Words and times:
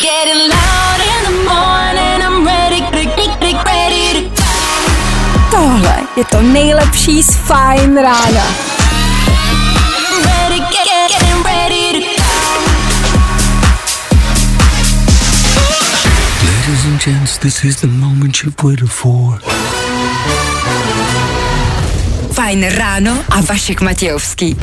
Getting 0.00 0.48
loud 0.48 1.00
in 1.12 1.20
the 1.28 1.36
morning, 1.44 2.18
I'm 2.24 2.46
ready, 2.46 2.80
ready, 2.80 3.52
ready 3.66 4.24
to 4.24 4.44
Tohle 5.50 5.96
je 6.16 6.24
to 6.24 6.42
nejlepší 6.42 7.22
z 7.22 7.36
Fajn 7.36 7.96
rána. 7.96 8.44
ready, 10.24 10.60
get, 10.60 10.70
get, 10.84 11.10
getting 11.10 11.44
ready 11.44 11.92
to 11.92 12.22
Ladies 16.46 16.84
and 16.84 17.00
gents, 17.04 17.38
this 17.38 17.64
is 17.64 17.80
the 17.80 17.86
moment 17.86 18.42
you've 18.42 18.62
waited 18.62 18.90
for. 18.90 19.40
Fajn 22.32 22.68
ráno 22.68 23.24
a 23.30 23.40
Vašek 23.40 23.80
Matějovský. 23.80 24.56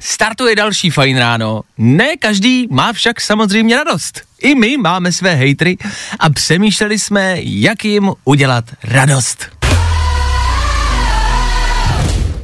Startuje 0.00 0.56
další 0.56 0.90
fajn 0.90 1.18
ráno. 1.18 1.62
Ne 1.78 2.16
každý 2.16 2.68
má 2.70 2.92
však 2.92 3.20
samozřejmě 3.20 3.76
radost. 3.76 4.33
I 4.44 4.54
my 4.54 4.76
máme 4.76 5.12
své 5.12 5.34
hejtry 5.34 5.76
a 6.18 6.30
přemýšleli 6.30 6.98
jsme, 6.98 7.36
jak 7.38 7.84
jim 7.84 8.12
udělat 8.24 8.64
radost. 8.84 9.46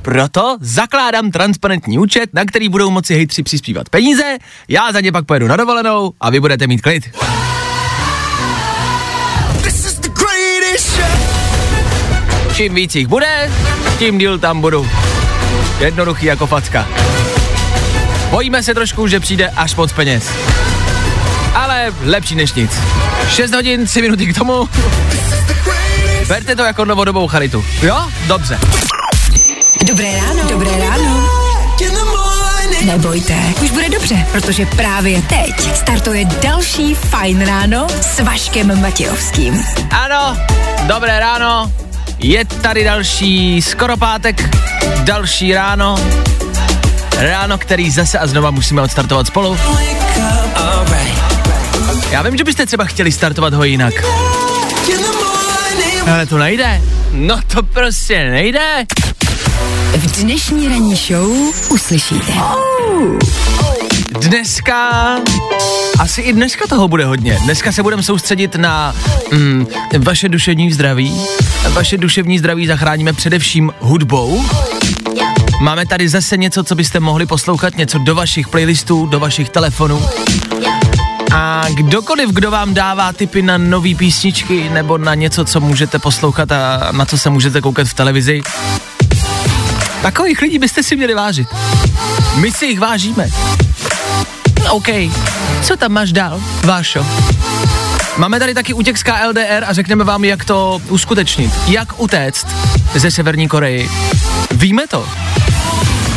Proto 0.03 0.57
zakládám 0.61 1.31
transparentní 1.31 1.99
účet, 1.99 2.31
na 2.35 2.45
který 2.45 2.69
budou 2.69 2.91
moci 2.91 3.15
hejtři 3.15 3.43
přispívat 3.43 3.89
peníze, 3.89 4.39
já 4.69 4.93
za 4.93 5.01
ně 5.01 5.13
pak 5.13 5.27
pojedu 5.27 5.47
na 5.47 5.57
dovolenou 5.57 6.13
a 6.21 6.31
vy 6.31 6.41
budete 6.41 6.67
mít 6.67 6.81
klid. 6.81 7.11
Čím 12.55 12.75
víc 12.75 12.95
jich 12.95 13.07
bude, 13.07 13.51
tím 13.99 14.19
díl 14.19 14.39
tam 14.39 14.61
budu. 14.61 14.89
Jednoduchý 15.79 16.27
jako 16.27 16.47
facka. 16.47 16.89
Bojíme 18.31 18.63
se 18.63 18.75
trošku, 18.75 19.07
že 19.07 19.21
přijde 19.21 19.49
až 19.49 19.77
moc 19.77 19.93
peněz. 19.93 20.31
Ale 21.55 21.93
lepší 22.05 22.35
než 22.35 22.53
nic. 22.53 22.71
6 23.29 23.55
hodin, 23.55 23.87
3 23.87 24.03
minuty 24.03 24.27
k 24.27 24.39
tomu. 24.39 24.69
Berte 26.29 26.57
to 26.57 26.63
jako 26.63 26.85
novodobou 26.85 27.29
charitu. 27.29 27.65
Jo? 27.83 28.09
Dobře. 28.27 28.59
Dobré 29.87 30.17
ráno. 30.17 30.49
Dobré 30.51 30.71
ráno. 30.79 31.41
Nebojte, 32.85 33.35
už 33.63 33.71
bude 33.71 33.89
dobře, 33.89 34.27
protože 34.33 34.67
právě 34.67 35.23
teď 35.23 35.77
startuje 35.77 36.25
další 36.25 36.95
Fajn 36.95 37.47
ráno 37.47 37.87
s 38.01 38.21
Vaškem 38.21 38.81
Matějovským. 38.81 39.65
Ano, 39.91 40.37
dobré 40.87 41.19
ráno. 41.19 41.73
Je 42.19 42.45
tady 42.45 42.85
další 42.85 43.63
skoro 43.63 43.97
pátek, 43.97 44.57
další 45.05 45.55
ráno. 45.55 45.97
Ráno, 47.19 47.59
který 47.59 47.91
zase 47.91 48.19
a 48.19 48.27
znova 48.27 48.51
musíme 48.51 48.83
odstartovat 48.83 49.27
spolu. 49.27 49.57
Já 52.11 52.23
vím, 52.23 52.37
že 52.37 52.45
byste 52.45 52.67
třeba 52.67 52.85
chtěli 52.85 53.13
startovat 53.13 53.55
ho 53.55 53.65
jinak. 53.65 53.95
Ale 56.13 56.27
to 56.27 56.39
nejde. 56.39 56.83
No 57.13 57.41
to 57.47 57.63
prostě 57.63 58.31
nejde. 58.31 58.87
V 59.97 60.21
dnešní 60.21 60.69
ranní 60.69 60.97
show 60.97 61.31
uslyšíte. 61.71 62.33
Dneska, 64.11 65.17
asi 65.99 66.21
i 66.21 66.33
dneska 66.33 66.67
toho 66.67 66.89
bude 66.89 67.05
hodně. 67.05 67.39
Dneska 67.45 67.73
se 67.73 67.83
budeme 67.83 68.03
soustředit 68.03 68.55
na 68.55 68.95
mm, 69.33 69.67
vaše 69.99 70.29
duševní 70.29 70.73
zdraví. 70.73 71.21
Vaše 71.69 71.97
duševní 71.99 72.39
zdraví 72.39 72.67
zachráníme 72.67 73.13
především 73.13 73.73
hudbou. 73.81 74.45
Máme 75.61 75.87
tady 75.87 76.09
zase 76.09 76.37
něco, 76.37 76.65
co 76.65 76.75
byste 76.75 77.01
mohli 77.01 77.27
poslouchat, 77.27 77.77
něco 77.77 77.99
do 77.99 78.15
vašich 78.15 78.49
playlistů, 78.49 79.07
do 79.07 79.21
vašich 79.21 79.49
telefonů. 79.49 80.09
A 81.35 81.65
kdokoliv, 81.75 82.31
kdo 82.31 82.51
vám 82.51 82.75
dává 82.75 83.13
tipy 83.13 83.43
na 83.43 83.59
nové 83.59 83.95
písničky 83.95 84.71
nebo 84.71 84.99
na 84.99 85.15
něco, 85.15 85.45
co 85.45 85.61
můžete 85.61 85.99
poslouchat 85.99 86.53
a 86.53 86.89
na 86.93 87.05
co 87.05 87.19
se 87.19 87.31
můžete 87.31 87.61
koukat 87.61 87.87
v 87.87 87.95
televizi, 87.95 88.41
takových 90.03 90.41
lidí 90.41 90.59
byste 90.59 90.83
si 90.83 90.97
měli 90.97 91.15
vážit. 91.15 91.49
My 92.37 92.53
si 92.53 92.67
jich 92.67 92.81
vážíme. 92.81 93.29
OK, 94.71 94.89
co 95.63 95.77
tam 95.77 95.93
máš 95.93 96.13
dál, 96.13 96.41
Vášo? 96.65 97.07
Máme 98.17 98.39
tady 98.39 98.55
taky 98.55 98.73
útěk 98.73 98.99
z 98.99 99.03
KLDR 99.03 99.65
a 99.67 99.73
řekneme 99.73 100.05
vám, 100.05 100.25
jak 100.25 100.45
to 100.45 100.81
uskutečnit. 100.89 101.53
Jak 101.67 102.01
utéct 102.01 102.47
ze 102.95 103.11
Severní 103.11 103.49
Koreji. 103.49 103.91
Víme 104.51 104.87
to. 104.87 105.09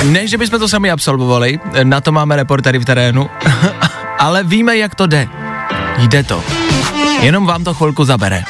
Ne, 0.03 0.27
že 0.27 0.37
bychom 0.37 0.59
to 0.59 0.67
sami 0.67 0.91
absolvovali, 0.91 1.59
na 1.83 2.01
to 2.01 2.11
máme 2.11 2.35
reportery 2.35 2.79
v 2.79 2.85
terénu, 2.85 3.29
ale 4.23 4.43
víme, 4.43 4.77
jak 4.77 4.95
to 4.95 5.07
jde. 5.07 5.27
Jde 5.97 6.23
to. 6.23 6.43
Jenom 7.21 7.45
vám 7.45 7.63
to 7.63 7.73
chvilku 7.73 8.05
zabere. 8.05 8.43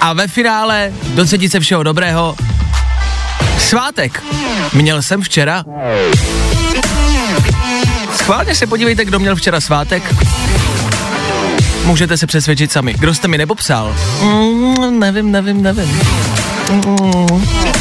A 0.00 0.12
ve 0.12 0.28
finále 0.28 0.92
docení 1.14 1.48
se 1.48 1.60
všeho 1.60 1.82
dobrého. 1.82 2.36
Svátek. 3.58 4.22
Měl 4.72 5.02
jsem 5.02 5.22
včera. 5.22 5.64
Schválně 8.14 8.54
se 8.54 8.66
podívejte, 8.66 9.04
kdo 9.04 9.18
měl 9.18 9.36
včera 9.36 9.60
svátek. 9.60 10.14
Můžete 11.84 12.16
se 12.16 12.26
přesvědčit 12.26 12.72
sami. 12.72 12.94
Kdo 12.94 13.14
jste 13.14 13.28
mi 13.28 13.38
nepopsal? 13.38 13.96
Mm, 14.22 14.98
nevím, 14.98 15.32
nevím, 15.32 15.62
nevím. 15.62 16.00
Mm. 16.70 17.71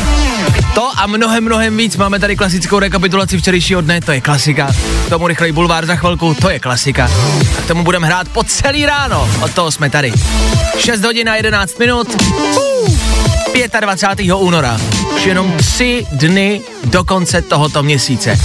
To 0.74 0.92
a 0.98 1.08
mnohem, 1.08 1.44
mnohem 1.44 1.78
víc. 1.78 1.98
Máme 1.98 2.20
tady 2.20 2.36
klasickou 2.36 2.80
rekapitulaci 2.80 3.38
včerejšího 3.38 3.82
dne, 3.82 4.02
to 4.02 4.12
je 4.12 4.22
klasika. 4.22 4.72
K 5.06 5.10
tomu 5.10 5.28
rychlej 5.28 5.52
bulvár 5.52 5.86
za 5.86 5.96
chvilku, 5.96 6.34
to 6.34 6.50
je 6.50 6.60
klasika. 6.60 7.12
A 7.58 7.62
k 7.62 7.68
tomu 7.68 7.84
budeme 7.84 8.08
hrát 8.08 8.30
po 8.30 8.44
celý 8.44 8.86
ráno. 8.86 9.30
Od 9.44 9.54
toho 9.54 9.72
jsme 9.72 9.90
tady. 9.90 10.12
6 10.78 11.04
hodin 11.04 11.30
a 11.30 11.36
11 11.36 11.80
minut. 11.80 12.08
Uh, 12.32 12.88
25. 13.80 14.34
února. 14.34 14.78
Už 15.16 15.26
jenom 15.26 15.58
tři 15.58 16.06
dny 16.12 16.62
do 16.84 17.04
konce 17.04 17.42
tohoto 17.42 17.84
měsíce. 17.84 18.40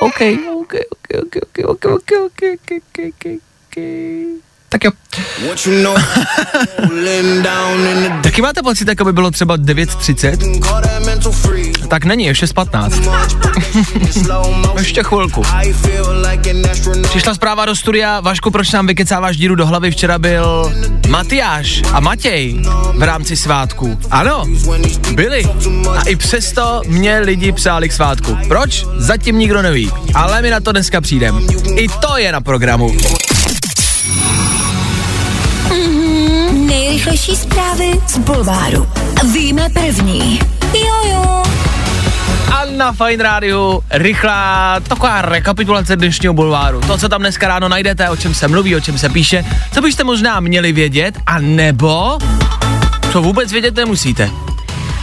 OK, 0.00 0.20
OK, 0.60 0.74
OK, 0.90 1.22
OK, 1.22 1.36
OK, 1.64 1.64
OK, 1.64 1.84
OK, 1.84 2.12
OK, 2.24 2.42
OK, 2.98 3.26
OK. 3.68 4.51
Tak 4.72 4.84
jo. 4.84 4.90
Taky 8.22 8.42
máte 8.42 8.62
pocit, 8.62 8.88
jako 8.88 9.04
by 9.04 9.12
bylo 9.12 9.30
třeba 9.30 9.56
9.30? 9.56 10.60
call 10.60 10.80
that 10.80 11.06
mental 11.06 11.32
free. 11.32 11.72
Tak 11.88 12.04
není, 12.04 12.24
je 12.24 12.32
6.15. 12.32 14.22
Slow 14.24 14.56
mo. 14.56 14.74
Ještě 14.78 15.02
chvilku. 15.02 15.42
Přišla 17.02 17.34
zpráva 17.34 17.64
do 17.64 17.76
studia, 17.76 18.20
Vašku, 18.20 18.50
proč 18.50 18.70
nám 18.70 18.86
vykecáváš 18.86 19.36
díru 19.36 19.54
do 19.54 19.66
hlavy? 19.66 19.90
Včera 19.90 20.18
byl 20.18 20.72
Matyáš 21.08 21.82
a 21.92 22.00
Matěj 22.00 22.62
v 22.94 23.02
rámci 23.02 23.36
svátku. 23.36 23.98
Ano, 24.10 24.44
byli. 25.14 25.44
A 25.96 26.02
i 26.02 26.16
přesto 26.16 26.80
mě 26.86 27.18
lidi 27.18 27.52
přáli 27.52 27.88
k 27.88 27.92
svátku. 27.92 28.38
Proč? 28.48 28.86
Zatím 28.96 29.38
nikdo 29.38 29.62
neví. 29.62 29.90
Ale 30.14 30.42
my 30.42 30.50
na 30.50 30.60
to 30.60 30.72
dneska 30.72 31.00
přijdeme. 31.00 31.40
I 31.76 31.88
to 31.88 32.16
je 32.16 32.32
na 32.32 32.40
programu. 32.40 32.96
Nejrychlejší 37.04 37.36
zprávy 37.36 38.00
z 38.06 38.18
Bulváru. 38.18 38.88
Víme 39.32 39.68
první. 39.72 40.40
Jojo. 40.74 41.42
A 42.52 42.64
na 42.76 42.92
Fine 42.92 43.22
Rádiu 43.22 43.82
rychlá 43.90 44.80
taková 44.80 45.22
rekapitulace 45.22 45.96
dnešního 45.96 46.34
bulváru. 46.34 46.80
To, 46.80 46.98
co 46.98 47.08
tam 47.08 47.20
dneska 47.20 47.48
ráno 47.48 47.68
najdete, 47.68 48.10
o 48.10 48.16
čem 48.16 48.34
se 48.34 48.48
mluví, 48.48 48.76
o 48.76 48.80
čem 48.80 48.98
se 48.98 49.08
píše, 49.08 49.44
co 49.74 49.80
byste 49.80 50.04
možná 50.04 50.40
měli 50.40 50.72
vědět, 50.72 51.14
a 51.26 51.38
nebo 51.38 52.18
co 53.12 53.22
vůbec 53.22 53.52
vědět 53.52 53.76
nemusíte. 53.76 54.30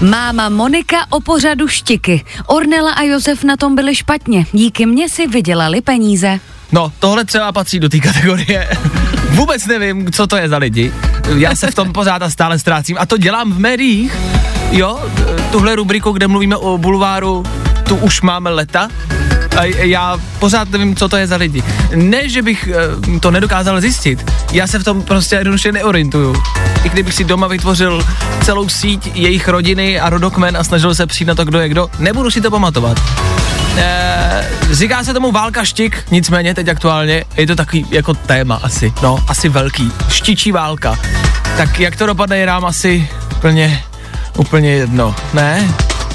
Máma 0.01 0.49
Monika 0.49 0.97
o 1.09 1.19
pořadu 1.21 1.67
štiky. 1.67 2.25
Ornela 2.47 2.91
a 2.91 3.03
Josef 3.03 3.43
na 3.43 3.57
tom 3.57 3.75
byli 3.75 3.95
špatně. 3.95 4.45
Díky 4.53 4.85
mně 4.85 5.09
si 5.09 5.27
vydělali 5.27 5.81
peníze. 5.81 6.39
No, 6.71 6.91
tohle 6.99 7.25
třeba 7.25 7.51
patří 7.51 7.79
do 7.79 7.89
té 7.89 7.99
kategorie. 7.99 8.69
Vůbec 9.29 9.65
nevím, 9.65 10.11
co 10.11 10.27
to 10.27 10.37
je 10.37 10.49
za 10.49 10.57
lidi. 10.57 10.93
Já 11.37 11.55
se 11.55 11.71
v 11.71 11.75
tom 11.75 11.93
pořád 11.93 12.21
a 12.21 12.29
stále 12.29 12.59
ztrácím. 12.59 12.97
A 12.99 13.05
to 13.05 13.17
dělám 13.17 13.53
v 13.53 13.59
médiích. 13.59 14.17
Jo, 14.71 14.99
tuhle 15.51 15.75
rubriku, 15.75 16.11
kde 16.11 16.27
mluvíme 16.27 16.55
o 16.55 16.77
bulváru, 16.77 17.45
tu 17.87 17.95
už 17.95 18.21
máme 18.21 18.49
leta. 18.49 18.89
A 19.57 19.63
já 19.65 20.17
pořád 20.39 20.69
nevím, 20.69 20.95
co 20.95 21.09
to 21.09 21.17
je 21.17 21.27
za 21.27 21.35
lidi. 21.35 21.63
Ne, 21.95 22.29
že 22.29 22.41
bych 22.41 22.69
eh, 23.15 23.19
to 23.19 23.31
nedokázal 23.31 23.81
zjistit. 23.81 24.31
Já 24.51 24.67
se 24.67 24.79
v 24.79 24.83
tom 24.83 25.01
prostě 25.01 25.35
jednoduše 25.35 25.71
neorientuju. 25.71 26.35
I 26.83 26.89
kdybych 26.89 27.13
si 27.13 27.23
doma 27.23 27.47
vytvořil 27.47 28.05
celou 28.43 28.69
síť 28.69 29.15
jejich 29.15 29.47
rodiny 29.47 29.99
a 29.99 30.09
rodokmen 30.09 30.57
a 30.57 30.63
snažil 30.63 30.95
se 30.95 31.05
přijít 31.05 31.27
na 31.27 31.35
to, 31.35 31.45
kdo 31.45 31.59
je 31.59 31.69
kdo, 31.69 31.89
nebudu 31.99 32.31
si 32.31 32.41
to 32.41 32.51
pamatovat. 32.51 32.99
Eh, 33.79 34.47
říká 34.71 35.03
se 35.03 35.13
tomu 35.13 35.31
válka 35.31 35.65
štik, 35.65 36.03
nicméně 36.11 36.53
teď 36.53 36.67
aktuálně 36.67 37.23
je 37.37 37.47
to 37.47 37.55
takový 37.55 37.85
jako 37.91 38.13
téma 38.13 38.59
asi, 38.63 38.93
no, 39.03 39.19
asi 39.27 39.49
velký, 39.49 39.91
štičí 40.09 40.51
válka. 40.51 40.99
Tak 41.57 41.79
jak 41.79 41.95
to 41.95 42.05
dopadne 42.05 42.37
je 42.37 42.45
nám 42.45 42.65
asi 42.65 43.09
úplně, 43.37 43.83
úplně 44.37 44.71
jedno, 44.71 45.15
ne? 45.33 45.67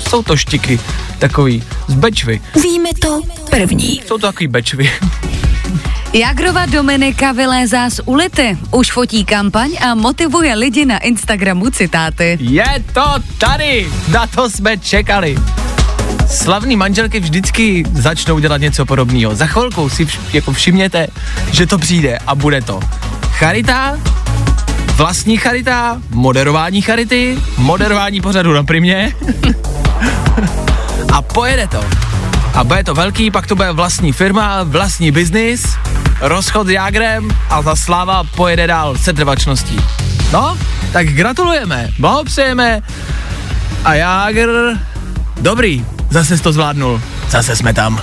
jsou 0.08 0.22
to 0.22 0.37
štiky, 0.37 0.81
takový, 1.19 1.62
z 1.87 1.94
bečvy. 1.94 2.40
Víme 2.62 2.88
to 3.00 3.22
první. 3.50 4.02
Jsou 4.06 4.19
to 4.19 4.26
takový 4.26 4.49
bečvy. 4.49 4.93
Jagrova 6.12 6.66
Dominika 6.66 7.32
vylézá 7.32 7.90
z 7.90 8.00
ulity, 8.05 8.58
už 8.70 8.93
fotí 8.93 9.25
kampaň 9.25 9.70
a 9.81 9.94
motivuje 9.94 10.55
lidi 10.55 10.84
na 10.84 10.99
Instagramu 10.99 11.70
citáty. 11.70 12.38
Je 12.40 12.84
to 12.93 13.14
tady, 13.38 13.88
na 14.08 14.26
to 14.26 14.50
jsme 14.50 14.78
čekali. 14.78 15.37
Slavný 16.29 16.76
manželky 16.76 17.21
vždycky 17.21 17.85
začnou 17.93 18.38
dělat 18.38 18.61
něco 18.61 18.87
podobného. 18.87 19.35
Za 19.35 19.47
chvilku 19.47 19.88
si 19.88 20.05
vš- 20.05 20.21
jako 20.32 20.53
všimněte, 20.53 21.06
že 21.53 21.67
to 21.67 21.79
přijde 21.79 22.19
a 22.26 22.35
bude 22.35 22.61
to. 22.62 22.81
Charita, 23.31 23.99
vlastní 24.97 25.37
charita, 25.37 26.00
moderování 26.11 26.82
charity, 26.82 27.38
moderování 27.56 28.21
pořadu 28.21 28.53
na 28.53 28.62
primě 28.65 29.12
a 31.12 31.23
pojede 31.23 31.67
to. 31.67 31.85
A 32.55 32.65
bude 32.65 32.85
to 32.85 32.94
velký, 32.94 33.31
pak 33.31 33.47
to 33.47 33.56
bude 33.56 33.73
vlastní 33.73 34.12
firma, 34.12 34.62
vlastní 34.62 35.11
biznis, 35.11 35.76
rozchod 36.21 36.67
s 36.67 36.71
Jágrem 36.71 37.31
a 37.50 37.62
ta 37.62 37.76
sláva 37.76 38.25
pojede 38.25 38.67
dál 38.67 38.99
se 38.99 39.12
trvačností. 39.12 39.76
No, 40.32 40.59
tak 40.93 41.06
gratulujeme, 41.06 41.91
blahopřejeme 41.99 42.81
a 43.85 43.94
Jágr, 43.94 44.79
dobrý, 45.41 45.85
zase 46.14 46.37
jsi 46.37 46.43
to 46.43 46.52
zvládnul, 46.52 47.02
zase 47.31 47.56
jsme 47.56 47.75
tam. 47.75 48.02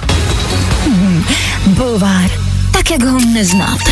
Bulvár. 1.67 2.29
Tak, 2.71 2.91
jak 2.91 3.03
ho 3.03 3.19
neznáte. 3.33 3.91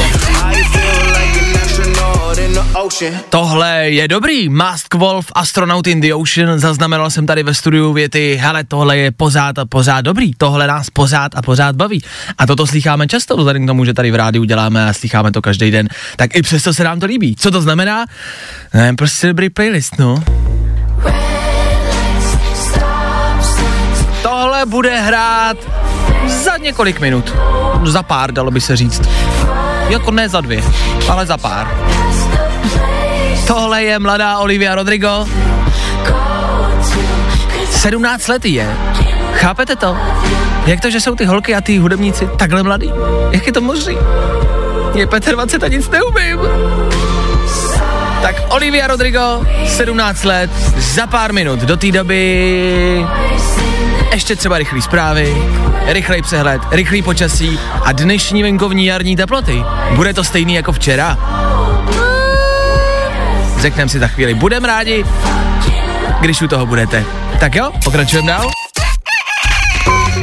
Tohle 3.30 3.90
je 3.90 4.08
dobrý, 4.08 4.50
Mask 4.50 4.94
Wolf, 4.96 5.26
Astronaut 5.36 5.88
in 5.88 6.02
the 6.02 6.14
Ocean, 6.14 6.60
zaznamenal 6.60 7.10
jsem 7.10 7.26
tady 7.26 7.44
ve 7.44 7.54
studiu 7.54 7.94
věty, 7.94 8.40
hele, 8.42 8.64
tohle 8.64 8.98
je 8.98 9.12
pořád 9.12 9.60
a 9.60 9.66
pořád 9.66 10.02
dobrý, 10.02 10.32
tohle 10.38 10.68
nás 10.68 10.90
pořád 10.90 11.36
a 11.36 11.42
pořád 11.42 11.76
baví. 11.76 12.04
A 12.38 12.46
toto 12.46 12.68
slycháme 12.68 13.08
často, 13.08 13.38
vzhledem 13.38 13.64
k 13.64 13.68
tomu, 13.68 13.86
že 13.86 13.94
tady 13.94 14.12
v 14.12 14.16
rádiu 14.16 14.44
děláme 14.44 14.90
a 14.90 14.94
slycháme 14.94 15.32
to 15.32 15.42
každý 15.42 15.72
den, 15.72 15.88
tak 16.16 16.36
i 16.36 16.42
přesto 16.42 16.74
se 16.74 16.84
nám 16.84 17.00
to 17.00 17.06
líbí. 17.06 17.36
Co 17.36 17.52
to 17.52 17.62
znamená? 17.62 18.06
Ne, 18.74 18.96
prostě 18.96 19.28
dobrý 19.28 19.50
playlist, 19.50 20.00
no. 20.00 20.24
Tohle 24.60 24.72
bude 24.72 25.02
hrát 25.02 25.58
za 26.28 26.58
několik 26.58 27.00
minut. 27.00 27.34
Za 27.86 28.04
pár, 28.04 28.32
dalo 28.32 28.52
by 28.52 28.62
se 28.62 28.76
říct. 28.76 29.02
Jako 29.90 30.12
ne 30.12 30.30
za 30.30 30.42
dvě, 30.42 30.64
ale 31.10 31.26
za 31.26 31.38
pár. 31.38 31.68
Tohle 33.48 33.84
je 33.84 34.00
mladá 34.00 34.38
Olivia 34.38 34.76
Rodrigo. 34.76 35.28
17 37.72 38.28
let 38.28 38.46
je. 38.46 38.76
Chápete 39.34 39.76
to? 39.76 39.98
Jak 40.66 40.80
to, 40.80 40.90
že 40.90 41.02
jsou 41.02 41.16
ty 41.16 41.26
holky 41.26 41.56
a 41.56 41.62
ty 41.62 41.78
hudebníci 41.78 42.30
takhle 42.38 42.64
mladí? 42.64 42.92
Jak 43.32 43.48
je 43.48 43.54
to 43.54 43.62
možný? 43.62 43.98
Je 44.96 45.06
25 45.06 45.64
a 45.64 45.68
nic 45.68 45.90
neumím. 45.90 46.40
Tak 48.22 48.36
Olivia 48.50 48.88
Rodrigo, 48.88 49.46
17 49.68 50.24
let, 50.24 50.52
za 50.78 51.08
pár 51.08 51.34
minut 51.34 51.60
do 51.60 51.78
té 51.78 51.92
doby 51.92 53.06
ještě 54.14 54.36
třeba 54.36 54.58
rychlý 54.58 54.82
zprávy, 54.82 55.38
rychlej 55.86 56.22
přehled, 56.22 56.62
rychlý 56.72 57.02
počasí 57.02 57.60
a 57.86 57.92
dnešní 57.92 58.44
venkovní 58.44 58.86
jarní 58.86 59.16
teploty. 59.16 59.64
Bude 59.96 60.14
to 60.14 60.24
stejný 60.24 60.54
jako 60.54 60.72
včera? 60.72 61.18
Řekneme 63.60 63.90
si 63.90 64.00
za 64.00 64.08
chvíli. 64.08 64.34
Budem 64.34 64.66
rádi, 64.66 65.06
když 66.22 66.42
u 66.42 66.48
toho 66.48 66.66
budete. 66.66 67.06
Tak 67.40 67.56
jo, 67.56 67.72
pokračujeme 67.84 68.28
dál. 68.28 68.50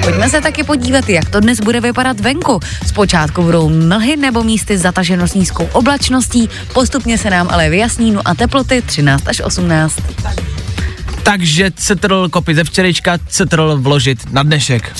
Pojďme 0.04 0.30
se 0.30 0.40
taky 0.40 0.64
podívat, 0.64 1.08
jak 1.08 1.28
to 1.28 1.40
dnes 1.40 1.60
bude 1.60 1.80
vypadat 1.80 2.20
venku. 2.20 2.60
Zpočátku 2.86 3.42
budou 3.42 3.68
mlhy 3.68 4.16
nebo 4.16 4.42
místy 4.42 4.78
zataženo 4.78 5.28
s 5.28 5.34
nízkou 5.34 5.68
oblačností, 5.72 6.50
postupně 6.72 7.18
se 7.18 7.30
nám 7.30 7.48
ale 7.50 7.70
vyjasní, 7.70 8.10
no 8.10 8.20
a 8.24 8.34
teploty 8.34 8.82
13 8.82 9.28
až 9.28 9.40
18. 9.40 9.96
Takže 11.26 11.70
cetrl 11.74 12.28
kopy 12.28 12.54
ze 12.54 12.64
včerejška, 12.64 13.18
cetrl 13.28 13.76
vložit 13.82 14.30
na 14.30 14.42
dnešek. 14.42 14.92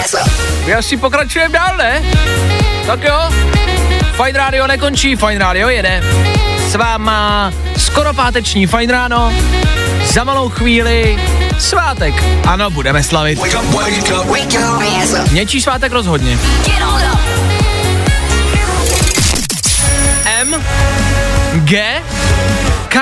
Ass 0.00 0.14
up. 0.14 0.30
my 0.66 0.74
asi 0.74 0.96
pokračujeme 0.96 1.52
dál, 1.52 1.76
ne? 1.76 2.02
Tak 2.86 3.04
jo. 3.04 3.18
Fine 4.16 4.38
Radio 4.38 4.66
nekončí, 4.66 5.16
Fine 5.16 5.38
Radio 5.38 5.68
jede. 5.68 6.02
S 6.68 6.74
váma 6.74 7.52
skoro 7.76 8.14
páteční 8.14 8.66
Fine 8.66 8.92
Ráno. 8.92 9.32
Za 10.12 10.24
malou 10.24 10.48
chvíli 10.48 11.18
svátek. 11.58 12.24
Ano, 12.46 12.70
budeme 12.70 13.02
slavit. 13.02 13.38
Něčí 15.32 15.60
svátek 15.60 15.92
rozhodně. 15.92 16.38
M, 20.36 20.54
G, 21.64 22.02
K. 22.88 23.00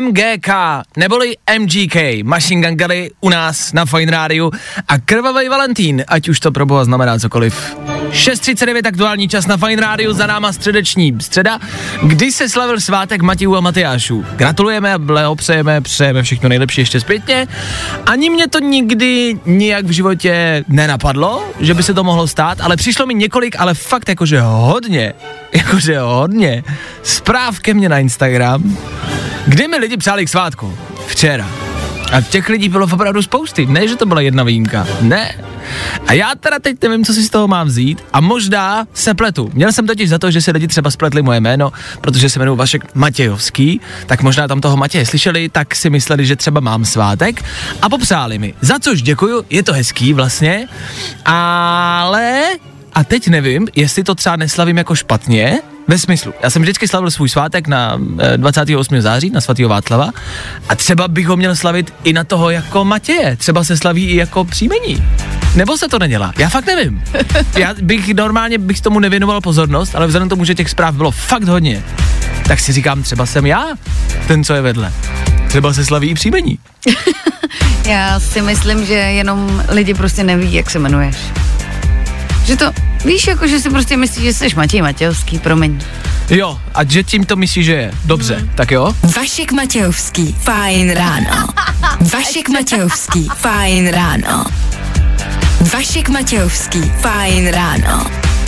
MGK, 0.00 0.48
neboli 0.96 1.36
MGK, 1.58 1.96
Machine 2.24 2.68
Gun 2.68 2.76
Kelly 2.76 3.10
u 3.20 3.28
nás 3.28 3.72
na 3.72 3.84
Fine 3.84 4.12
Radio 4.12 4.50
a 4.88 4.98
Krvavý 4.98 5.48
Valentín, 5.48 6.04
ať 6.08 6.28
už 6.28 6.40
to 6.40 6.52
pro 6.52 6.66
boha 6.66 6.84
znamená 6.84 7.18
cokoliv. 7.18 7.76
6.39 8.10 8.88
aktuální 8.88 9.28
čas 9.28 9.46
na 9.46 9.56
Fine 9.56 9.82
Radio, 9.82 10.12
za 10.12 10.26
náma 10.26 10.52
středeční 10.52 11.16
středa, 11.20 11.58
kdy 12.02 12.32
se 12.32 12.48
slavil 12.48 12.80
svátek 12.80 13.22
Matějů 13.22 13.56
a 13.56 13.60
Matyášů. 13.60 14.24
Gratulujeme, 14.36 14.98
blahopřejeme, 14.98 15.80
přejeme 15.80 16.22
všechno 16.22 16.48
nejlepší 16.48 16.80
ještě 16.80 17.00
zpětně. 17.00 17.46
Ani 18.06 18.30
mě 18.30 18.48
to 18.48 18.58
nikdy 18.58 19.38
nijak 19.46 19.84
v 19.86 19.90
životě 19.90 20.64
nenapadlo, 20.68 21.44
že 21.60 21.74
by 21.74 21.82
se 21.82 21.94
to 21.94 22.04
mohlo 22.04 22.26
stát, 22.26 22.60
ale 22.60 22.76
přišlo 22.76 23.06
mi 23.06 23.14
několik, 23.14 23.56
ale 23.58 23.74
fakt 23.74 24.08
jakože 24.08 24.40
hodně, 24.40 25.14
jakože 25.52 25.98
hodně 25.98 26.64
zpráv 27.02 27.58
ke 27.58 27.74
mně 27.74 27.88
na 27.88 27.98
Instagram, 27.98 28.76
kdy 29.46 29.68
mi 29.68 29.76
lidi 29.76 29.96
přáli 29.96 30.24
k 30.24 30.28
svátku. 30.28 30.78
Včera. 31.06 31.50
A 32.12 32.20
těch 32.20 32.48
lidí 32.48 32.68
bylo 32.68 32.88
opravdu 32.92 33.22
spousty. 33.22 33.66
Ne, 33.66 33.88
že 33.88 33.96
to 33.96 34.06
byla 34.06 34.20
jedna 34.20 34.42
výjimka. 34.42 34.86
Ne. 35.00 35.34
A 36.06 36.12
já 36.12 36.34
teda 36.40 36.58
teď 36.58 36.76
nevím, 36.82 37.04
co 37.04 37.12
si 37.12 37.22
z 37.22 37.30
toho 37.30 37.48
mám 37.48 37.66
vzít 37.66 38.04
a 38.12 38.20
možná 38.20 38.86
se 38.94 39.14
pletu. 39.14 39.50
Měl 39.54 39.72
jsem 39.72 39.86
totiž 39.86 40.08
za 40.08 40.18
to, 40.18 40.30
že 40.30 40.40
si 40.40 40.50
lidi 40.50 40.68
třeba 40.68 40.90
spletli 40.90 41.22
moje 41.22 41.40
jméno, 41.40 41.72
protože 42.00 42.30
se 42.30 42.38
jmenuji 42.38 42.56
Vašek 42.56 42.94
Matějovský, 42.94 43.80
tak 44.06 44.22
možná 44.22 44.48
tam 44.48 44.60
toho 44.60 44.76
Matěje 44.76 45.06
slyšeli, 45.06 45.48
tak 45.48 45.74
si 45.74 45.90
mysleli, 45.90 46.26
že 46.26 46.36
třeba 46.36 46.60
mám 46.60 46.84
svátek 46.84 47.44
a 47.82 47.88
popřáli 47.88 48.38
mi. 48.38 48.54
Za 48.60 48.78
což 48.78 49.02
děkuju, 49.02 49.44
je 49.50 49.62
to 49.62 49.72
hezký 49.72 50.12
vlastně, 50.12 50.68
ale 51.24 52.42
a 52.96 53.04
teď 53.04 53.28
nevím, 53.28 53.66
jestli 53.74 54.04
to 54.04 54.14
třeba 54.14 54.36
neslavím 54.36 54.78
jako 54.78 54.94
špatně, 54.94 55.58
ve 55.88 55.98
smyslu, 55.98 56.34
já 56.42 56.50
jsem 56.50 56.62
vždycky 56.62 56.88
slavil 56.88 57.10
svůj 57.10 57.28
svátek 57.28 57.68
na 57.68 57.98
eh, 58.18 58.38
28. 58.38 59.00
září, 59.00 59.30
na 59.30 59.40
svatého 59.40 59.68
Václava 59.68 60.10
a 60.68 60.76
třeba 60.76 61.08
bych 61.08 61.26
ho 61.26 61.36
měl 61.36 61.56
slavit 61.56 61.94
i 62.04 62.12
na 62.12 62.24
toho 62.24 62.50
jako 62.50 62.84
Matěje, 62.84 63.36
třeba 63.36 63.64
se 63.64 63.76
slaví 63.76 64.04
i 64.06 64.16
jako 64.16 64.44
příjmení. 64.44 65.04
Nebo 65.54 65.76
se 65.76 65.88
to 65.88 65.98
nedělá? 65.98 66.32
Já 66.38 66.48
fakt 66.48 66.66
nevím. 66.66 67.02
Já 67.56 67.74
bych 67.82 68.14
normálně 68.14 68.58
bych 68.58 68.80
tomu 68.80 69.00
nevěnoval 69.00 69.40
pozornost, 69.40 69.94
ale 69.94 70.06
vzhledem 70.06 70.28
k 70.28 70.30
tomu, 70.30 70.44
že 70.44 70.54
těch 70.54 70.70
zpráv 70.70 70.94
bylo 70.94 71.10
fakt 71.10 71.44
hodně, 71.44 71.84
tak 72.48 72.60
si 72.60 72.72
říkám, 72.72 73.02
třeba 73.02 73.26
jsem 73.26 73.46
já, 73.46 73.66
ten, 74.26 74.44
co 74.44 74.54
je 74.54 74.62
vedle. 74.62 74.92
Třeba 75.48 75.72
se 75.72 75.84
slaví 75.84 76.08
i 76.08 76.14
příjmení. 76.14 76.58
Já 77.86 78.20
si 78.20 78.42
myslím, 78.42 78.86
že 78.86 78.94
jenom 78.94 79.62
lidi 79.68 79.94
prostě 79.94 80.24
neví, 80.24 80.54
jak 80.54 80.70
se 80.70 80.78
jmenuješ. 80.78 81.16
Že 82.46 82.56
to, 82.56 82.72
víš, 83.04 83.26
jako, 83.26 83.46
že 83.46 83.60
si 83.60 83.70
prostě 83.70 83.96
myslíš, 83.96 84.24
že 84.24 84.32
jsi 84.32 84.56
Matěj 84.56 84.82
Matějovský, 84.82 85.38
promiň. 85.38 85.80
Jo, 86.30 86.58
a 86.74 86.84
že 86.84 87.02
tím 87.02 87.24
to 87.24 87.36
myslí, 87.36 87.64
že 87.64 87.72
je. 87.72 87.92
Dobře, 88.04 88.48
tak 88.54 88.70
jo. 88.70 88.94
Vašek 89.16 89.52
Matějovský, 89.52 90.36
fajn 90.40 90.90
ráno. 90.90 91.48
Vašek 92.12 92.48
Matějovský, 92.48 93.28
fajn 93.36 93.88
ráno. 93.88 94.44
Vašek 95.72 96.08
Matějovský, 96.08 96.92
fajn 97.00 97.48
ráno. 97.48 98.06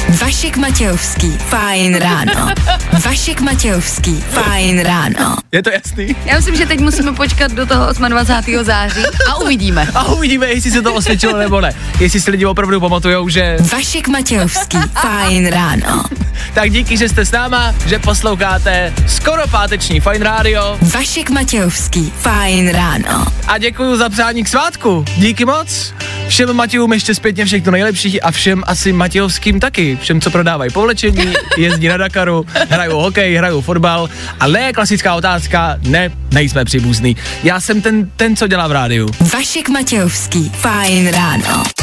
Vašek 0.08 0.56
Matějovský, 0.56 1.38
fajn 1.38 1.94
ráno. 1.96 2.48
Vašek 3.04 3.40
Matějovský, 3.40 4.24
fajn 4.30 4.80
ráno. 4.80 5.36
Je 5.52 5.62
to 5.62 5.70
jasný? 5.70 6.16
Já 6.24 6.36
myslím, 6.36 6.56
že 6.56 6.66
teď 6.66 6.80
musíme 6.80 7.12
počkat 7.12 7.52
do 7.52 7.66
toho 7.66 7.86
28. 8.08 8.64
září 8.64 9.02
a 9.30 9.36
uvidíme. 9.36 9.88
A 9.94 10.04
uvidíme, 10.04 10.46
jestli 10.46 10.70
se 10.70 10.82
to 10.82 10.94
osvědčilo 10.94 11.38
nebo 11.38 11.60
ne. 11.60 11.74
Jestli 12.00 12.20
si 12.20 12.30
lidi 12.30 12.46
opravdu 12.46 12.80
pamatujou, 12.80 13.28
že... 13.28 13.56
Vašek 13.72 14.08
Matějovský, 14.08 14.78
fajn 15.00 15.46
ráno. 15.46 16.04
Tak 16.54 16.70
díky, 16.70 16.96
že 16.96 17.08
jste 17.08 17.24
s 17.24 17.30
náma, 17.32 17.74
že 17.86 17.98
posloucháte 17.98 18.92
skoro 19.06 19.48
páteční 19.48 20.00
Fine 20.00 20.24
Radio 20.24 20.78
Vašek 20.82 21.30
Matějovský, 21.30 22.12
fajn 22.20 22.68
ráno. 22.70 23.26
a 23.46 23.58
děkuji 23.58 23.96
za 23.96 24.08
přání 24.08 24.44
k 24.44 24.48
svátku. 24.48 25.04
Díky 25.16 25.44
moc. 25.44 25.94
Všem 26.28 26.52
Matějům 26.52 26.92
ještě 26.92 27.14
zpětně 27.14 27.44
všechno 27.44 27.72
nejlepší 27.72 28.20
a 28.20 28.30
všem 28.30 28.62
asi 28.66 28.92
Matějovským 28.92 29.60
taky. 29.60 29.98
Všem, 30.00 30.20
co 30.20 30.30
prodávají 30.30 30.70
povlečení, 30.70 31.34
jezdí 31.56 31.88
na 31.88 31.96
Dakaru, 31.96 32.46
hrajou 32.68 32.98
hokej, 32.98 33.34
hrajou 33.34 33.60
fotbal. 33.60 34.08
A 34.40 34.46
ne 34.46 34.72
klasická 34.72 35.14
otázka, 35.14 35.76
ne, 35.82 36.10
nejsme 36.30 36.64
příbuzný. 36.64 37.16
Já 37.44 37.60
jsem 37.60 37.82
ten, 37.82 38.10
ten, 38.16 38.36
co 38.36 38.46
dělá 38.46 38.68
v 38.68 38.72
rádiu. 38.72 39.08
Vašek 39.32 39.68
Matějovský. 39.68 40.52
Fajn 40.54 41.08
ráno. 41.08 41.77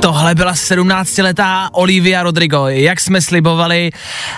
Tohle 0.00 0.34
byla 0.34 0.52
17-letá 0.52 1.68
Olivia 1.72 2.22
Rodrigo, 2.22 2.68
jak 2.68 3.00
jsme 3.00 3.20
slibovali, 3.20 3.90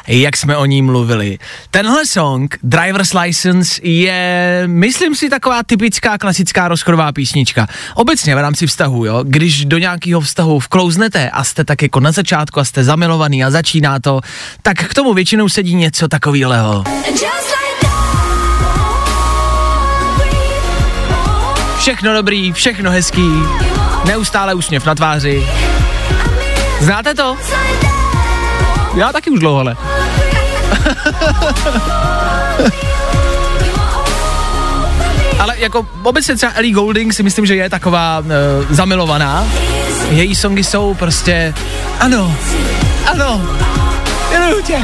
jak 0.08 0.36
jsme 0.36 0.56
o 0.56 0.66
ní 0.66 0.82
mluvili. 0.82 1.38
Tenhle 1.70 2.06
song, 2.06 2.58
Driver's 2.62 3.12
License, 3.12 3.80
je, 3.82 4.62
myslím 4.66 5.14
si, 5.14 5.30
taková 5.30 5.62
typická 5.62 6.18
klasická 6.18 6.68
rozchodová 6.68 7.12
písnička. 7.12 7.66
Obecně 7.94 8.34
v 8.34 8.38
rámci 8.38 8.66
vztahu, 8.66 9.04
jo, 9.04 9.20
když 9.22 9.64
do 9.64 9.78
nějakého 9.78 10.20
vztahu 10.20 10.58
vklouznete 10.58 11.30
a 11.30 11.44
jste 11.44 11.64
tak 11.64 11.82
jako 11.82 12.00
na 12.00 12.12
začátku 12.12 12.60
a 12.60 12.64
jste 12.64 12.84
zamilovaný 12.84 13.44
a 13.44 13.50
začíná 13.50 14.00
to, 14.00 14.20
tak 14.62 14.76
k 14.76 14.94
tomu 14.94 15.14
většinou 15.14 15.48
sedí 15.48 15.74
něco 15.74 16.08
takového. 16.08 16.84
Všechno 21.86 22.12
dobrý, 22.14 22.52
všechno 22.52 22.90
hezký, 22.90 23.30
neustále 24.04 24.54
úsměv 24.54 24.86
na 24.86 24.94
tváři. 24.94 25.46
Znáte 26.80 27.14
to? 27.14 27.36
Já 28.94 29.12
taky 29.12 29.30
už 29.30 29.40
dlouho 29.40 29.64
ne. 29.64 29.76
Ale 35.38 35.54
jako 35.58 35.86
obecně 36.02 36.36
třeba 36.36 36.52
Ellie 36.54 36.74
Goulding 36.74 37.12
si 37.12 37.22
myslím, 37.22 37.46
že 37.46 37.56
je 37.56 37.70
taková 37.70 38.18
uh, 38.18 38.26
zamilovaná. 38.70 39.46
Její 40.10 40.34
songy 40.34 40.64
jsou 40.64 40.94
prostě, 40.94 41.54
ano, 42.00 42.36
ano, 43.06 43.48
miluju 44.30 44.62
tě, 44.62 44.82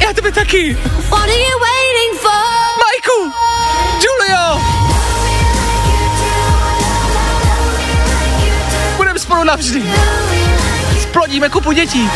já 0.00 0.12
tebe 0.12 0.32
taky, 0.32 0.78
What 1.08 1.22
are 1.22 1.32
you 1.32 1.58
waiting 1.60 2.20
for? 2.20 2.30
Majku, 2.78 3.32
Julio, 4.04 4.75
budeme 9.16 9.24
spolu 9.24 9.44
navždy, 9.44 9.82
splodíme 11.02 11.48
kupu 11.48 11.72
dětí 11.72 12.10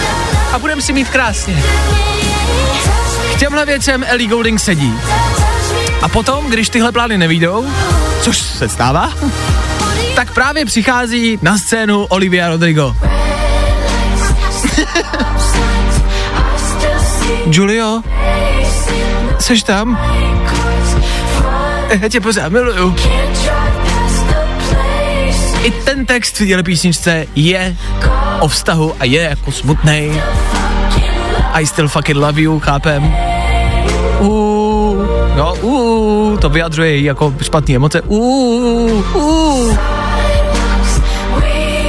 a 0.52 0.59
budeme 0.59 0.83
si 0.83 0.92
mít 0.92 1.09
krásně. 1.09 1.62
K 3.35 3.38
těmhle 3.38 3.66
věcem 3.66 4.04
Ellie 4.09 4.28
Goulding 4.28 4.61
sedí. 4.61 4.95
A 6.02 6.09
potom, 6.09 6.50
když 6.50 6.69
tyhle 6.69 6.92
plány 6.92 7.19
nevídou, 7.19 7.66
což 8.23 8.38
se 8.38 8.69
stává, 8.69 9.12
tak 10.14 10.35
právě 10.35 10.64
přichází 10.64 11.38
na 11.42 11.59
scénu 11.59 12.04
Olivia 12.04 12.49
Rodrigo. 12.49 12.97
Julio, 17.47 18.02
seš 19.38 19.62
tam? 19.62 19.99
Já 22.00 22.09
tě 22.09 22.21
pořád 22.21 22.52
miluju. 22.52 22.97
I 25.62 25.71
ten 25.71 26.07
text 26.07 26.35
v 26.35 26.38
téhle 26.38 26.62
písničce 26.62 27.26
je 27.37 27.76
o 28.40 28.49
vztahu 28.49 28.95
a 29.00 29.05
je 29.05 29.21
jako 29.23 29.52
smutnej. 29.52 30.23
I 31.52 31.67
still 31.67 31.88
fucking 31.88 32.19
love 32.19 32.40
you, 32.40 32.61
chápem? 32.61 33.14
Uh, 34.21 35.07
no, 35.37 35.55
uh, 35.55 36.38
to 36.38 36.49
vyjadřuje 36.49 37.00
jako 37.00 37.35
špatné 37.43 37.75
emoce. 37.75 38.00
Uh, 38.00 39.17
uh. 39.17 39.76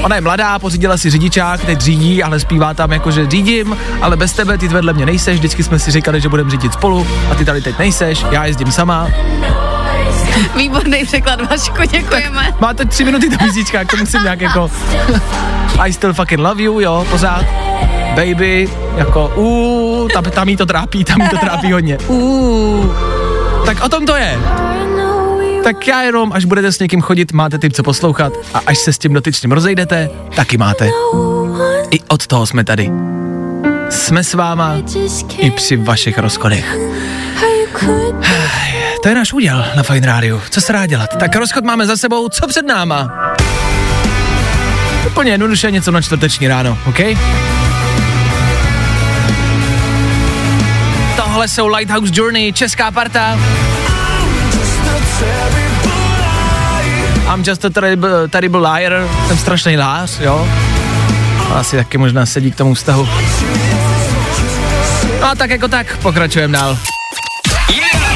Ona 0.04 0.16
je 0.16 0.22
mladá, 0.22 0.60
pořídila 0.60 0.98
si 0.98 1.10
řidičák, 1.10 1.66
teď 1.66 1.82
řídí, 1.82 2.24
ale 2.24 2.40
zpívá 2.40 2.74
tam 2.74 2.92
jako, 2.92 3.12
že 3.12 3.30
řídím, 3.30 3.78
ale 4.02 4.18
bez 4.18 4.34
tebe 4.34 4.58
ty 4.58 4.68
vedle 4.68 4.94
mě 4.94 5.06
nejseš, 5.06 5.38
vždycky 5.38 5.64
jsme 5.64 5.80
si 5.80 5.92
říkali, 5.92 6.22
že 6.22 6.30
budeme 6.30 6.52
řídit 6.52 6.74
spolu 6.74 7.08
a 7.32 7.36
ty 7.36 7.46
tady 7.46 7.62
teď 7.62 7.80
nejseš, 7.80 8.26
já 8.32 8.46
jezdím 8.46 8.72
sama. 8.72 9.08
Výborný 10.56 11.06
překlad, 11.06 11.50
Vašku, 11.50 11.82
děkujeme. 11.92 12.54
Máte 12.60 12.86
tři 12.86 13.04
minuty 13.04 13.30
do 13.30 13.38
písnička, 13.38 13.86
to 13.86 13.98
musím 13.98 14.24
nějak 14.24 14.42
jako 14.42 14.72
I 15.80 15.94
still 15.94 16.14
fucking 16.14 16.40
love 16.40 16.64
you, 16.64 16.80
jo, 16.80 17.06
pořád. 17.10 17.46
Baby, 18.16 18.70
jako 18.98 19.32
uh, 19.36 20.10
tam, 20.10 20.24
tam 20.24 20.50
jí 20.50 20.58
to 20.58 20.66
trápí, 20.66 21.04
tam 21.04 21.22
jí 21.22 21.30
to 21.30 21.38
trápí 21.38 21.72
hodně. 21.72 21.98
Uh, 22.08 23.66
tak 23.66 23.84
o 23.84 23.90
tom 23.90 24.06
to 24.06 24.16
je. 24.16 24.40
Tak 25.64 25.88
já 25.88 26.02
jenom, 26.02 26.32
až 26.34 26.46
budete 26.46 26.72
s 26.72 26.80
někým 26.80 27.02
chodit, 27.02 27.34
máte 27.34 27.58
typ 27.58 27.74
co 27.74 27.84
poslouchat 27.84 28.34
a 28.54 28.62
až 28.66 28.78
se 28.78 28.94
s 28.94 28.98
tím 28.98 29.14
dotyčným 29.14 29.52
rozejdete, 29.52 30.10
taky 30.36 30.58
máte. 30.58 30.90
I 31.92 32.00
od 32.08 32.28
toho 32.28 32.46
jsme 32.46 32.64
tady. 32.64 32.92
Jsme 33.90 34.24
s 34.24 34.34
váma 34.34 34.76
i 35.38 35.52
při 35.52 35.78
vašich 35.78 36.18
rozchodech. 36.18 36.78
To 39.02 39.10
je 39.10 39.16
náš 39.16 39.34
úděl 39.34 39.66
na 39.76 39.84
Fine 39.84 40.08
Radio. 40.08 40.42
Co 40.50 40.62
se 40.62 40.74
dá 40.74 40.86
dělat? 40.86 41.18
Tak 41.20 41.36
rozchod 41.36 41.64
máme 41.64 41.88
za 41.88 41.98
sebou, 41.98 42.30
co 42.30 42.48
před 42.48 42.66
náma? 42.66 43.10
Úplně 45.08 45.32
jednoduše 45.32 45.72
něco 45.72 45.92
na 45.92 46.02
čtvrteční 46.02 46.48
ráno, 46.48 46.78
OK? 46.86 47.00
Tohle 51.16 51.48
jsou 51.48 51.68
Lighthouse 51.68 52.12
Journey, 52.16 52.54
česká 52.54 52.92
parta. 52.92 53.40
I'm 57.34 57.44
just 57.48 57.66
a 57.66 57.70
terrible, 57.70 58.28
terrible 58.28 58.72
liar, 58.72 59.08
jsem 59.28 59.38
strašný 59.38 59.78
lář, 59.78 60.20
jo? 60.20 60.48
Asi 61.56 61.78
taky 61.78 61.98
možná 61.98 62.26
sedí 62.26 62.52
k 62.52 62.56
tomu 62.56 62.74
vztahu. 62.74 63.08
No 65.22 65.28
a 65.28 65.36
tak 65.36 65.50
jako 65.50 65.68
tak, 65.68 65.98
pokračujeme 65.98 66.58
dál. 66.58 66.78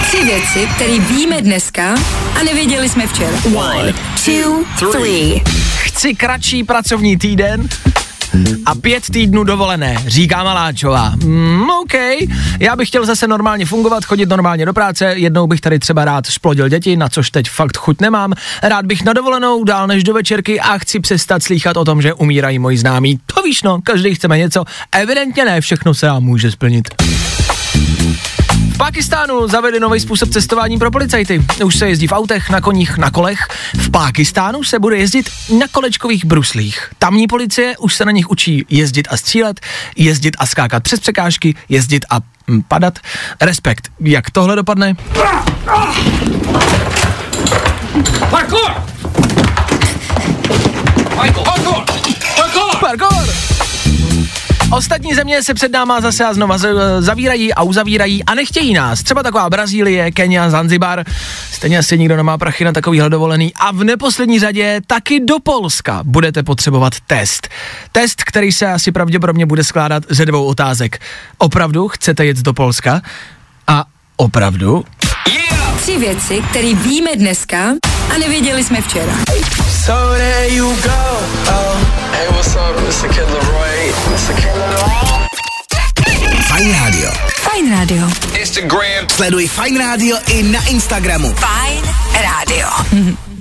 Tři 0.08 0.26
věci, 0.26 0.68
které 0.76 1.00
víme 1.00 1.42
dneska 1.42 1.96
a 2.40 2.44
nevěděli 2.44 2.90
jsme 2.90 3.08
včera. 3.08 3.38
One, 3.56 3.94
two, 4.26 4.92
three. 4.92 5.42
Chci 5.78 6.14
kratší 6.16 6.64
pracovní 6.64 7.18
týden 7.18 7.70
a 8.66 8.76
pět 8.76 9.04
týdnů 9.12 9.44
dovolené, 9.44 9.98
říká 10.08 10.44
Maláčová. 10.44 11.14
Mm, 11.16 11.70
OK, 11.70 11.94
já 12.60 12.76
bych 12.76 12.88
chtěl 12.88 13.06
zase 13.06 13.28
normálně 13.28 13.66
fungovat, 13.66 14.06
chodit 14.06 14.30
normálně 14.30 14.66
do 14.66 14.74
práce, 14.74 15.06
jednou 15.06 15.48
bych 15.48 15.62
tady 15.62 15.80
třeba 15.80 16.06
rád 16.06 16.26
splodil 16.26 16.70
děti, 16.70 16.98
na 16.98 17.10
což 17.10 17.30
teď 17.30 17.50
fakt 17.50 17.78
chuť 17.78 18.02
nemám. 18.02 18.34
Rád 18.64 18.86
bych 18.86 19.04
na 19.04 19.14
dovolenou 19.14 19.64
dál 19.64 19.88
než 19.88 20.04
do 20.04 20.14
večerky 20.14 20.60
a 20.60 20.78
chci 20.78 21.00
přestat 21.00 21.44
slýchat 21.44 21.78
o 21.78 21.86
tom, 21.86 22.02
že 22.02 22.14
umírají 22.14 22.60
moji 22.60 22.78
známí. 22.78 23.20
To 23.36 23.42
víš 23.42 23.64
no, 23.64 23.82
každý 23.84 24.16
chceme 24.16 24.38
něco, 24.38 24.64
evidentně 24.92 25.46
ne, 25.46 25.62
všechno 25.62 25.94
se 25.94 26.08
nám 26.08 26.24
může 26.24 26.52
splnit. 26.52 26.88
V 28.74 28.78
Pákistánu 28.78 29.48
zavedli 29.48 29.80
nový 29.80 30.00
způsob 30.00 30.30
cestování 30.30 30.78
pro 30.80 30.92
policajty. 30.92 31.46
Už 31.66 31.76
se 31.76 31.88
jezdí 31.88 32.08
v 32.08 32.12
autech, 32.12 32.50
na 32.50 32.62
koních, 32.62 32.98
na 32.98 33.12
kolech. 33.12 33.40
V 33.74 33.92
Pákistánu 33.92 34.64
se 34.64 34.80
bude 34.80 34.98
jezdit 34.98 35.30
na 35.60 35.68
kolečkových 35.72 36.26
bruslích. 36.26 36.92
Tamní 37.00 37.28
policie 37.28 37.78
už 37.78 37.96
se 37.96 38.06
na 38.06 38.12
nich 38.12 38.30
učí 38.30 38.66
jezdit 38.70 39.08
a 39.12 39.18
střílet, 39.18 39.60
jezdit 39.96 40.36
a 40.40 40.46
skákat 40.46 40.84
přes 40.84 41.00
překážky, 41.00 41.56
jezdit 41.70 42.06
a 42.10 42.20
hm, 42.50 42.62
padat. 42.68 43.00
Respekt. 43.42 43.90
Jak 44.00 44.32
tohle 44.32 44.56
dopadne? 44.56 44.96
Parkour! 48.30 48.86
Ostatní 54.72 55.16
země 55.16 55.44
se 55.44 55.54
před 55.54 55.72
náma 55.72 56.02
zase 56.02 56.26
a 56.26 56.34
znova 56.34 56.58
zavírají 57.00 57.54
a 57.54 57.64
uzavírají 57.64 58.24
a 58.24 58.36
nechtějí 58.36 58.74
nás. 58.74 59.04
Třeba 59.04 59.24
taková 59.24 59.50
Brazílie, 59.50 60.12
Kenia, 60.12 60.50
Zanzibar. 60.50 61.04
Stejně 61.52 61.78
asi 61.78 61.98
nikdo 61.98 62.18
nemá 62.18 62.38
prachy 62.38 62.64
na 62.66 62.72
takovýhle 62.72 63.10
dovolený. 63.10 63.54
A 63.56 63.72
v 63.72 63.84
neposlední 63.84 64.40
řadě 64.40 64.82
taky 64.88 65.20
do 65.20 65.40
Polska 65.40 66.00
budete 66.04 66.44
potřebovat 66.44 66.94
test. 67.08 67.48
Test, 67.92 68.24
který 68.24 68.52
se 68.52 68.68
asi 68.68 68.92
pravděpodobně 68.92 69.46
bude 69.46 69.64
skládat 69.64 70.04
ze 70.10 70.26
dvou 70.26 70.46
otázek. 70.46 71.02
Opravdu 71.38 71.88
chcete 71.88 72.26
jet 72.26 72.38
do 72.38 72.54
Polska? 72.54 73.02
A 73.68 73.86
opravdu? 74.18 74.84
Tři 75.82 75.98
věci, 75.98 76.41
které 76.50 76.74
víme 76.74 77.10
dneska 77.15 77.60
a 78.15 78.17
nevěděli 78.17 78.63
jsme 78.63 78.82
včera. 78.82 79.13
So 79.86 80.17
there 80.17 80.50
you 80.50 80.75
go. 80.75 81.20
Oh. 81.48 81.77
Hey, 82.12 82.27
what's 82.29 82.55
up? 82.55 83.03
Mr. 83.03 83.10
Kid 83.13 83.29
Leroy. 83.29 83.94
Mr. 84.12 84.34
Kid 84.36 84.51
Leroy. 84.55 84.91
Fajn 86.48 86.74
Radio. 86.84 87.12
Fajn 87.38 87.72
rádio. 87.72 88.10
Instagram. 88.39 89.08
Sleduj 89.15 89.48
Fajn 89.48 89.77
Radio 89.77 90.17
i 90.27 90.44
na 90.44 90.60
Instagramu. 90.67 91.34
Fajn 91.36 91.82
rádio. 92.24 92.67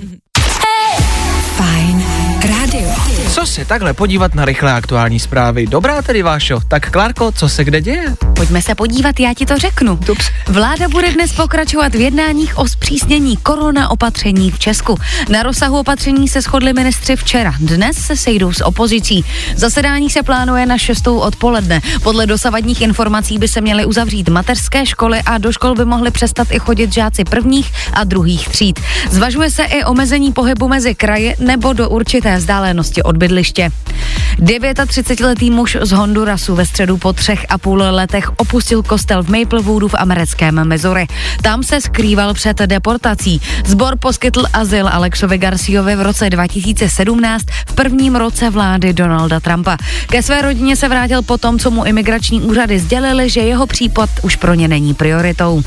Co 3.35 3.45
se 3.45 3.65
takhle 3.65 3.93
podívat 3.93 4.35
na 4.35 4.45
rychlé 4.45 4.73
aktuální 4.73 5.19
zprávy? 5.19 5.67
Dobrá 5.67 6.01
tedy, 6.01 6.23
Vášo. 6.23 6.59
Tak 6.67 6.91
Klárko, 6.91 7.31
co 7.31 7.49
se 7.49 7.63
kde 7.63 7.81
děje? 7.81 8.15
Pojďme 8.35 8.61
se 8.61 8.75
podívat, 8.75 9.19
já 9.19 9.33
ti 9.33 9.45
to 9.45 9.57
řeknu. 9.57 9.95
Dobře. 9.95 10.29
Vláda 10.47 10.87
bude 10.87 11.11
dnes 11.11 11.33
pokračovat 11.33 11.95
v 11.95 11.99
jednáních 11.99 12.57
o 12.57 12.67
zpřísnění 12.67 13.37
korona 13.37 13.91
opatření 13.91 14.51
v 14.51 14.59
Česku. 14.59 14.97
Na 15.29 15.43
rozsahu 15.43 15.79
opatření 15.79 16.27
se 16.27 16.41
shodli 16.41 16.73
ministři 16.73 17.15
včera. 17.15 17.53
Dnes 17.59 17.97
se 17.97 18.15
sejdou 18.15 18.53
s 18.53 18.63
opozicí. 18.63 19.25
Zasedání 19.55 20.09
se 20.09 20.23
plánuje 20.23 20.65
na 20.65 20.77
6. 20.77 21.07
odpoledne. 21.07 21.81
Podle 22.03 22.25
dosavadních 22.25 22.81
informací 22.81 23.37
by 23.37 23.47
se 23.47 23.61
měly 23.61 23.85
uzavřít 23.85 24.29
mateřské 24.29 24.85
školy 24.85 25.21
a 25.25 25.37
do 25.37 25.51
škol 25.51 25.75
by 25.75 25.85
mohli 25.85 26.11
přestat 26.11 26.47
i 26.51 26.59
chodit 26.59 26.93
žáci 26.93 27.23
prvních 27.23 27.71
a 27.93 28.03
druhých 28.03 28.49
tříd. 28.49 28.79
Zvažuje 29.09 29.51
se 29.51 29.63
i 29.63 29.83
omezení 29.83 30.31
pohybu 30.31 30.67
mezi 30.67 30.95
kraji 30.95 31.35
nebo 31.39 31.73
do 31.73 31.89
určité 31.89 32.37
vzdálenosti 32.37 33.03
od 33.03 33.17
bydliště. 33.25 33.71
39-letý 34.39 35.51
muž 35.51 35.77
z 35.81 35.91
Hondurasu 35.91 36.55
ve 36.55 36.65
středu 36.65 36.97
po 36.97 37.13
třech 37.13 37.45
a 37.49 37.57
půl 37.57 37.77
letech 37.77 38.31
opustil 38.37 38.83
kostel 38.83 39.23
v 39.23 39.29
Maplewoodu 39.29 39.87
v 39.87 39.95
americkém 39.97 40.67
Missouri. 40.67 41.07
Tam 41.41 41.63
se 41.63 41.81
skrýval 41.81 42.33
před 42.33 42.57
deportací. 42.57 43.41
Zbor 43.65 43.97
poskytl 43.99 44.45
azyl 44.53 44.87
Alexovi 44.87 45.37
Garciovi 45.37 45.95
v 45.95 46.01
roce 46.01 46.29
2017 46.29 47.45
v 47.67 47.73
prvním 47.73 48.15
roce 48.15 48.49
vlády 48.49 48.93
Donalda 48.93 49.39
Trumpa. 49.39 49.77
Ke 50.07 50.23
své 50.23 50.41
rodině 50.41 50.75
se 50.75 50.87
vrátil 50.87 51.21
po 51.21 51.37
tom, 51.37 51.59
co 51.59 51.71
mu 51.71 51.85
imigrační 51.85 52.41
úřady 52.41 52.79
sdělili, 52.79 53.29
že 53.29 53.41
jeho 53.41 53.67
případ 53.67 54.09
už 54.21 54.35
pro 54.35 54.53
ně 54.53 54.67
není 54.67 54.93
prioritou. 54.93 55.61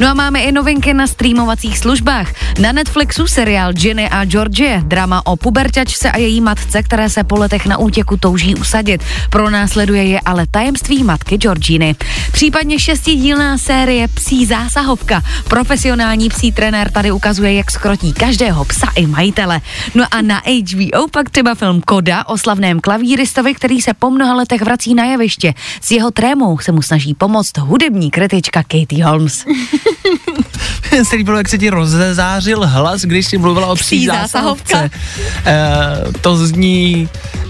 No 0.00 0.08
a 0.08 0.14
máme 0.14 0.42
i 0.42 0.52
novinky 0.52 0.94
na 0.94 1.06
streamovacích 1.06 1.78
službách. 1.78 2.32
Na 2.58 2.72
Netflixu 2.72 3.26
seriál 3.26 3.72
Ginny 3.72 4.08
a 4.08 4.24
Georgie, 4.24 4.82
drama 4.84 5.26
o 5.26 5.36
puberťačce 5.36 6.10
a 6.10 6.18
její 6.18 6.40
matce, 6.40 6.82
které 6.92 7.10
se 7.10 7.24
po 7.24 7.36
letech 7.36 7.66
na 7.66 7.78
útěku 7.78 8.16
touží 8.16 8.54
usadit. 8.54 9.02
Pro 9.30 9.50
následuje 9.50 10.04
je 10.04 10.20
ale 10.20 10.46
tajemství 10.50 11.04
matky 11.04 11.36
Georginy. 11.36 11.94
Případně 12.32 12.78
šestidílná 12.78 13.58
série 13.58 14.08
Psí 14.08 14.46
zásahovka. 14.46 15.22
Profesionální 15.48 16.28
psí 16.28 16.52
trenér 16.52 16.90
tady 16.90 17.10
ukazuje, 17.10 17.54
jak 17.54 17.70
skrotí 17.70 18.12
každého 18.12 18.64
psa 18.64 18.86
i 18.94 19.06
majitele. 19.06 19.60
No 19.94 20.04
a 20.10 20.22
na 20.22 20.42
HBO 20.44 21.08
pak 21.08 21.30
třeba 21.30 21.54
film 21.54 21.80
Koda 21.80 22.24
o 22.26 22.38
slavném 22.38 22.80
klavíristovi, 22.80 23.54
který 23.54 23.80
se 23.80 23.94
po 23.94 24.10
mnoha 24.10 24.34
letech 24.34 24.62
vrací 24.62 24.94
na 24.94 25.04
jeviště. 25.04 25.54
S 25.80 25.90
jeho 25.90 26.10
trémou 26.10 26.58
se 26.58 26.72
mu 26.72 26.82
snaží 26.82 27.14
pomoct 27.14 27.58
hudební 27.58 28.10
kritička 28.10 28.62
Katie 28.62 29.04
Holmes. 29.04 29.44
se 31.02 31.16
líbilo, 31.16 31.36
jak 31.36 31.48
se 31.48 31.58
ti 31.58 31.70
rozezářil 31.70 32.66
hlas, 32.66 33.02
když 33.02 33.26
jsi 33.26 33.38
mluvila 33.38 33.66
o 33.66 33.74
psí 33.74 33.96
Psí 33.96 34.06
zásahovce. 34.06 34.72
zásahovka. 34.74 34.98
E, 35.46 36.20
to 36.20 36.36
zní 36.36 36.81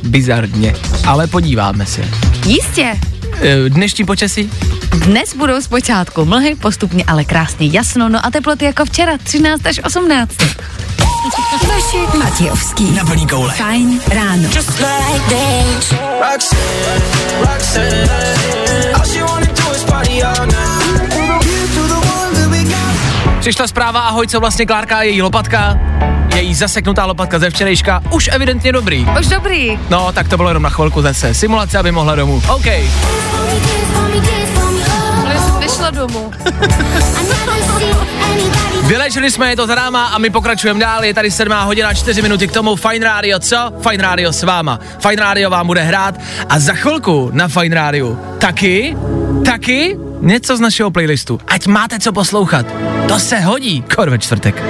bizarně, 0.03 0.75
ale 1.07 1.27
podíváme 1.27 1.87
se. 1.87 2.01
Jistě, 2.47 2.97
E, 3.41 3.69
dnešní 3.69 4.05
počasí? 4.05 4.51
dnes 4.99 5.35
budou 5.35 5.61
zpočátku 5.61 6.25
mlhy, 6.25 6.55
postupně 6.55 7.05
ale 7.07 7.25
krásně 7.25 7.67
jasno, 7.73 8.09
no 8.09 8.27
a 8.27 8.31
teploty 8.31 8.65
jako 8.65 8.85
včera 8.85 9.19
13 9.19 9.67
až 9.67 9.81
18. 9.85 10.31
Vašek 11.69 12.15
Matějovský. 12.15 12.91
Na 12.91 13.05
plný 13.05 13.27
koule. 13.27 13.55
Fajn 13.55 14.01
ráno. 14.11 14.49
Roxanne, 16.21 16.91
Roxanne. 17.41 18.35
All 18.95 19.05
she 19.05 19.25
wanna 19.25 19.47
do 19.47 19.73
is 19.77 19.85
party 19.85 20.23
all. 20.23 20.52
Přišla 23.43 23.67
zpráva, 23.67 24.01
ahoj, 24.01 24.27
co 24.27 24.41
vlastně 24.41 24.67
Klárka 24.67 24.97
a 24.97 25.03
její 25.03 25.23
lopatka? 25.23 25.79
Její 26.35 26.55
zaseknutá 26.55 27.07
lopatka 27.07 27.39
ze 27.39 27.51
včerejška, 27.51 28.03
už 28.11 28.31
evidentně 28.33 28.73
dobrý. 28.73 29.07
Už 29.21 29.27
dobrý. 29.27 29.79
No, 29.91 30.13
tak 30.13 30.29
to 30.29 30.37
bylo 30.37 30.49
jenom 30.51 30.63
na 30.63 30.71
chvilku 30.71 31.03
zase. 31.03 31.35
Simulace, 31.35 31.79
aby 31.79 31.93
mohla 31.93 32.15
domů. 32.15 32.43
OK. 32.49 32.67
Vyšlo 35.61 35.91
domů. 35.91 36.31
Vyleželi 38.93 39.31
jsme, 39.31 39.51
je 39.51 39.57
to 39.57 39.67
za 39.67 39.75
náma 39.75 40.07
a 40.07 40.19
my 40.19 40.31
pokračujeme 40.31 40.81
dál. 40.81 41.05
Je 41.05 41.15
tady 41.15 41.31
7 41.31 41.53
hodina 41.65 41.95
4 41.95 42.23
minuty 42.23 42.49
k 42.49 42.53
tomu. 42.53 42.77
Fine 42.77 43.05
Radio, 43.05 43.39
co? 43.39 43.73
Fine 43.89 44.03
Radio 44.03 44.33
s 44.33 44.43
váma. 44.43 44.81
Fine 44.99 45.23
Radio 45.23 45.51
vám 45.51 45.67
bude 45.67 45.83
hrát 45.83 46.15
a 46.49 46.59
za 46.59 46.73
chvilku 46.75 47.31
na 47.33 47.49
Fine 47.49 47.75
Radio 47.75 48.17
taky, 48.39 48.97
taky 49.45 49.99
něco 50.21 50.57
z 50.57 50.61
našeho 50.61 50.91
playlistu. 50.91 51.41
Ať 51.47 51.67
máte 51.67 51.99
co 51.99 52.13
poslouchat. 52.13 52.67
To 53.09 53.19
se 53.19 53.41
hodí, 53.41 53.85
kor 53.95 54.11
ve 54.11 54.19
čtvrtek. 54.19 54.63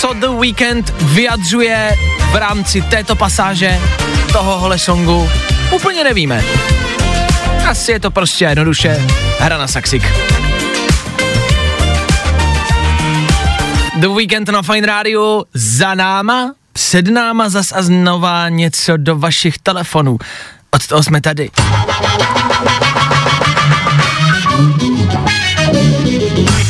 Co 0.00 0.12
The 0.12 0.28
Weekend 0.28 0.94
vyjadřuje 1.02 1.96
v 2.32 2.36
rámci 2.36 2.82
této 2.82 3.16
pasáže 3.16 3.78
tohohle 4.32 4.78
songu, 4.78 5.28
úplně 5.72 6.04
nevíme. 6.04 6.42
Asi 7.68 7.92
je 7.92 8.00
to 8.00 8.10
prostě 8.10 8.44
jednoduše 8.44 9.06
hra 9.38 9.58
na 9.58 9.68
saxik. 9.68 10.02
The 14.00 14.08
Weekend 14.08 14.48
na 14.48 14.62
Fine 14.62 14.86
Radio 14.86 15.42
za 15.54 15.94
náma, 15.94 16.54
před 16.72 17.06
náma 17.06 17.48
zas 17.48 17.72
a 17.72 17.82
znova 17.82 18.48
něco 18.48 18.96
do 18.96 19.16
vašich 19.18 19.58
telefonů. 19.58 20.18
Od 20.70 20.86
toho 20.86 21.02
jsme 21.02 21.20
tady. 21.20 21.50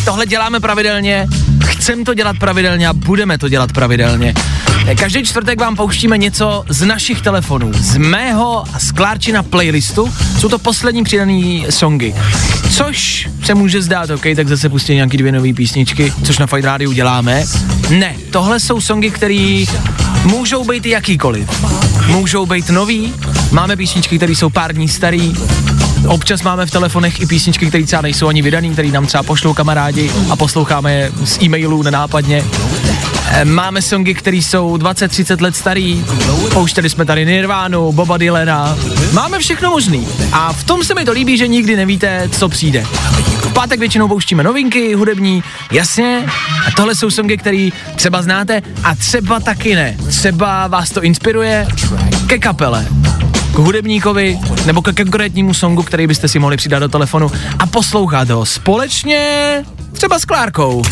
Tohle 0.04 0.26
děláme 0.26 0.60
pravidelně, 0.60 1.26
chcem 1.66 2.04
to 2.04 2.14
dělat 2.14 2.36
pravidelně 2.38 2.88
a 2.88 2.92
budeme 2.92 3.38
to 3.38 3.48
dělat 3.48 3.72
pravidelně. 3.72 4.34
Každý 4.98 5.24
čtvrtek 5.24 5.60
vám 5.60 5.76
pouštíme 5.76 6.18
něco 6.18 6.64
z 6.68 6.86
našich 6.86 7.20
telefonů, 7.20 7.70
z 7.72 7.96
mého 7.96 8.64
a 8.74 8.78
z 8.78 8.92
Klárčina 8.92 9.42
playlistu. 9.42 10.12
Jsou 10.38 10.48
to 10.48 10.58
poslední 10.58 11.04
přidaný 11.04 11.66
songy. 11.70 12.14
Což 12.70 13.28
se 13.44 13.54
může 13.54 13.82
zdát, 13.82 14.10
OK, 14.10 14.22
tak 14.36 14.48
zase 14.48 14.68
pustí 14.68 14.94
nějaký 14.94 15.16
dvě 15.16 15.32
nové 15.32 15.52
písničky, 15.52 16.12
což 16.24 16.38
na 16.38 16.46
Fight 16.46 16.64
Radio 16.64 16.92
děláme. 16.92 17.44
Ne, 17.90 18.16
tohle 18.30 18.60
jsou 18.60 18.80
songy, 18.80 19.10
které 19.10 19.64
můžou 20.24 20.64
být 20.64 20.86
jakýkoliv. 20.86 21.48
Můžou 22.06 22.46
být 22.46 22.70
nový, 22.70 23.14
máme 23.50 23.76
písničky, 23.76 24.16
které 24.16 24.32
jsou 24.32 24.50
pár 24.50 24.74
dní 24.74 24.88
starý, 24.88 25.32
Občas 26.06 26.42
máme 26.42 26.66
v 26.66 26.70
telefonech 26.70 27.20
i 27.20 27.26
písničky, 27.26 27.66
které 27.66 27.84
třeba 27.84 28.02
nejsou 28.02 28.28
ani 28.28 28.42
vydaný, 28.42 28.70
které 28.70 28.88
nám 28.88 29.06
třeba 29.06 29.22
pošlou 29.22 29.54
kamarádi 29.54 30.10
a 30.30 30.36
posloucháme 30.36 30.94
je 30.94 31.12
z 31.24 31.42
e-mailů 31.42 31.82
nenápadně. 31.82 32.44
Eh, 33.28 33.44
Máme 33.44 33.82
songy, 33.82 34.14
které 34.14 34.36
jsou 34.36 34.76
20-30 34.76 35.40
let 35.40 35.56
starý, 35.56 36.04
pouštěli 36.52 36.90
jsme 36.90 37.04
tady 37.04 37.26
Nirvánu, 37.26 37.92
Boba 37.92 38.16
Dylana, 38.16 38.78
máme 39.12 39.38
všechno 39.38 39.70
možný. 39.70 40.08
A 40.32 40.52
v 40.52 40.64
tom 40.64 40.84
se 40.84 40.94
mi 40.94 41.04
to 41.04 41.12
líbí, 41.12 41.38
že 41.38 41.48
nikdy 41.48 41.76
nevíte, 41.76 42.28
co 42.32 42.48
přijde. 42.48 42.84
V 43.40 43.52
pátek 43.52 43.80
většinou 43.80 44.08
pouštíme 44.08 44.42
novinky 44.42 44.94
hudební, 44.94 45.42
jasně, 45.72 46.26
a 46.66 46.70
tohle 46.76 46.94
jsou 46.94 47.10
songy, 47.10 47.36
které 47.36 47.68
třeba 47.96 48.22
znáte 48.22 48.62
a 48.84 48.94
třeba 48.94 49.40
taky 49.40 49.74
ne. 49.74 49.96
Třeba 50.08 50.66
vás 50.66 50.90
to 50.90 51.02
inspiruje 51.02 51.66
ke 52.26 52.38
kapele 52.38 52.86
k 53.52 53.58
hudebníkovi 53.58 54.38
nebo 54.66 54.82
ke 54.82 54.92
konkrétnímu 54.92 55.54
songu, 55.54 55.82
který 55.82 56.06
byste 56.06 56.28
si 56.28 56.38
mohli 56.38 56.56
přidat 56.56 56.78
do 56.78 56.88
telefonu 56.88 57.30
a 57.58 57.66
poslouchat 57.66 58.30
ho 58.30 58.46
společně 58.46 59.64
třeba 59.92 60.18
s 60.18 60.24
Klárkou. 60.24 60.82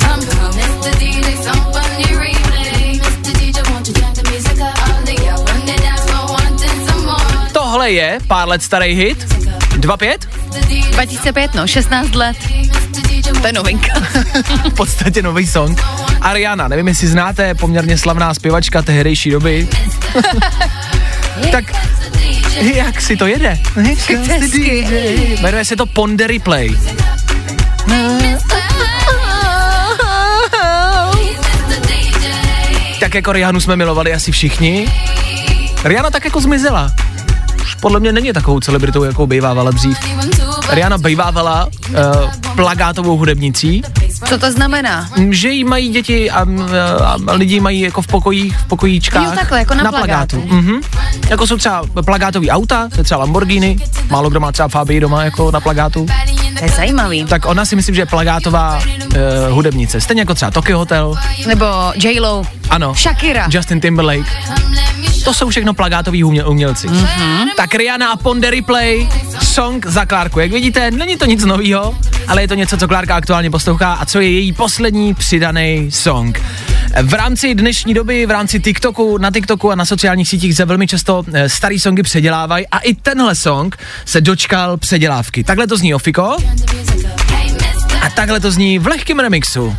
Tohle 7.53 7.91
je 7.91 8.19
pár 8.27 8.49
let 8.49 8.63
starý 8.63 8.95
hit. 8.95 9.35
2-5? 9.71 10.19
2005, 10.93 11.55
no, 11.55 11.67
16 11.67 12.15
let. 12.15 12.37
To 13.41 13.47
je 13.47 13.53
novinka. 13.53 13.93
V 14.71 14.75
podstatě 14.75 15.23
nový 15.23 15.47
song. 15.47 15.83
Ariana, 16.21 16.69
nevím, 16.69 16.89
jestli 16.89 17.09
znáte, 17.09 17.55
poměrně 17.55 17.99
slavná 17.99 18.35
zpěvačka 18.35 18.83
tehdejší 18.83 19.31
doby. 19.31 19.69
tak 21.53 21.65
jak 22.57 23.01
si 23.01 23.17
to 23.17 23.27
jede? 23.27 23.59
Jmenuje 25.43 25.65
se 25.65 25.77
to 25.77 25.87
Pondery 25.87 26.39
Play. 26.39 26.77
Tak 33.01 33.15
jako 33.15 33.33
Rihannu 33.33 33.61
jsme 33.61 33.77
milovali 33.77 34.15
asi 34.15 34.33
všichni. 34.33 34.89
Rihanna 35.85 36.11
tak 36.11 36.25
jako 36.25 36.41
zmizela. 36.41 36.93
Už 37.63 37.75
podle 37.75 38.01
mě 38.01 38.13
není 38.13 38.33
takovou 38.33 38.61
celebritou, 38.61 39.05
jakou 39.05 39.27
bývávala 39.27 39.71
dřív. 39.71 39.99
Rihanna 40.71 40.99
bývávala 40.99 41.67
uh, 41.67 41.97
plagátovou 42.57 43.17
hudebnicí, 43.17 43.83
Co 44.25 44.39
to 44.39 44.53
znamená? 44.53 45.11
že 45.31 45.49
jí 45.49 45.65
mají 45.65 45.89
děti 45.89 46.31
a, 46.31 46.47
a, 47.05 47.17
a 47.27 47.33
lidi 47.33 47.61
mají 47.61 47.81
jako 47.81 48.03
v 48.03 48.07
pokojích, 48.07 48.57
v 48.59 48.65
pokojíčkách. 48.65 49.25
Jo, 49.25 49.33
takhle, 49.35 49.59
jako 49.59 49.75
na 49.75 49.93
plagátu. 49.93 50.43
Mhm. 50.47 50.81
Jako 51.29 51.47
jsou 51.47 51.57
třeba 51.57 51.83
plagátový 52.05 52.51
auta, 52.51 52.89
to 52.89 53.01
je 53.01 53.05
třeba 53.05 53.21
Lamborghini, 53.21 53.79
málo 54.11 54.31
kdo 54.31 54.41
má 54.41 54.53
třeba 54.53 54.69
Fabii 54.69 55.01
doma 55.01 55.25
jako 55.25 55.51
na 55.51 55.61
plagátu. 55.61 56.07
To 56.59 56.65
je 56.65 56.71
zajímavý. 56.71 57.25
tak 57.25 57.47
ona 57.47 57.65
si 57.65 57.77
myslím, 57.77 57.95
že 57.95 58.03
je 58.03 58.07
plagátová 58.07 58.77
uh, 58.79 59.55
hudebnice. 59.55 60.01
Stejně 60.01 60.23
jako 60.23 60.35
třeba 60.35 60.51
Tokyo 60.51 60.79
Hotel, 60.79 61.15
Nebo 61.47 61.67
J-Lo. 61.95 62.45
ano. 62.71 62.95
Shakira. 62.95 63.49
Justin 63.51 63.81
Timberlake. 63.81 64.27
To 65.25 65.35
jsou 65.35 65.49
všechno 65.49 65.75
plagátoví 65.75 66.25
uměl, 66.25 66.51
umělci. 66.51 66.89
Mm-hmm. 66.89 67.47
Tak 67.57 67.75
Rihanna 67.75 68.11
a 68.11 68.17
Ponde 68.17 68.51
Replay, 68.51 69.09
song 69.43 69.87
za 69.87 70.05
Klárku. 70.05 70.41
Jak 70.41 70.53
vidíte, 70.53 70.91
není 70.91 71.17
to 71.17 71.27
nic 71.27 71.45
nového, 71.45 71.99
ale 72.29 72.43
je 72.43 72.49
to 72.49 72.55
něco, 72.55 72.77
co 72.77 72.89
Klárka 72.89 73.15
aktuálně 73.15 73.51
poslouchá 73.51 73.93
a 73.93 74.07
co 74.07 74.21
je 74.21 74.31
její 74.31 74.53
poslední 74.53 75.15
přidaný 75.15 75.91
song. 75.91 76.43
V 77.03 77.15
rámci 77.15 77.55
dnešní 77.55 77.95
doby, 77.95 78.27
v 78.27 78.31
rámci 78.31 78.61
TikToku, 78.61 79.19
na 79.19 79.31
TikToku 79.31 79.71
a 79.71 79.75
na 79.75 79.85
sociálních 79.85 80.29
sítích 80.29 80.57
se 80.57 80.65
velmi 80.65 80.87
často 80.87 81.23
eh, 81.33 81.49
starý 81.49 81.81
songy 81.81 82.03
předělávají 82.03 82.67
a 82.69 82.79
i 82.79 82.95
tenhle 82.95 83.35
song 83.35 83.77
se 84.05 84.21
dočkal 84.21 84.77
předělávky. 84.77 85.45
Takhle 85.45 85.67
to 85.67 85.77
zní 85.77 85.95
Ofiko 85.95 86.37
a 88.03 88.11
takhle 88.15 88.41
to 88.41 88.51
zní 88.51 88.79
v 88.79 88.87
lehkém 88.87 89.19
remixu. 89.19 89.77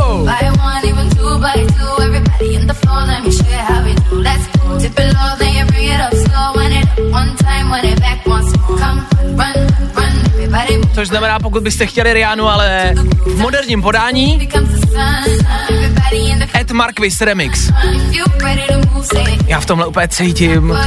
Oh! 0.00 0.26
body 2.40 2.54
in 2.54 2.66
the 2.66 2.74
floor, 2.74 3.02
let 3.06 3.22
me 3.22 3.30
show 3.30 3.46
you 3.46 3.62
how 3.68 3.84
we 3.84 3.94
do. 3.94 4.16
Let's 4.16 4.46
go. 4.56 4.78
Dip 4.78 4.98
it 4.98 5.14
low, 5.14 5.36
then 5.38 5.52
you 5.56 5.64
bring 5.66 5.88
it 5.88 6.00
up 6.00 6.14
slow. 6.14 6.52
When 6.56 6.72
it 6.72 6.86
up 6.88 7.12
one 7.12 7.36
time, 7.36 7.70
when 7.70 7.84
it 7.84 8.00
back 8.00 8.26
once 8.26 8.56
more. 8.56 8.78
Come, 8.78 9.06
run. 9.36 9.69
Což 10.94 11.08
znamená, 11.08 11.38
pokud 11.38 11.62
byste 11.62 11.86
chtěli 11.86 12.12
Rianu, 12.12 12.48
ale 12.48 12.92
v 13.26 13.38
moderním 13.38 13.82
podání, 13.82 14.48
Ed 16.60 16.70
Marquis 16.70 17.20
Remix. 17.20 17.70
Já 19.46 19.60
v 19.60 19.66
tomhle 19.66 19.86
úplně 19.86 20.08
cítím 20.08 20.78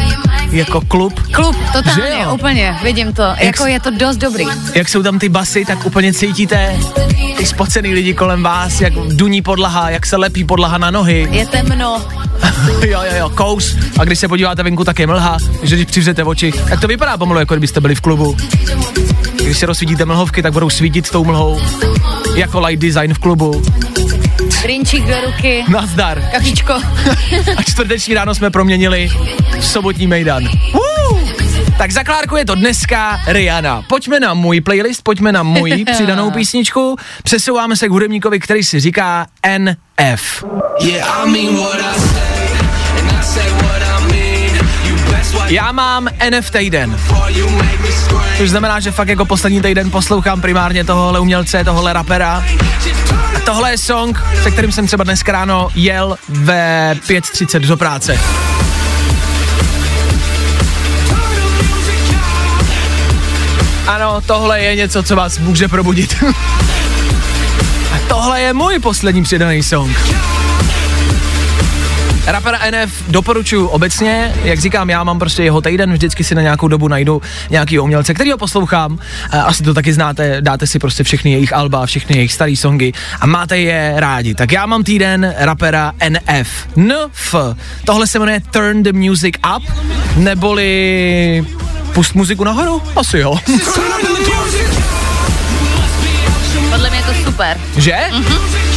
jako 0.51 0.81
klub. 0.81 1.19
Klub, 1.31 1.55
totálně, 1.73 2.27
úplně, 2.27 2.75
vidím 2.83 3.13
to. 3.13 3.23
jako 3.37 3.63
s- 3.63 3.67
je 3.67 3.79
to 3.79 3.91
dost 3.97 4.17
dobrý. 4.17 4.45
Jak 4.75 4.89
jsou 4.89 5.03
tam 5.03 5.19
ty 5.19 5.29
basy, 5.29 5.65
tak 5.65 5.85
úplně 5.85 6.13
cítíte 6.13 6.75
ty 7.37 7.45
spocený 7.45 7.93
lidi 7.93 8.13
kolem 8.13 8.43
vás, 8.43 8.81
jak 8.81 8.93
duní 8.93 9.41
podlaha, 9.41 9.89
jak 9.89 10.05
se 10.05 10.17
lepí 10.17 10.43
podlaha 10.43 10.77
na 10.77 10.91
nohy. 10.91 11.27
Je 11.31 11.45
temno. 11.45 12.01
jo, 12.81 13.01
jo, 13.03 13.11
jo, 13.17 13.29
kous. 13.29 13.75
A 13.99 14.03
když 14.03 14.19
se 14.19 14.27
podíváte 14.27 14.63
venku, 14.63 14.83
tak 14.83 14.99
je 14.99 15.07
mlha, 15.07 15.37
že 15.63 15.75
když 15.75 15.85
přivřete 15.87 16.23
oči, 16.23 16.51
tak 16.69 16.81
to 16.81 16.87
vypadá 16.87 17.17
pomalu, 17.17 17.39
jako 17.39 17.53
kdybyste 17.53 17.81
byli 17.81 17.95
v 17.95 18.01
klubu. 18.01 18.37
Když 19.43 19.57
se 19.57 19.65
rozsvítíte 19.65 20.05
mlhovky, 20.05 20.41
tak 20.41 20.53
budou 20.53 20.69
svítit 20.69 21.09
tou 21.09 21.23
mlhou. 21.25 21.61
Jako 22.35 22.59
light 22.59 22.81
design 22.81 23.13
v 23.13 23.17
klubu. 23.19 23.61
Drinčík 24.63 25.05
do 25.05 25.15
ruky. 25.25 25.65
Nazdar. 25.67 26.21
Kafičko. 26.31 26.73
A 27.57 27.63
čtvrteční 27.63 28.13
ráno 28.13 28.35
jsme 28.35 28.49
proměnili 28.49 29.09
v 29.59 29.65
sobotní 29.65 30.07
mejdan. 30.07 30.43
Tak 31.77 31.91
za 31.91 32.03
Klárku 32.03 32.35
je 32.35 32.45
to 32.45 32.55
dneska 32.55 33.19
Rihanna. 33.27 33.81
Pojďme 33.89 34.19
na 34.19 34.33
můj 34.33 34.61
playlist, 34.61 35.03
pojďme 35.03 35.31
na 35.31 35.43
můj 35.43 35.85
přidanou 35.91 36.31
písničku. 36.31 36.95
Přesouváme 37.23 37.75
se 37.75 37.87
k 37.87 37.91
hudebníkovi, 37.91 38.39
který 38.39 38.63
si 38.63 38.79
říká 38.79 39.27
NF. 39.59 40.45
Yeah, 40.81 41.25
I 41.25 41.29
mean 41.31 41.55
what 41.55 41.79
I 41.79 41.99
say, 41.99 42.32
Já 45.53 45.71
mám 45.71 46.07
NF 46.29 46.51
týden, 46.51 46.91
before 46.91 47.31
you 47.31 47.49
make 47.49 47.77
me 47.77 47.91
scream. 47.91 48.23
což 48.37 48.49
znamená, 48.49 48.79
že 48.79 48.91
fakt 48.91 49.07
jako 49.07 49.25
poslední 49.25 49.61
týden 49.61 49.91
poslouchám 49.91 50.41
primárně 50.41 50.83
tohohle 50.83 51.19
umělce, 51.19 51.63
tohohle 51.63 51.93
rapera. 51.93 52.43
A 53.35 53.39
tohle 53.45 53.71
je 53.71 53.77
song, 53.77 54.23
se 54.43 54.51
kterým 54.51 54.71
jsem 54.71 54.87
třeba 54.87 55.03
dneska 55.03 55.31
ráno 55.31 55.69
jel 55.75 56.17
ve 56.29 56.95
5.30 57.07 57.59
do 57.59 57.77
práce. 57.77 58.19
Ano, 63.87 64.21
tohle 64.25 64.61
je 64.61 64.75
něco, 64.75 65.03
co 65.03 65.15
vás 65.15 65.37
může 65.37 65.67
probudit. 65.67 66.15
A 67.93 67.99
tohle 68.07 68.41
je 68.41 68.53
můj 68.53 68.79
poslední 68.79 69.23
přidaný 69.23 69.63
song. 69.63 69.97
Rapera 72.25 72.59
NF 72.71 73.03
doporučuji 73.07 73.67
obecně, 73.67 74.33
jak 74.43 74.59
říkám, 74.59 74.89
já 74.89 75.03
mám 75.03 75.19
prostě 75.19 75.43
jeho 75.43 75.61
týden, 75.61 75.93
vždycky 75.93 76.23
si 76.23 76.35
na 76.35 76.41
nějakou 76.41 76.67
dobu 76.67 76.87
najdu 76.87 77.21
nějaký 77.49 77.79
umělce, 77.79 78.13
který 78.13 78.31
ho 78.31 78.37
poslouchám, 78.37 78.99
a 79.31 79.41
asi 79.41 79.63
to 79.63 79.73
taky 79.73 79.93
znáte, 79.93 80.37
dáte 80.41 80.67
si 80.67 80.79
prostě 80.79 81.03
všechny 81.03 81.31
jejich 81.31 81.53
alba, 81.53 81.85
všechny 81.85 82.15
jejich 82.15 82.33
staré 82.33 82.55
songy 82.55 82.91
a 83.19 83.25
máte 83.25 83.57
je 83.57 83.93
rádi. 83.97 84.35
Tak 84.35 84.51
já 84.51 84.65
mám 84.65 84.83
týden 84.83 85.35
rapera 85.37 85.91
NF. 86.09 86.67
NF. 86.75 87.35
Tohle 87.85 88.07
se 88.07 88.19
jmenuje 88.19 88.41
Turn 88.51 88.83
the 88.83 88.93
Music 88.93 89.35
Up, 89.55 89.63
neboli 90.15 91.45
Pust 91.93 92.15
muziku 92.15 92.43
nahoru? 92.43 92.81
Asi 92.95 93.17
jo. 93.17 93.39
Podle 96.69 96.89
mě 96.89 96.99
je 96.99 97.03
to 97.03 97.13
super. 97.25 97.57
Že? 97.77 97.97
My 98.11 98.72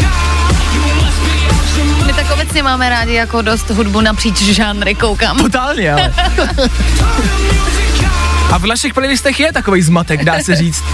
tak 2.28 2.34
obecně 2.34 2.62
máme 2.62 2.88
rádi 2.88 3.14
jako 3.14 3.42
dost 3.42 3.70
hudbu 3.70 4.00
napříč 4.00 4.36
žánry, 4.42 4.94
koukám. 4.94 5.38
Totálně, 5.38 5.92
ale. 5.92 6.14
A 8.52 8.58
v 8.58 8.66
našich 8.66 8.94
playlistech 8.94 9.40
je 9.40 9.52
takový 9.52 9.82
zmatek, 9.82 10.24
dá 10.24 10.40
se 10.42 10.56
říct. 10.56 10.84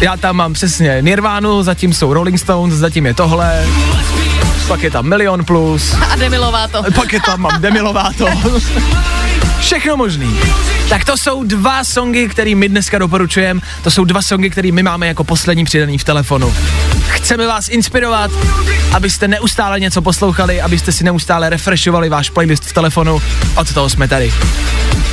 Já 0.00 0.16
tam 0.16 0.36
mám 0.36 0.52
přesně 0.52 0.98
Nirvánu, 1.00 1.62
zatím 1.62 1.92
jsou 1.92 2.14
Rolling 2.14 2.38
Stones, 2.38 2.74
zatím 2.74 3.06
je 3.06 3.14
tohle, 3.14 3.66
pak 4.68 4.82
je 4.82 4.90
tam 4.90 5.06
Milion 5.06 5.44
Plus, 5.44 5.94
A 6.10 6.16
Demilová 6.16 6.68
to. 6.68 6.82
pak 6.94 7.12
je 7.12 7.20
tam 7.20 7.40
mám 7.40 7.60
Demi 7.60 7.80
Lovato. 7.80 8.28
Všechno 9.60 9.96
možný. 9.96 10.38
Tak 10.88 11.04
to 11.04 11.16
jsou 11.16 11.44
dva 11.44 11.84
songy, 11.84 12.28
který 12.28 12.54
my 12.54 12.68
dneska 12.68 12.98
doporučujeme. 12.98 13.60
To 13.82 13.90
jsou 13.90 14.04
dva 14.04 14.22
songy, 14.22 14.50
který 14.50 14.72
my 14.72 14.82
máme 14.82 15.06
jako 15.06 15.24
poslední 15.24 15.64
přidaný 15.64 15.98
v 15.98 16.04
telefonu. 16.04 16.54
Chceme 17.28 17.46
vás 17.46 17.68
inspirovat, 17.68 18.30
abyste 18.92 19.28
neustále 19.28 19.80
něco 19.80 20.02
poslouchali, 20.02 20.62
abyste 20.62 20.92
si 20.92 21.04
neustále 21.04 21.50
refreshovali 21.50 22.08
váš 22.08 22.30
playlist 22.30 22.64
v 22.64 22.72
telefonu. 22.72 23.22
Od 23.56 23.74
toho 23.74 23.90
jsme 23.90 24.08
tady. 24.08 24.32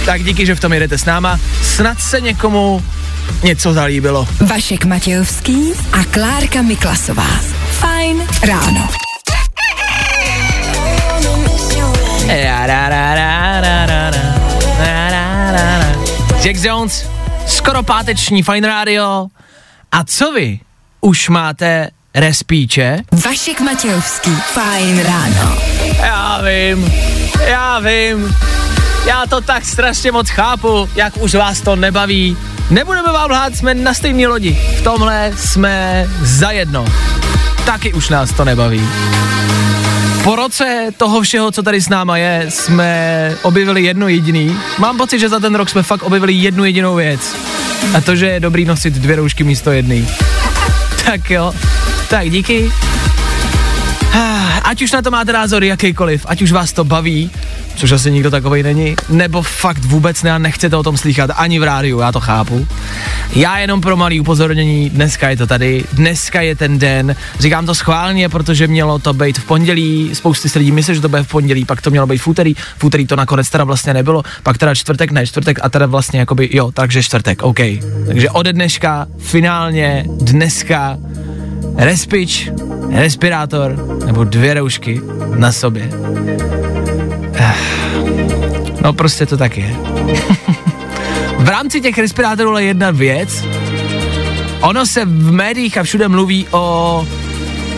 Tak 0.06 0.24
díky, 0.24 0.46
že 0.46 0.56
v 0.56 0.60
tom 0.60 0.74
jedete 0.74 0.98
s 0.98 1.06
náma. 1.06 1.40
Snad 1.64 2.00
se 2.00 2.22
někomu 2.22 2.84
něco 3.44 3.74
zalíbilo. 3.74 4.28
Vašek 4.48 4.86
Matějovský 4.86 5.74
a 5.92 6.04
Klárka 6.04 6.62
Miklasová. 6.62 7.28
Fajn 7.70 8.28
ráno. 8.48 8.90
Jack 16.42 16.64
Jones, 16.64 17.10
skoro 17.48 17.84
páteční 17.84 18.44
Fine 18.44 18.68
Radio. 18.68 19.28
A 19.92 20.04
co 20.04 20.32
vy? 20.32 20.60
Už 21.02 21.30
máte 21.30 21.90
respíče? 22.16 22.98
Vašek 23.26 23.62
Matějovský. 23.62 24.32
Fajn 24.32 25.00
ráno. 25.00 25.58
Já 25.98 26.42
vím, 26.42 26.94
já 27.48 27.80
vím. 27.80 28.36
Já 29.06 29.26
to 29.30 29.42
tak 29.42 29.66
strašně 29.66 30.12
moc 30.12 30.30
chápu, 30.30 30.90
jak 30.96 31.18
už 31.18 31.36
vás 31.36 31.62
to 31.62 31.76
nebaví. 31.76 32.38
Nebudeme 32.70 33.14
vám 33.14 33.32
lhát, 33.32 33.56
jsme 33.56 33.74
na 33.74 33.94
stejné 33.94 34.28
lodi. 34.28 34.60
V 34.78 34.82
tomhle 34.82 35.32
jsme 35.38 36.08
zajedno. 36.22 36.86
Taky 37.66 37.94
už 37.94 38.10
nás 38.10 38.34
to 38.34 38.46
nebaví. 38.46 38.90
Po 40.24 40.36
roce 40.36 40.88
toho 40.98 41.22
všeho, 41.22 41.52
co 41.52 41.64
tady 41.64 41.82
s 41.82 41.90
náma 41.90 42.18
je, 42.18 42.46
jsme 42.50 43.32
objevili 43.42 43.84
jedno 43.84 44.08
jediný. 44.08 44.58
Mám 44.78 44.98
pocit, 44.98 45.20
že 45.20 45.30
za 45.30 45.40
ten 45.40 45.56
rok 45.56 45.70
jsme 45.70 45.84
fakt 45.84 46.04
objevili 46.04 46.34
jednu 46.34 46.66
jedinou 46.66 46.96
věc. 46.96 47.36
A 47.98 48.02
to, 48.02 48.16
že 48.16 48.26
je 48.26 48.40
dobrý 48.40 48.66
nosit 48.66 48.94
dvě 48.94 49.16
roušky 49.16 49.44
místo 49.44 49.72
jedné. 49.72 49.96
Tak 51.06 51.30
jo, 51.30 51.54
tak 52.10 52.30
díky. 52.30 52.72
Ah, 54.14 54.46
Ať 54.66 54.82
už 54.82 54.92
na 54.92 55.02
to 55.02 55.12
máte 55.12 55.34
názor 55.34 55.64
jakýkoliv, 55.64 56.26
ať 56.26 56.42
už 56.42 56.52
vás 56.52 56.74
to 56.74 56.84
baví, 56.84 57.32
což 57.76 57.92
asi 57.92 58.12
nikdo 58.12 58.32
takovej 58.32 58.64
není, 58.64 58.96
nebo 59.10 59.42
fakt 59.42 59.86
vůbec 59.86 60.24
ne 60.24 60.32
a 60.32 60.38
nechcete 60.38 60.78
o 60.78 60.84
tom 60.84 60.98
slychat 60.98 61.30
ani 61.36 61.60
v 61.60 61.64
rádiu, 61.64 62.00
já 62.00 62.12
to 62.12 62.20
chápu. 62.20 62.68
Já 63.36 63.58
jenom 63.58 63.82
pro 63.82 63.98
malý 63.98 64.20
upozornění, 64.20 64.90
dneska 64.90 65.30
je 65.30 65.38
to 65.38 65.48
tady, 65.48 65.84
dneska 65.94 66.42
je 66.42 66.56
ten 66.56 66.80
den, 66.80 67.16
říkám 67.40 67.66
to 67.66 67.76
schválně, 67.76 68.30
protože 68.30 68.68
mělo 68.68 69.00
to 69.00 69.14
být 69.14 69.38
v 69.38 69.44
pondělí, 69.46 70.10
spousty 70.14 70.60
lidí 70.60 70.72
myslí, 70.72 70.96
že 70.96 71.02
to 71.02 71.10
bude 71.10 71.24
v 71.24 71.28
pondělí, 71.28 71.66
pak 71.66 71.82
to 71.82 71.90
mělo 71.90 72.08
být 72.08 72.18
v 72.18 72.28
úterý, 72.28 72.56
v 72.78 72.84
úterý 72.84 73.08
to 73.08 73.16
nakonec 73.16 73.50
teda 73.50 73.64
vlastně 73.64 73.94
nebylo, 73.94 74.24
pak 74.44 74.58
teda 74.58 74.76
čtvrtek, 74.76 75.12
ne 75.12 75.28
čtvrtek 75.28 75.60
a 75.62 75.70
teda 75.70 75.86
vlastně 75.86 76.20
jakoby, 76.20 76.50
jo, 76.54 76.72
takže 76.72 77.04
čtvrtek, 77.04 77.44
OK. 77.44 77.60
Takže 78.08 78.30
ode 78.30 78.54
dneška, 78.54 79.08
finálně, 79.20 80.06
dneska, 80.10 80.98
respič, 81.78 82.50
respirátor 82.92 83.76
nebo 84.06 84.24
dvě 84.24 84.54
roušky 84.54 85.02
na 85.36 85.52
sobě. 85.52 85.90
Eh, 87.34 87.56
No 88.82 88.94
prostě 88.94 89.26
to 89.26 89.38
tak 89.38 89.58
je. 89.58 89.76
v 91.38 91.50
rámci 91.50 91.82
těch 91.82 91.98
respirátorů 91.98 92.58
je 92.58 92.66
jedna 92.66 92.92
věc. 92.92 93.44
Ono 94.62 94.86
se 94.86 95.06
v 95.06 95.32
médiích 95.32 95.78
a 95.78 95.84
všude 95.84 96.08
mluví 96.08 96.48
o 96.52 97.08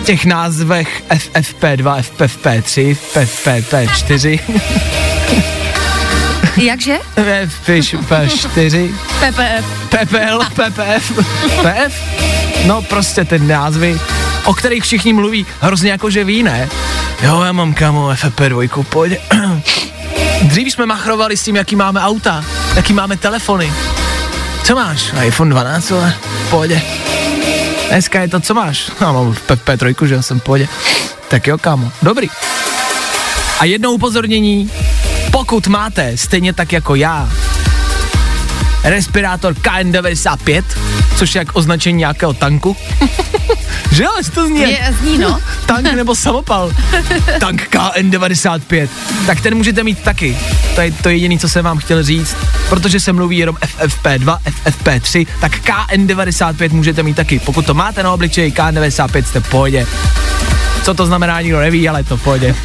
těch 0.03 0.25
názvech 0.25 1.03
FFP2, 1.09 2.03
FFP3, 2.17 2.95
FFP4. 3.15 4.39
Jakže? 6.57 6.97
Fish 7.47 7.93
P4, 7.93 8.89
PPF. 9.19 9.65
PPL, 9.89 10.39
PPF, 10.55 11.11
PF? 11.61 11.93
No 12.65 12.81
prostě 12.81 13.25
ty 13.25 13.39
názvy, 13.39 13.99
o 14.43 14.53
kterých 14.53 14.83
všichni 14.83 15.13
mluví 15.13 15.45
hrozně 15.61 15.91
jako 15.91 16.09
že 16.09 16.23
ví, 16.23 16.43
ne? 16.43 16.69
Jo, 17.21 17.41
já 17.41 17.51
mám 17.51 17.73
kamo 17.73 18.09
FP2, 18.09 18.83
pojď. 18.83 19.19
Dřív 20.41 20.71
jsme 20.71 20.85
machrovali 20.85 21.37
s 21.37 21.43
tím, 21.43 21.55
jaký 21.55 21.75
máme 21.75 22.01
auta, 22.01 22.45
jaký 22.75 22.93
máme 22.93 23.17
telefony. 23.17 23.73
Co 24.63 24.75
máš? 24.75 25.13
iPhone 25.25 25.49
12, 25.49 25.91
ale 25.91 26.13
pojď. 26.49 26.71
Dneska 27.89 28.21
je 28.21 28.27
to, 28.27 28.39
co 28.39 28.53
máš? 28.53 28.91
Já 29.01 29.11
mám 29.11 29.35
FP3, 29.47 30.05
že 30.05 30.15
jo, 30.15 30.23
jsem 30.23 30.39
pohodě. 30.39 30.67
Tak 31.27 31.47
jo, 31.47 31.57
kámo, 31.57 31.91
dobrý. 32.01 32.27
A 33.59 33.65
jedno 33.65 33.91
upozornění, 33.91 34.71
pokud 35.31 35.67
máte, 35.67 36.17
stejně 36.17 36.53
tak 36.53 36.73
jako 36.73 36.95
já, 36.95 37.29
respirátor 38.83 39.53
KN95, 39.53 40.63
což 41.17 41.35
je 41.35 41.39
jak 41.39 41.55
označení 41.55 41.97
nějakého 41.97 42.33
tanku. 42.33 42.77
že 43.91 44.03
jo, 44.03 44.11
že 44.25 44.31
to 44.31 44.47
zní 44.47 44.61
Je, 44.61 44.95
zní 45.01 45.17
no. 45.17 45.39
tank 45.65 45.93
nebo 45.93 46.15
samopal. 46.15 46.71
Tank 47.39 47.69
KN95. 47.71 48.89
Tak 49.25 49.41
ten 49.41 49.55
můžete 49.55 49.83
mít 49.83 49.99
taky. 49.99 50.37
To 50.75 50.81
je 50.81 50.91
to 50.91 51.09
jediné, 51.09 51.37
co 51.39 51.49
jsem 51.49 51.65
vám 51.65 51.77
chtěl 51.77 52.03
říct. 52.03 52.35
Protože 52.69 52.99
se 52.99 53.13
mluví 53.13 53.37
jenom 53.37 53.55
FFP2, 53.55 54.37
FFP3, 54.45 55.27
tak 55.41 55.51
KN95 55.51 56.73
můžete 56.73 57.03
mít 57.03 57.15
taky. 57.15 57.39
Pokud 57.39 57.65
to 57.65 57.73
máte 57.73 58.03
na 58.03 58.13
obličeji, 58.13 58.51
KN95 58.51 59.23
jste 59.23 59.39
v 59.39 59.49
pohodě. 59.49 59.87
Co 60.83 60.93
to 60.93 61.05
znamená, 61.05 61.41
nikdo 61.41 61.59
neví, 61.59 61.89
ale 61.89 62.03
to 62.03 62.17
v 62.17 62.23
pohodě. 62.23 62.55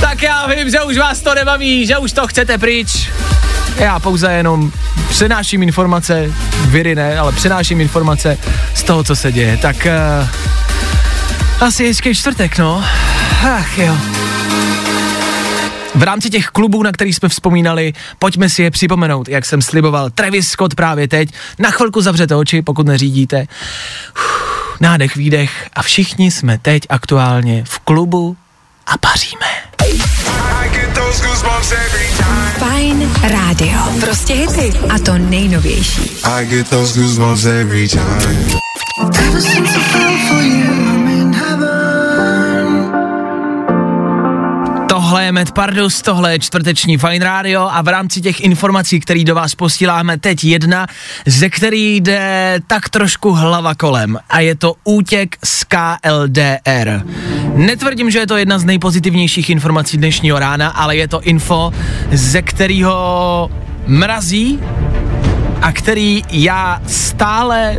tak 0.00 0.22
já 0.22 0.46
vím, 0.46 0.70
že 0.70 0.82
už 0.82 0.98
vás 0.98 1.20
to 1.20 1.34
nebaví, 1.34 1.86
že 1.86 1.98
už 1.98 2.12
to 2.12 2.26
chcete 2.26 2.58
pryč. 2.58 3.10
Já 3.76 3.98
pouze 3.98 4.32
jenom 4.32 4.72
přenáším 5.08 5.62
informace, 5.62 6.32
viry 6.66 6.94
ne, 6.94 7.18
ale 7.18 7.32
přenáším 7.32 7.80
informace 7.80 8.38
z 8.74 8.82
toho, 8.82 9.04
co 9.04 9.16
se 9.16 9.32
děje. 9.32 9.56
Tak 9.56 9.76
uh, 9.86 10.28
asi 11.66 11.86
hezký 11.86 12.14
čtvrtek, 12.14 12.58
no. 12.58 12.84
Ach 13.56 13.78
jo. 13.78 13.96
V 15.94 16.02
rámci 16.02 16.30
těch 16.30 16.46
klubů, 16.46 16.82
na 16.82 16.92
který 16.92 17.12
jsme 17.12 17.28
vzpomínali, 17.28 17.92
pojďme 18.18 18.48
si 18.48 18.62
je 18.62 18.70
připomenout, 18.70 19.28
jak 19.28 19.44
jsem 19.44 19.62
sliboval. 19.62 20.10
Travis 20.10 20.48
Scott 20.48 20.74
právě 20.74 21.08
teď. 21.08 21.28
Na 21.58 21.70
chvilku 21.70 22.00
zavřete 22.00 22.34
oči, 22.34 22.62
pokud 22.62 22.86
neřídíte. 22.86 23.46
Uf, 24.14 24.80
nádech, 24.80 25.16
výdech 25.16 25.68
a 25.72 25.82
všichni 25.82 26.30
jsme 26.30 26.58
teď 26.58 26.82
aktuálně 26.88 27.64
v 27.66 27.78
klubu 27.78 28.36
a 28.86 28.98
paříme. 28.98 29.46
Fajn 32.58 33.10
rádio. 33.22 33.78
Prostě 34.00 34.34
hity. 34.34 34.72
A 34.88 34.98
to 34.98 35.18
nejnovější. 35.18 36.00
I 36.24 36.46
get 36.46 36.70
those 36.70 37.00
goosebumps 37.00 37.44
every 37.44 37.88
time. 37.88 38.62
Tohle 45.12 45.24
je 45.24 45.32
Matt 45.32 45.52
Pardus, 45.52 46.02
tohle 46.02 46.32
je 46.32 46.38
čtvrteční 46.38 46.98
Fine 46.98 47.24
Radio 47.24 47.68
a 47.72 47.82
v 47.82 47.88
rámci 47.88 48.20
těch 48.20 48.40
informací, 48.40 49.00
které 49.00 49.24
do 49.24 49.34
vás 49.34 49.54
posíláme 49.54 50.18
teď 50.18 50.44
jedna, 50.44 50.86
ze 51.26 51.50
který 51.50 51.96
jde 51.96 52.60
tak 52.66 52.88
trošku 52.88 53.32
hlava 53.32 53.74
kolem 53.74 54.18
a 54.30 54.40
je 54.40 54.54
to 54.54 54.74
útěk 54.84 55.36
z 55.44 55.64
KLDR. 55.64 57.02
Netvrdím, 57.54 58.10
že 58.10 58.18
je 58.18 58.26
to 58.26 58.36
jedna 58.36 58.58
z 58.58 58.64
nejpozitivnějších 58.64 59.50
informací 59.50 59.96
dnešního 59.96 60.38
rána, 60.38 60.68
ale 60.68 60.96
je 60.96 61.08
to 61.08 61.20
info, 61.20 61.72
ze 62.12 62.42
kterého 62.42 63.50
mrazí 63.86 64.60
a 65.62 65.72
který 65.72 66.24
já 66.30 66.82
stále 66.86 67.76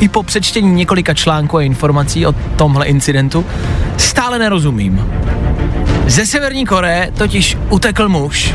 i 0.00 0.08
po 0.08 0.22
přečtení 0.22 0.74
několika 0.74 1.14
článků 1.14 1.56
a 1.56 1.62
informací 1.62 2.26
o 2.26 2.32
tomhle 2.32 2.86
incidentu 2.86 3.46
stále 3.96 4.38
nerozumím. 4.38 5.04
Ze 6.08 6.26
Severní 6.26 6.66
Koreje 6.66 7.12
totiž 7.18 7.56
utekl 7.70 8.08
muž, 8.08 8.54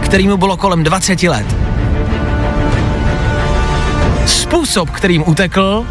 který 0.00 0.28
mu 0.28 0.36
bylo 0.36 0.56
kolem 0.56 0.84
20 0.84 1.22
let. 1.22 1.46
Způsob, 4.26 4.90
kterým 4.90 5.24
utekl, 5.26 5.86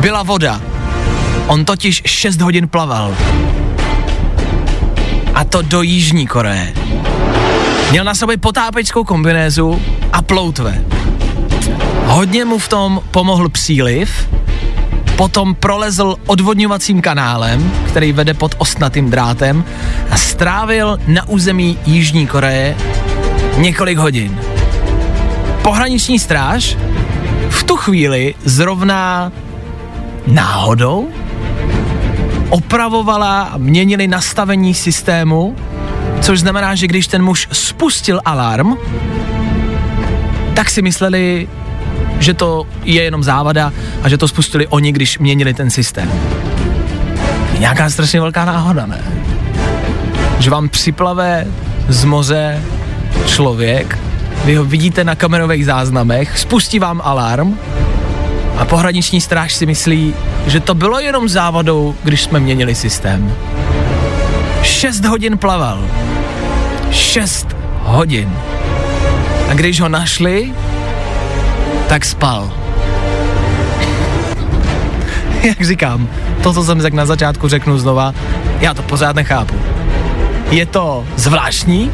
byla 0.00 0.22
voda. 0.22 0.60
On 1.46 1.64
totiž 1.64 2.02
6 2.06 2.40
hodin 2.40 2.68
plaval. 2.68 3.14
A 5.34 5.44
to 5.44 5.62
do 5.62 5.82
Jižní 5.82 6.26
Koreje. 6.26 6.74
Měl 7.90 8.04
na 8.04 8.14
sobě 8.14 8.36
potápeckou 8.36 9.04
kombinézu 9.04 9.82
a 10.12 10.22
ploutve. 10.22 10.84
Hodně 12.04 12.44
mu 12.44 12.58
v 12.58 12.68
tom 12.68 13.00
pomohl 13.10 13.48
příliv, 13.48 14.28
potom 15.16 15.54
prolezl 15.54 16.16
odvodňovacím 16.26 17.00
kanálem, 17.00 17.72
který 17.86 18.12
vede 18.12 18.34
pod 18.34 18.54
ostnatým 18.58 19.10
drátem 19.10 19.64
a 20.10 20.16
strávil 20.16 20.98
na 21.06 21.28
území 21.28 21.78
Jižní 21.86 22.26
Koreje 22.26 22.76
několik 23.56 23.98
hodin. 23.98 24.40
Pohraniční 25.62 26.18
stráž 26.18 26.76
v 27.48 27.62
tu 27.64 27.76
chvíli 27.76 28.34
zrovna 28.44 29.32
náhodou 30.26 31.08
opravovala 32.50 33.42
a 33.42 33.58
měnili 33.58 34.08
nastavení 34.08 34.74
systému, 34.74 35.56
což 36.20 36.40
znamená, 36.40 36.74
že 36.74 36.86
když 36.86 37.06
ten 37.06 37.22
muž 37.22 37.48
spustil 37.52 38.20
alarm, 38.24 38.76
tak 40.54 40.70
si 40.70 40.82
mysleli, 40.82 41.48
že 42.18 42.34
to 42.34 42.66
je 42.84 43.02
jenom 43.02 43.22
závada 43.22 43.72
a 44.02 44.08
že 44.08 44.18
to 44.18 44.28
spustili 44.28 44.66
oni, 44.66 44.92
když 44.92 45.18
měnili 45.18 45.54
ten 45.54 45.70
systém. 45.70 46.10
Je 47.52 47.58
nějaká 47.58 47.90
strašně 47.90 48.20
velká 48.20 48.44
náhoda, 48.44 48.86
ne? 48.86 49.00
Že 50.38 50.50
vám 50.50 50.68
připlave 50.68 51.46
z 51.88 52.04
moře 52.04 52.62
člověk, 53.26 53.98
vy 54.44 54.54
ho 54.54 54.64
vidíte 54.64 55.04
na 55.04 55.14
kamerových 55.14 55.66
záznamech, 55.66 56.38
spustí 56.38 56.78
vám 56.78 57.00
alarm 57.04 57.58
a 58.56 58.64
pohraniční 58.64 59.20
stráž 59.20 59.54
si 59.54 59.66
myslí, 59.66 60.14
že 60.46 60.60
to 60.60 60.74
bylo 60.74 61.00
jenom 61.00 61.28
závadou, 61.28 61.94
když 62.02 62.22
jsme 62.22 62.40
měnili 62.40 62.74
systém. 62.74 63.32
6 64.62 65.04
hodin 65.04 65.38
plaval. 65.38 65.84
6 66.90 67.56
hodin. 67.82 68.32
A 69.50 69.54
když 69.54 69.80
ho 69.80 69.88
našli, 69.88 70.52
tak 71.88 72.04
spal. 72.04 72.52
Jak 75.42 75.62
říkám, 75.62 76.08
to, 76.42 76.52
co 76.52 76.64
jsem 76.64 76.82
řekl 76.82 76.96
na 76.96 77.06
začátku, 77.06 77.48
řeknu 77.48 77.78
znova, 77.78 78.14
já 78.60 78.74
to 78.74 78.82
pořád 78.82 79.16
nechápu. 79.16 79.54
Je 80.50 80.66
to 80.66 81.04
zvláštní, 81.16 81.90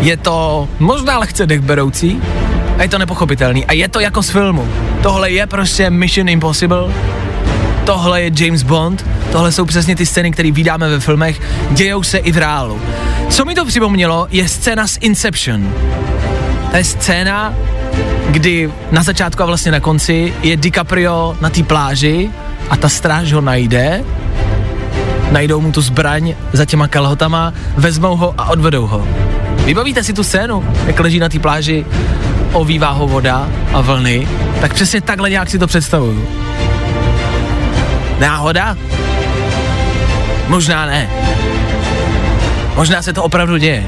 je 0.00 0.16
to 0.16 0.68
možná 0.78 1.18
lehce 1.18 1.46
dechberoucí 1.46 2.22
a 2.78 2.82
je 2.82 2.88
to 2.88 2.98
nepochopitelný. 2.98 3.66
A 3.66 3.72
je 3.72 3.88
to 3.88 4.00
jako 4.00 4.22
z 4.22 4.30
filmu. 4.30 4.68
Tohle 5.02 5.30
je 5.30 5.46
prostě 5.46 5.90
Mission 5.90 6.28
Impossible, 6.28 6.92
tohle 7.84 8.22
je 8.22 8.30
James 8.38 8.62
Bond, 8.62 9.06
tohle 9.32 9.52
jsou 9.52 9.64
přesně 9.64 9.96
ty 9.96 10.06
scény, 10.06 10.30
které 10.30 10.52
vydáme 10.52 10.88
ve 10.88 11.00
filmech, 11.00 11.40
dějou 11.70 12.02
se 12.02 12.18
i 12.18 12.32
v 12.32 12.38
reálu. 12.38 12.80
Co 13.30 13.44
mi 13.44 13.54
to 13.54 13.64
připomnělo, 13.64 14.26
je 14.30 14.48
scéna 14.48 14.86
z 14.86 14.98
Inception. 15.00 15.74
To 16.70 16.76
je 16.76 16.84
scéna, 16.84 17.54
kdy 18.34 18.70
na 18.90 19.02
začátku 19.02 19.42
a 19.42 19.46
vlastně 19.46 19.72
na 19.72 19.80
konci 19.80 20.34
je 20.42 20.56
DiCaprio 20.56 21.36
na 21.40 21.50
té 21.50 21.62
pláži 21.62 22.30
a 22.70 22.76
ta 22.76 22.88
stráž 22.88 23.32
ho 23.32 23.40
najde, 23.40 24.04
najdou 25.30 25.60
mu 25.60 25.72
tu 25.72 25.80
zbraň 25.80 26.34
za 26.52 26.64
těma 26.64 26.88
kalhotama, 26.88 27.52
vezmou 27.76 28.16
ho 28.16 28.34
a 28.38 28.50
odvedou 28.50 28.86
ho. 28.86 29.06
Vybavíte 29.64 30.04
si 30.04 30.12
tu 30.12 30.24
scénu, 30.24 30.64
jak 30.86 31.00
leží 31.00 31.18
na 31.18 31.28
té 31.28 31.38
pláži, 31.38 31.86
ovívá 32.52 32.90
ho 32.90 33.06
voda 33.06 33.48
a 33.72 33.80
vlny, 33.80 34.28
tak 34.60 34.74
přesně 34.74 35.00
takhle 35.00 35.30
nějak 35.30 35.50
si 35.50 35.58
to 35.58 35.66
představuju. 35.66 36.28
Náhoda? 38.18 38.76
Možná 40.48 40.86
ne. 40.86 41.10
Možná 42.76 43.02
se 43.02 43.12
to 43.12 43.22
opravdu 43.22 43.56
děje. 43.56 43.86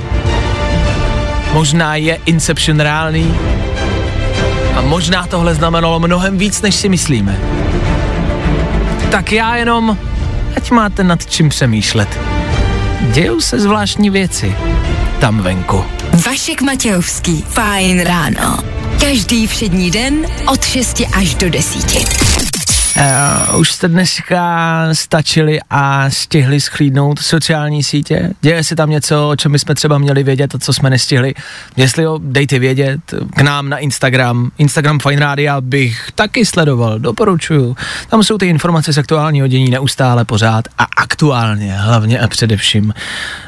Možná 1.52 1.96
je 1.96 2.18
Inception 2.26 2.80
reálný 2.80 3.34
a 4.76 4.80
možná 4.80 5.26
tohle 5.26 5.54
znamenalo 5.54 6.00
mnohem 6.00 6.38
víc, 6.38 6.62
než 6.62 6.74
si 6.74 6.88
myslíme. 6.88 7.40
Tak 9.10 9.32
já 9.32 9.56
jenom, 9.56 9.98
ať 10.56 10.70
máte 10.70 11.04
nad 11.04 11.26
čím 11.26 11.48
přemýšlet. 11.48 12.20
Dějou 13.00 13.40
se 13.40 13.60
zvláštní 13.60 14.10
věci 14.10 14.56
tam 15.20 15.42
venku. 15.42 15.84
Vašek 16.26 16.62
Matějovský. 16.62 17.44
Fajn 17.48 18.00
ráno. 18.00 18.58
Každý 19.00 19.46
všední 19.46 19.90
den 19.90 20.26
od 20.46 20.64
6 20.64 21.02
až 21.12 21.34
do 21.34 21.50
10. 21.50 22.35
Uh, 22.96 23.60
už 23.60 23.72
jste 23.72 23.88
dneska 23.88 24.80
stačili 24.92 25.58
a 25.70 26.10
stihli 26.10 26.60
schlídnout 26.60 27.18
sociální 27.18 27.82
sítě? 27.82 28.30
Děje 28.40 28.64
se 28.64 28.76
tam 28.76 28.90
něco, 28.90 29.28
o 29.28 29.36
čem 29.36 29.52
bychom 29.52 29.74
třeba 29.74 29.98
měli 29.98 30.22
vědět 30.22 30.54
a 30.54 30.58
co 30.58 30.72
jsme 30.72 30.90
nestihli? 30.90 31.34
Jestli 31.76 32.02
jo, 32.02 32.18
dejte 32.22 32.58
vědět 32.58 33.00
k 33.36 33.40
nám 33.40 33.68
na 33.68 33.78
Instagram. 33.78 34.50
Instagram 34.58 34.98
Fine 34.98 35.20
Radio 35.20 35.60
bych 35.60 36.10
taky 36.14 36.46
sledoval, 36.46 36.98
doporučuju. 36.98 37.76
Tam 38.08 38.22
jsou 38.22 38.38
ty 38.38 38.46
informace 38.46 38.92
z 38.92 38.98
aktuálního 38.98 39.48
dění 39.48 39.70
neustále 39.70 40.24
pořád 40.24 40.64
a 40.78 40.86
aktuálně, 40.96 41.74
hlavně 41.76 42.20
a 42.20 42.28
především. 42.28 42.94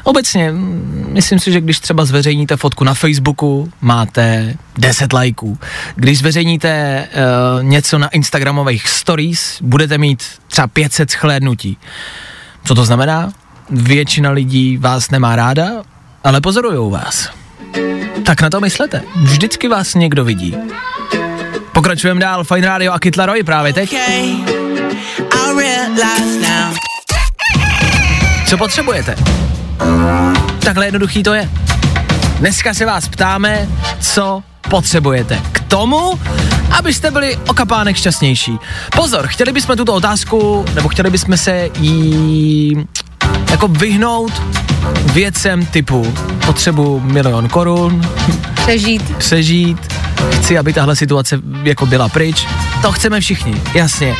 Obecně, 0.03 0.51
mm, 0.51 1.09
myslím 1.09 1.39
si, 1.39 1.51
že 1.51 1.61
když 1.61 1.79
třeba 1.79 2.05
zveřejníte 2.05 2.57
fotku 2.57 2.83
na 2.83 2.93
Facebooku, 2.93 3.71
máte 3.81 4.53
10 4.77 5.13
lajků. 5.13 5.57
Když 5.95 6.19
zveřejníte 6.19 7.07
uh, 7.57 7.63
něco 7.63 7.97
na 7.97 8.07
Instagramových 8.07 8.89
stories, 8.89 9.38
budete 9.61 9.97
mít 9.97 10.23
třeba 10.47 10.67
500 10.67 11.11
schlédnutí. 11.11 11.77
Co 12.63 12.75
to 12.75 12.85
znamená? 12.85 13.31
Většina 13.69 14.31
lidí 14.31 14.77
vás 14.77 15.11
nemá 15.11 15.35
ráda, 15.35 15.69
ale 16.23 16.41
pozorujou 16.41 16.89
vás. 16.89 17.29
Tak 18.25 18.41
na 18.41 18.49
to 18.49 18.59
myslete. 18.61 19.01
Vždycky 19.15 19.67
vás 19.67 19.95
někdo 19.95 20.25
vidí. 20.25 20.55
Pokračujeme 21.71 22.19
dál, 22.19 22.43
Fine 22.43 22.67
Radio 22.67 22.93
a 22.93 22.99
Kytla 22.99 23.25
Roy 23.25 23.43
právě 23.43 23.73
teď. 23.73 23.95
Co 28.47 28.57
potřebujete? 28.57 29.15
Takhle 30.59 30.87
jednoduchý 30.87 31.23
to 31.23 31.33
je. 31.33 31.49
Dneska 32.39 32.73
se 32.73 32.85
vás 32.85 33.07
ptáme, 33.07 33.67
co 33.99 34.43
potřebujete 34.69 35.41
k 35.51 35.59
tomu, 35.59 36.19
abyste 36.77 37.11
byli 37.11 37.37
o 37.37 37.53
kapánek 37.53 37.95
šťastnější. 37.95 38.57
Pozor, 38.95 39.27
chtěli 39.27 39.51
bychom 39.51 39.77
tuto 39.77 39.93
otázku, 39.93 40.65
nebo 40.75 40.89
chtěli 40.89 41.09
bychom 41.09 41.37
se 41.37 41.69
jí 41.79 42.87
jako 43.51 43.67
vyhnout 43.67 44.41
věcem 45.13 45.65
typu 45.65 46.13
potřebu 46.45 46.99
milion 46.99 47.49
korun, 47.49 48.01
Přežít. 48.53 49.17
přežít, 49.17 49.77
chci, 50.31 50.57
aby 50.57 50.73
tahle 50.73 50.95
situace 50.95 51.39
jako 51.63 51.85
byla 51.85 52.09
pryč. 52.09 52.47
To 52.81 52.91
chceme 52.91 53.19
všichni, 53.21 53.61
jasně. 53.73 54.15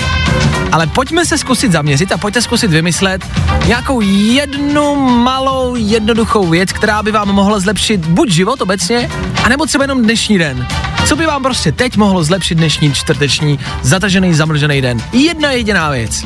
Ale 0.72 0.88
pojďme 0.88 1.26
se 1.26 1.38
zkusit 1.38 1.72
zaměřit 1.72 2.12
a 2.12 2.18
pojďte 2.18 2.42
zkusit 2.42 2.72
vymyslet 2.72 3.26
nějakou 3.66 4.02
jednu 4.02 4.96
malou 5.20 5.76
jednoduchou 5.76 6.48
věc, 6.48 6.74
která 6.74 7.04
by 7.04 7.12
vám 7.12 7.28
mohla 7.28 7.60
zlepšit 7.60 8.06
buď 8.06 8.30
život 8.30 8.62
obecně, 8.62 9.10
anebo 9.44 9.66
třeba 9.66 9.84
jenom 9.84 10.04
dnešní 10.04 10.38
den. 10.38 10.68
Co 11.06 11.16
by 11.16 11.26
vám 11.26 11.44
prostě 11.44 11.72
teď 11.72 11.98
mohlo 11.98 12.24
zlepšit 12.24 12.56
dnešní 12.56 12.94
čtvrteční 12.94 13.60
zatažený, 13.82 14.34
zamlžený 14.34 14.82
den? 14.82 15.02
Jedna 15.14 15.52
jediná 15.52 15.90
věc. 15.90 16.26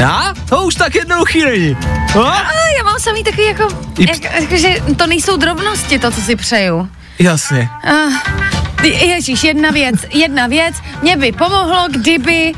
Já? 0.00 0.34
To 0.48 0.62
už 0.62 0.74
tak 0.74 0.94
jednoduchý 0.94 1.44
není. 1.44 1.76
No? 2.14 2.26
Ale 2.26 2.74
já 2.76 2.82
mám 2.84 3.00
samý 3.00 3.24
takový 3.24 3.46
jako, 3.46 3.68
jak, 3.98 4.40
jako, 4.40 4.56
že 4.56 4.76
to 4.96 5.06
nejsou 5.06 5.36
drobnosti, 5.36 5.98
to, 5.98 6.10
co 6.10 6.20
si 6.20 6.36
přeju. 6.36 6.88
Jasně. 7.18 7.68
Uh, 7.90 8.14
Ježíš, 8.84 9.44
jedna 9.44 9.70
věc, 9.70 9.94
jedna 10.12 10.46
věc, 10.46 10.76
mě 11.02 11.16
by 11.16 11.32
pomohlo, 11.32 11.86
kdyby, 11.90 12.52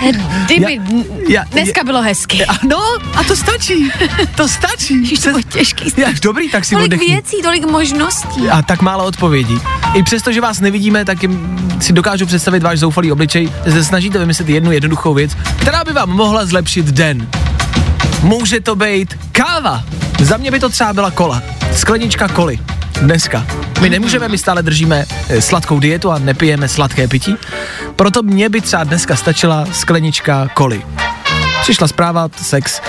kdyby 0.46 0.74
Já- 0.74 1.04
já, 1.28 1.44
dneska 1.44 1.84
bylo 1.84 2.02
hezky. 2.02 2.44
Ano, 2.62 2.78
a 3.16 3.22
to 3.24 3.36
stačí. 3.36 3.90
To 4.34 4.48
stačí. 4.48 4.94
Ježíš, 5.00 5.18
to 5.18 5.28
bylo 5.28 5.42
těžký. 5.42 5.92
Já, 5.96 6.08
dobrý, 6.22 6.50
tak 6.50 6.64
si 6.64 6.74
Tolik 6.74 6.86
oddechni. 6.86 7.06
věcí, 7.06 7.36
tolik 7.42 7.70
možností. 7.70 8.48
A 8.48 8.62
tak 8.62 8.82
málo 8.82 9.04
odpovědí. 9.04 9.60
I 9.94 10.02
přesto, 10.02 10.32
že 10.32 10.40
vás 10.40 10.60
nevidíme, 10.60 11.04
tak 11.04 11.22
jim 11.22 11.58
si 11.80 11.92
dokážu 11.92 12.26
představit 12.26 12.62
váš 12.62 12.78
zoufalý 12.78 13.12
obličej, 13.12 13.52
se 13.72 13.84
snažíte 13.84 14.18
vymyslet 14.18 14.48
jednu 14.48 14.72
jednoduchou 14.72 15.14
věc, 15.14 15.36
která 15.60 15.84
by 15.84 15.92
vám 15.92 16.10
mohla 16.10 16.46
zlepšit 16.46 16.86
den. 16.86 17.28
Může 18.22 18.60
to 18.60 18.76
být 18.76 19.14
káva. 19.32 19.84
Za 20.22 20.36
mě 20.36 20.50
by 20.50 20.60
to 20.60 20.68
třeba 20.68 20.92
byla 20.92 21.10
kola. 21.10 21.42
Sklenička 21.74 22.28
koly. 22.28 22.58
Dneska. 23.00 23.46
My 23.80 23.90
nemůžeme, 23.90 24.28
my 24.28 24.38
stále 24.38 24.62
držíme 24.62 25.04
eh, 25.28 25.42
sladkou 25.42 25.80
dietu 25.80 26.10
a 26.10 26.18
nepijeme 26.18 26.68
sladké 26.68 27.08
pití. 27.08 27.36
Proto 27.96 28.22
mě 28.22 28.48
by 28.48 28.60
třeba 28.60 28.84
dneska 28.84 29.16
stačila 29.16 29.66
sklenička 29.72 30.48
koly. 30.54 30.82
Přišla 31.60 31.88
zpráva, 31.88 32.28
sex. 32.42 32.80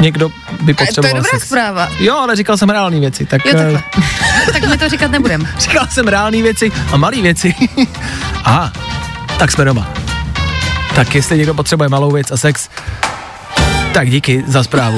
Někdo 0.00 0.28
by 0.60 0.74
To 0.74 0.82
je 0.82 0.86
potřeboval 0.86 1.16
dobrá 1.16 1.30
sex. 1.38 1.46
zpráva. 1.46 1.88
Jo, 1.98 2.16
ale 2.16 2.36
říkal 2.36 2.56
jsem 2.56 2.70
reální 2.70 3.00
věci, 3.00 3.26
tak... 3.26 3.44
Jo, 3.44 3.52
eh, 3.54 3.58
takhle. 3.58 3.82
tak 4.52 4.70
my 4.70 4.78
to 4.78 4.88
říkat 4.88 5.10
nebudem. 5.10 5.48
Říkal 5.58 5.86
jsem 5.90 6.08
reální 6.08 6.42
věci 6.42 6.72
a 6.92 6.96
malé 6.96 7.22
věci. 7.22 7.54
Aha, 8.44 8.72
tak 9.38 9.52
jsme 9.52 9.64
doma. 9.64 9.88
Tak 10.94 11.14
jestli 11.14 11.36
někdo 11.38 11.54
potřebuje 11.54 11.88
malou 11.88 12.10
věc 12.10 12.30
a 12.30 12.36
sex, 12.36 12.68
tak 13.94 14.10
díky 14.10 14.44
za 14.46 14.62
zprávu. 14.62 14.96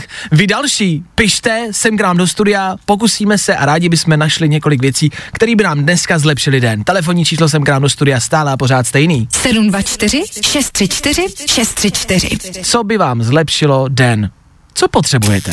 Vy 0.32 0.46
další, 0.46 1.04
pište 1.14 1.68
sem 1.70 1.96
k 1.96 2.00
nám 2.00 2.16
do 2.16 2.26
studia, 2.26 2.76
pokusíme 2.86 3.38
se 3.38 3.56
a 3.56 3.66
rádi 3.66 3.88
bychom 3.88 4.18
našli 4.18 4.48
několik 4.48 4.80
věcí, 4.80 5.10
které 5.32 5.56
by 5.56 5.64
nám 5.64 5.82
dneska 5.82 6.18
zlepšili 6.18 6.60
den. 6.60 6.84
Telefonní 6.84 7.24
číslo 7.24 7.48
sem 7.48 7.64
k 7.64 7.68
nám 7.68 7.82
do 7.82 7.88
studia 7.88 8.20
stále 8.20 8.52
a 8.52 8.56
pořád 8.56 8.86
stejný. 8.86 9.28
724 9.32 10.22
634 10.42 11.26
634. 11.46 12.62
Co 12.62 12.84
by 12.84 12.98
vám 12.98 13.22
zlepšilo 13.22 13.88
den? 13.88 14.30
Co 14.74 14.88
potřebujete? 14.88 15.52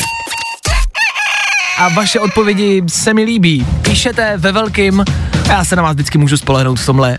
A 1.78 1.88
vaše 1.88 2.20
odpovědi 2.20 2.82
se 2.86 3.14
mi 3.14 3.24
líbí. 3.24 3.66
Píšete 3.82 4.32
ve 4.36 4.52
velkým 4.52 5.04
a 5.44 5.52
já 5.52 5.64
se 5.64 5.76
na 5.76 5.82
vás 5.82 5.94
vždycky 5.94 6.18
můžu 6.18 6.36
spolehnout 6.36 6.80
v 6.80 6.86
tomhle. 6.86 7.18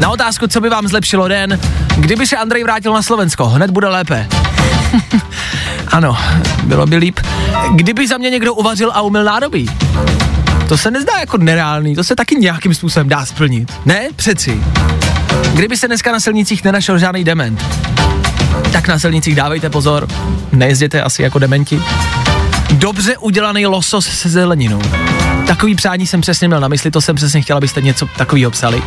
Na 0.00 0.10
otázku, 0.10 0.46
co 0.46 0.60
by 0.60 0.68
vám 0.68 0.88
zlepšilo 0.88 1.28
den, 1.28 1.60
kdyby 1.96 2.26
se 2.26 2.36
Andrej 2.36 2.64
vrátil 2.64 2.92
na 2.92 3.02
Slovensko, 3.02 3.44
hned 3.44 3.70
bude 3.70 3.88
lépe. 3.88 4.28
ano, 5.88 6.16
bylo 6.64 6.86
by 6.86 6.96
líp. 6.96 7.20
Kdyby 7.74 8.08
za 8.08 8.18
mě 8.18 8.30
někdo 8.30 8.54
uvařil 8.54 8.90
a 8.94 9.00
umyl 9.00 9.24
nádobí. 9.24 9.70
To 10.68 10.78
se 10.78 10.90
nezdá 10.90 11.12
jako 11.20 11.36
nereálný, 11.36 11.94
to 11.94 12.04
se 12.04 12.16
taky 12.16 12.34
nějakým 12.34 12.74
způsobem 12.74 13.08
dá 13.08 13.26
splnit. 13.26 13.72
Ne? 13.84 14.08
Přeci. 14.16 14.62
Kdyby 15.54 15.76
se 15.76 15.86
dneska 15.86 16.12
na 16.12 16.20
silnicích 16.20 16.64
nenašel 16.64 16.98
žádný 16.98 17.24
dement, 17.24 17.64
tak 18.72 18.88
na 18.88 18.98
silnicích 18.98 19.34
dávejte 19.34 19.70
pozor, 19.70 20.08
nejezděte 20.52 21.02
asi 21.02 21.22
jako 21.22 21.38
dementi. 21.38 21.82
Dobře 22.70 23.16
udělaný 23.16 23.66
losos 23.66 24.06
se 24.06 24.28
zeleninou. 24.28 24.82
Takový 25.46 25.74
přání 25.74 26.06
jsem 26.06 26.20
přesně 26.20 26.48
měl 26.48 26.60
na 26.60 26.68
mysli, 26.68 26.90
to 26.90 27.00
jsem 27.00 27.16
přesně 27.16 27.42
chtěl, 27.42 27.56
abyste 27.56 27.80
něco 27.80 28.06
takového 28.06 28.50
psali. 28.50 28.82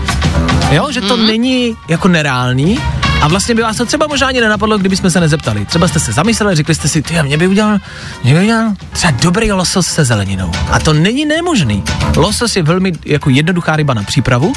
Jo, 0.71 0.91
že 0.91 1.01
to 1.01 1.17
mm. 1.17 1.27
není 1.27 1.75
jako 1.87 2.07
nereálný 2.07 2.79
a 3.21 3.27
vlastně 3.27 3.55
by 3.55 3.61
vás 3.61 3.77
to 3.77 3.85
třeba 3.85 4.07
možná 4.07 4.27
ani 4.27 4.41
nenapadlo, 4.41 4.77
kdybychom 4.77 5.09
se 5.09 5.19
nezeptali. 5.19 5.65
Třeba 5.65 5.87
jste 5.87 5.99
se 5.99 6.11
zamysleli, 6.11 6.55
řekli 6.55 6.75
jste 6.75 6.87
si, 6.87 7.01
ty, 7.01 7.23
mě 7.23 7.37
by 7.37 7.47
udělal, 7.47 7.77
mě 8.23 8.33
by 8.33 8.39
udělal 8.39 8.73
třeba 8.91 9.13
dobrý 9.21 9.51
losos 9.51 9.87
se 9.87 10.05
zeleninou. 10.05 10.51
A 10.71 10.79
to 10.79 10.93
není 10.93 11.25
nemožný. 11.25 11.83
Losos 12.15 12.55
je 12.55 12.63
velmi 12.63 12.91
jako 13.05 13.29
jednoduchá 13.29 13.75
ryba 13.75 13.93
na 13.93 14.03
přípravu, 14.03 14.53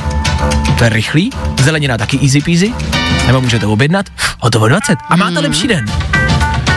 to 0.78 0.84
je 0.84 0.90
rychlý, 0.90 1.30
zelenina 1.62 1.98
taky 1.98 2.18
easy 2.22 2.40
peasy, 2.40 2.74
nebo 3.26 3.40
můžete 3.40 3.66
objednat, 3.66 4.06
hotovo 4.40 4.68
20 4.68 4.98
a 5.08 5.16
máte 5.16 5.40
lepší 5.40 5.68
den. 5.68 5.86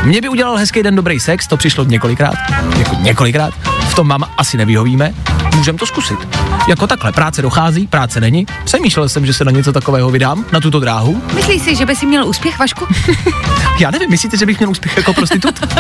Mně 0.04 0.22
by 0.22 0.30
udělal 0.30 0.58
hezký 0.58 0.84
den 0.84 0.96
dobrý 0.96 1.20
sex, 1.20 1.48
to 1.48 1.58
přišlo 1.58 1.84
několikrát, 1.84 2.36
jako 2.78 2.96
několikrát, 3.00 3.54
tom 3.98 4.08
vám 4.08 4.24
asi 4.38 4.58
nevyhovíme, 4.58 5.14
můžeme 5.56 5.78
to 5.78 5.86
zkusit. 5.86 6.20
Jako 6.68 6.88
takhle, 6.88 7.12
práce 7.12 7.42
dochází, 7.42 7.88
práce 7.88 8.22
není, 8.22 8.46
přemýšlel 8.64 9.10
jsem, 9.10 9.26
že 9.26 9.34
se 9.34 9.46
na 9.46 9.52
něco 9.52 9.74
takového 9.74 10.12
vydám, 10.12 10.46
na 10.52 10.60
tuto 10.60 10.80
dráhu. 10.80 11.22
Myslíš 11.34 11.62
si, 11.62 11.76
že 11.76 11.86
by 11.86 11.96
si 11.96 12.06
měl 12.06 12.28
úspěch, 12.28 12.60
Vašku? 12.60 12.88
Já 13.80 13.92
nevím, 13.92 14.10
myslíte, 14.10 14.38
že 14.38 14.46
bych 14.46 14.60
měl 14.60 14.70
úspěch 14.70 14.98
jako 14.98 15.14
prostitut? 15.14 15.60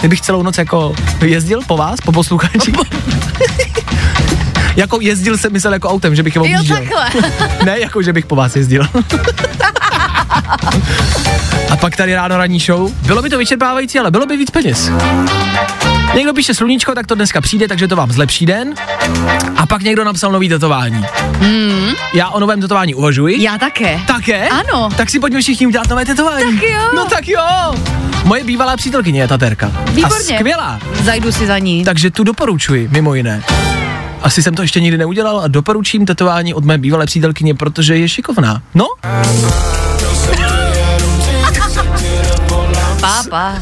Kdybych 0.00 0.20
celou 0.20 0.42
noc 0.42 0.58
jako 0.58 0.94
jezdil 1.24 1.60
po 1.66 1.76
vás, 1.76 2.00
po 2.00 2.12
posluchači? 2.12 2.72
jako 4.76 4.98
jezdil 5.00 5.38
jsem 5.38 5.52
myslel 5.52 5.72
jako 5.72 5.88
autem, 5.88 6.14
že 6.14 6.22
bych 6.22 6.36
je 6.36 6.38
Jo, 6.38 6.44
objížděl. 6.44 6.76
takhle. 6.76 7.10
ne, 7.64 7.80
jako 7.80 8.02
že 8.02 8.12
bych 8.12 8.26
po 8.26 8.36
vás 8.36 8.56
jezdil. 8.56 8.86
A 11.70 11.76
pak 11.76 11.96
tady 11.96 12.14
ráno 12.14 12.36
ranní 12.36 12.60
show. 12.60 12.90
Bylo 13.06 13.22
by 13.22 13.30
to 13.30 13.38
vyčerpávající, 13.38 13.98
ale 13.98 14.10
bylo 14.10 14.26
by 14.26 14.36
víc 14.36 14.50
peněz. 14.50 14.90
Někdo 16.14 16.32
píše 16.34 16.54
sluníčko, 16.54 16.94
tak 16.94 17.06
to 17.06 17.14
dneska 17.14 17.40
přijde, 17.40 17.68
takže 17.68 17.88
to 17.88 17.96
vám 17.96 18.12
zlepší 18.12 18.46
den. 18.46 18.74
A 19.56 19.66
pak 19.66 19.82
někdo 19.82 20.04
napsal 20.04 20.32
nový 20.32 20.48
tetování. 20.48 21.04
Hmm. 21.40 21.90
Já 22.14 22.28
o 22.28 22.40
novém 22.40 22.60
tetování 22.60 22.94
uvažuji. 22.94 23.42
Já 23.42 23.58
také. 23.58 24.00
Také? 24.06 24.48
Ano. 24.48 24.88
Tak 24.96 25.10
si 25.10 25.20
pojďme 25.20 25.40
všichni 25.40 25.66
udělat 25.66 25.88
nové 25.88 26.04
tetování. 26.04 26.58
Tak 26.58 26.62
jo. 26.62 26.80
No 26.96 27.04
tak 27.04 27.28
jo. 27.28 27.40
Moje 28.24 28.44
bývalá 28.44 28.76
přítelkyně 28.76 29.20
je 29.20 29.28
taterka. 29.28 29.72
Výborně. 29.90 30.34
A 30.34 30.38
skvělá. 30.38 30.80
Zajdu 31.02 31.32
si 31.32 31.46
za 31.46 31.58
ní. 31.58 31.84
Takže 31.84 32.10
tu 32.10 32.24
doporučuji, 32.24 32.88
mimo 32.92 33.14
jiné. 33.14 33.42
Asi 34.22 34.42
jsem 34.42 34.54
to 34.54 34.62
ještě 34.62 34.80
nikdy 34.80 34.98
neudělal 34.98 35.40
a 35.40 35.48
doporučím 35.48 36.06
tetování 36.06 36.54
od 36.54 36.64
mé 36.64 36.78
bývalé 36.78 37.06
přítelkyně, 37.06 37.54
protože 37.54 37.96
je 37.96 38.08
šikovná. 38.08 38.62
No, 38.74 38.86
Pápa. 43.00 43.54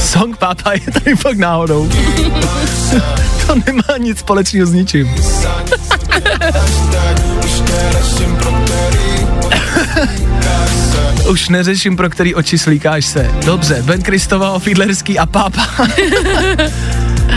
Song 0.00 0.36
Pápa 0.36 0.72
je 0.72 0.80
tady 0.92 1.16
fakt 1.16 1.38
náhodou. 1.38 1.88
to 3.46 3.54
nemá 3.66 3.96
nic 3.98 4.18
společného 4.18 4.66
s 4.66 4.72
ničím. 4.72 5.14
Už 11.30 11.48
neřeším, 11.48 11.96
pro 11.96 12.10
který 12.10 12.34
oči 12.34 12.58
slíkáš 12.58 13.06
se. 13.06 13.30
Dobře, 13.44 13.82
Ben 13.82 14.02
Kristova, 14.02 14.58
Fiedlerský 14.58 15.18
a 15.18 15.26
Pápa. 15.26 15.66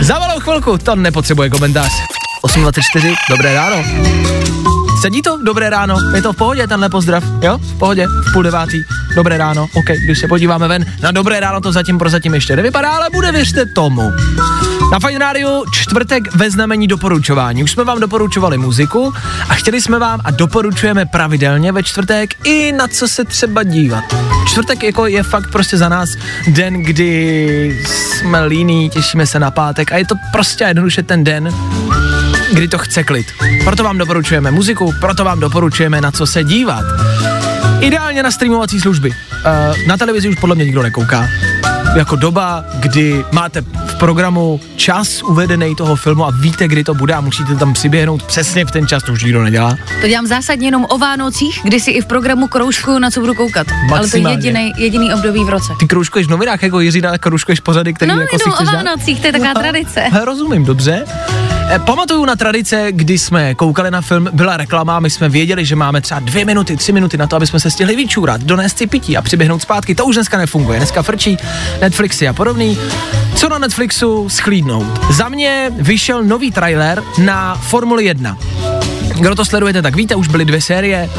Za 0.01 0.19
malou 0.19 0.39
chvilku, 0.39 0.77
to 0.77 0.95
nepotřebuje 0.95 1.49
komentář. 1.49 1.91
8.24, 2.43 3.15
dobré 3.29 3.53
ráno. 3.53 3.83
Sedí 5.03 5.21
to? 5.21 5.37
Dobré 5.43 5.69
ráno. 5.69 5.97
Je 6.15 6.21
to 6.21 6.33
v 6.33 6.35
pohodě, 6.35 6.67
tenhle 6.67 6.89
pozdrav? 6.89 7.23
Jo? 7.41 7.57
V 7.57 7.79
pohodě, 7.79 8.07
v 8.07 8.33
půl 8.33 8.43
devátý. 8.43 8.83
Dobré 9.15 9.37
ráno. 9.37 9.67
OK, 9.73 9.85
když 10.05 10.19
se 10.19 10.27
podíváme 10.27 10.67
ven, 10.67 10.85
na 11.01 11.11
dobré 11.11 11.39
ráno 11.39 11.61
to 11.61 11.71
zatím 11.71 11.97
prozatím 11.97 12.33
ještě 12.33 12.55
nevypadá, 12.55 12.91
ale 12.91 13.09
bude, 13.13 13.31
věřte 13.31 13.65
tomu. 13.65 14.11
Na 14.91 14.99
Fine 14.99 15.19
Radio 15.19 15.63
čtvrtek 15.71 16.35
ve 16.35 16.51
znamení 16.51 16.87
doporučování. 16.87 17.63
Už 17.63 17.71
jsme 17.71 17.83
vám 17.83 17.99
doporučovali 17.99 18.57
muziku 18.57 19.13
a 19.49 19.53
chtěli 19.53 19.81
jsme 19.81 19.99
vám 19.99 20.21
a 20.23 20.31
doporučujeme 20.31 21.05
pravidelně 21.05 21.71
ve 21.71 21.83
čtvrtek 21.83 22.47
i 22.47 22.71
na 22.71 22.87
co 22.87 23.07
se 23.07 23.25
třeba 23.25 23.63
dívat. 23.63 24.03
Čtvrtek 24.47 24.83
jako 24.83 25.07
je 25.07 25.23
fakt 25.23 25.51
prostě 25.51 25.77
za 25.77 25.89
nás 25.89 26.09
den, 26.47 26.83
kdy 26.83 27.83
jsme 27.85 28.45
líní, 28.45 28.89
těšíme 28.89 29.27
se 29.27 29.39
na 29.39 29.51
pátek 29.51 29.91
a 29.91 29.97
je 29.97 30.05
to 30.05 30.15
prostě 30.31 30.63
jednoduše 30.63 31.03
ten 31.03 31.23
den, 31.23 31.49
kdy 32.53 32.67
to 32.67 32.77
chce 32.77 33.03
klid. 33.03 33.25
Proto 33.63 33.83
vám 33.83 33.97
doporučujeme 33.97 34.51
muziku, 34.51 34.93
proto 34.99 35.23
vám 35.23 35.39
doporučujeme 35.39 36.01
na 36.01 36.11
co 36.11 36.27
se 36.27 36.43
dívat. 36.43 36.83
Ideálně 37.79 38.23
na 38.23 38.31
streamovací 38.31 38.79
služby. 38.81 39.09
Uh, 39.09 39.87
na 39.87 39.97
televizi 39.97 40.29
už 40.29 40.35
podle 40.35 40.55
mě 40.55 40.65
nikdo 40.65 40.83
nekouká. 40.83 41.27
Jako 41.95 42.15
doba, 42.15 42.65
kdy 42.79 43.25
máte 43.31 43.61
v 43.61 43.95
programu 43.99 44.59
čas 44.75 45.23
uvedený 45.23 45.75
toho 45.75 45.95
filmu 45.95 46.25
a 46.25 46.31
víte, 46.39 46.67
kdy 46.67 46.83
to 46.83 46.93
bude 46.93 47.13
a 47.13 47.21
musíte 47.21 47.55
tam 47.55 47.73
přiběhnout 47.73 48.23
přesně 48.23 48.65
v 48.65 48.71
ten 48.71 48.87
čas, 48.87 49.03
to 49.03 49.11
už 49.11 49.23
nikdo 49.23 49.43
nedělá. 49.43 49.75
To 50.01 50.07
dělám 50.07 50.27
zásadně 50.27 50.67
jenom 50.67 50.85
o 50.89 50.97
Vánocích, 50.97 51.59
kdy 51.63 51.79
si 51.79 51.91
i 51.91 52.01
v 52.01 52.05
programu 52.05 52.47
kroužku 52.47 52.99
na 52.99 53.11
co 53.11 53.19
budu 53.19 53.33
koukat. 53.33 53.67
Ale 53.71 53.87
to 53.87 53.93
je 53.93 53.99
Maximálně. 54.01 54.37
jediný, 54.37 54.73
jediný 54.77 55.13
období 55.13 55.43
v 55.43 55.49
roce. 55.49 55.73
Ty 55.79 55.87
kroužkuješ 55.87 56.27
v 56.27 56.29
novinách 56.29 56.63
jako 56.63 56.79
Jiří 56.79 57.01
kroužkuješ 57.19 57.59
pořady, 57.59 57.93
který 57.93 58.11
No, 58.11 58.21
jako 58.21 58.37
si 58.37 58.41
jenom 58.43 58.53
o 58.53 58.55
chceš 58.55 58.67
dát? 58.67 58.83
Vánocích, 58.83 59.19
to 59.19 59.27
je 59.27 59.31
taková 59.31 59.53
No, 59.53 59.59
tradice. 59.61 60.03
Rozumím, 60.25 60.65
dobře. 60.65 61.05
E, 61.73 61.79
pamatuju 61.79 62.25
na 62.25 62.35
tradice, 62.35 62.87
kdy 62.91 63.17
jsme 63.17 63.55
koukali 63.55 63.91
na 63.91 64.01
film, 64.01 64.29
byla 64.33 64.57
reklama, 64.57 64.99
my 64.99 65.09
jsme 65.09 65.29
věděli, 65.29 65.65
že 65.65 65.75
máme 65.75 66.01
třeba 66.01 66.19
dvě 66.19 66.45
minuty, 66.45 66.77
tři 66.77 66.91
minuty 66.91 67.17
na 67.17 67.27
to, 67.27 67.35
aby 67.35 67.47
jsme 67.47 67.59
se 67.59 67.71
stihli 67.71 67.95
vyčůrat, 67.95 68.41
donést 68.41 68.77
si 68.77 68.87
pití 68.87 69.17
a 69.17 69.21
přiběhnout 69.21 69.61
zpátky. 69.61 69.95
To 69.95 70.05
už 70.05 70.15
dneska 70.15 70.37
nefunguje. 70.37 70.77
Dneska 70.77 71.01
frčí 71.01 71.37
Netflixy 71.81 72.27
a 72.27 72.33
podobný. 72.33 72.77
Co 73.35 73.49
na 73.49 73.57
Netflixu 73.57 74.29
schlídnout? 74.29 75.11
Za 75.11 75.29
mě 75.29 75.71
vyšel 75.75 76.23
nový 76.23 76.51
trailer 76.51 77.03
na 77.17 77.55
Formuli 77.55 78.05
1. 78.05 78.37
Kdo 79.19 79.35
to 79.35 79.45
sledujete, 79.45 79.81
tak 79.81 79.95
víte, 79.95 80.15
už 80.15 80.27
byly 80.27 80.45
dvě 80.45 80.61
série. 80.61 81.09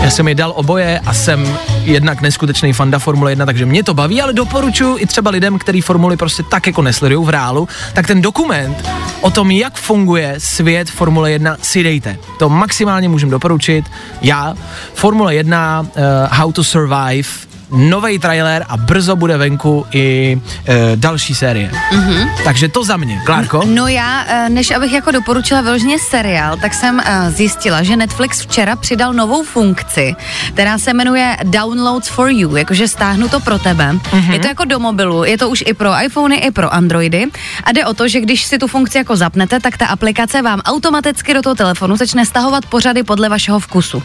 Já 0.00 0.10
jsem 0.10 0.28
je 0.28 0.34
dal 0.34 0.52
oboje 0.56 1.00
a 1.06 1.14
jsem 1.14 1.58
jednak 1.86 2.20
neskutečný 2.20 2.72
fanda 2.72 2.98
Formule 2.98 3.32
1, 3.32 3.46
takže 3.46 3.66
mě 3.66 3.84
to 3.84 3.94
baví, 3.94 4.22
ale 4.22 4.32
doporučuji 4.32 4.96
i 4.98 5.06
třeba 5.06 5.30
lidem, 5.30 5.58
kteří 5.58 5.80
Formuli 5.80 6.16
prostě 6.16 6.42
tak 6.42 6.66
jako 6.66 6.82
nesledují 6.82 7.26
v 7.26 7.28
reálu, 7.28 7.68
tak 7.92 8.06
ten 8.06 8.22
dokument 8.22 8.88
o 9.20 9.30
tom, 9.30 9.50
jak 9.50 9.74
funguje 9.76 10.34
svět 10.38 10.90
Formule 10.90 11.30
1, 11.30 11.56
si 11.62 11.82
dejte. 11.82 12.18
To 12.38 12.48
maximálně 12.48 13.08
můžem 13.08 13.30
doporučit. 13.30 13.84
Já, 14.22 14.54
Formule 14.94 15.34
1, 15.34 15.80
uh, 15.80 15.86
How 16.30 16.52
to 16.52 16.64
Survive, 16.64 17.28
nový 17.74 18.18
trailer 18.18 18.64
a 18.68 18.76
brzo 18.76 19.16
bude 19.16 19.36
venku 19.36 19.86
i 19.92 20.36
uh, 20.36 20.74
další 20.94 21.34
série. 21.34 21.70
Mm-hmm. 21.92 22.28
Takže 22.44 22.68
to 22.68 22.84
za 22.84 22.96
mě. 22.96 23.20
Klárko? 23.24 23.62
No 23.66 23.88
já, 23.88 24.24
eh, 24.28 24.48
než 24.48 24.70
abych 24.70 24.92
jako 24.92 25.10
doporučila 25.10 25.60
vyloženě 25.60 25.98
seriál, 25.98 26.56
tak 26.56 26.74
jsem 26.74 27.00
eh, 27.00 27.30
zjistila, 27.30 27.82
že 27.82 27.96
Netflix 27.96 28.40
včera 28.40 28.76
přidal 28.76 29.12
novou 29.12 29.42
funkci, 29.42 30.14
která 30.48 30.78
se 30.78 30.92
jmenuje 30.92 31.36
Downloads 31.44 32.08
for 32.08 32.30
You, 32.30 32.56
jakože 32.56 32.88
stáhnu 32.88 33.28
to 33.28 33.40
pro 33.40 33.58
tebe. 33.58 33.92
Mm-hmm. 33.92 34.32
Je 34.32 34.38
to 34.38 34.48
jako 34.48 34.64
do 34.64 34.78
mobilu, 34.78 35.24
je 35.24 35.38
to 35.38 35.48
už 35.48 35.64
i 35.66 35.74
pro 35.74 35.90
iPhony, 36.04 36.36
i 36.36 36.50
pro 36.50 36.74
Androidy. 36.74 37.26
A 37.64 37.72
jde 37.72 37.86
o 37.86 37.94
to, 37.94 38.08
že 38.08 38.20
když 38.20 38.44
si 38.44 38.58
tu 38.58 38.66
funkci 38.66 38.98
jako 38.98 39.16
zapnete, 39.16 39.60
tak 39.60 39.76
ta 39.78 39.86
aplikace 39.86 40.42
vám 40.42 40.60
automaticky 40.60 41.34
do 41.34 41.42
toho 41.42 41.54
telefonu 41.54 41.96
začne 41.96 42.26
stahovat 42.26 42.66
pořady 42.66 43.02
podle 43.02 43.28
vašeho 43.28 43.60
vkusu. 43.60 44.02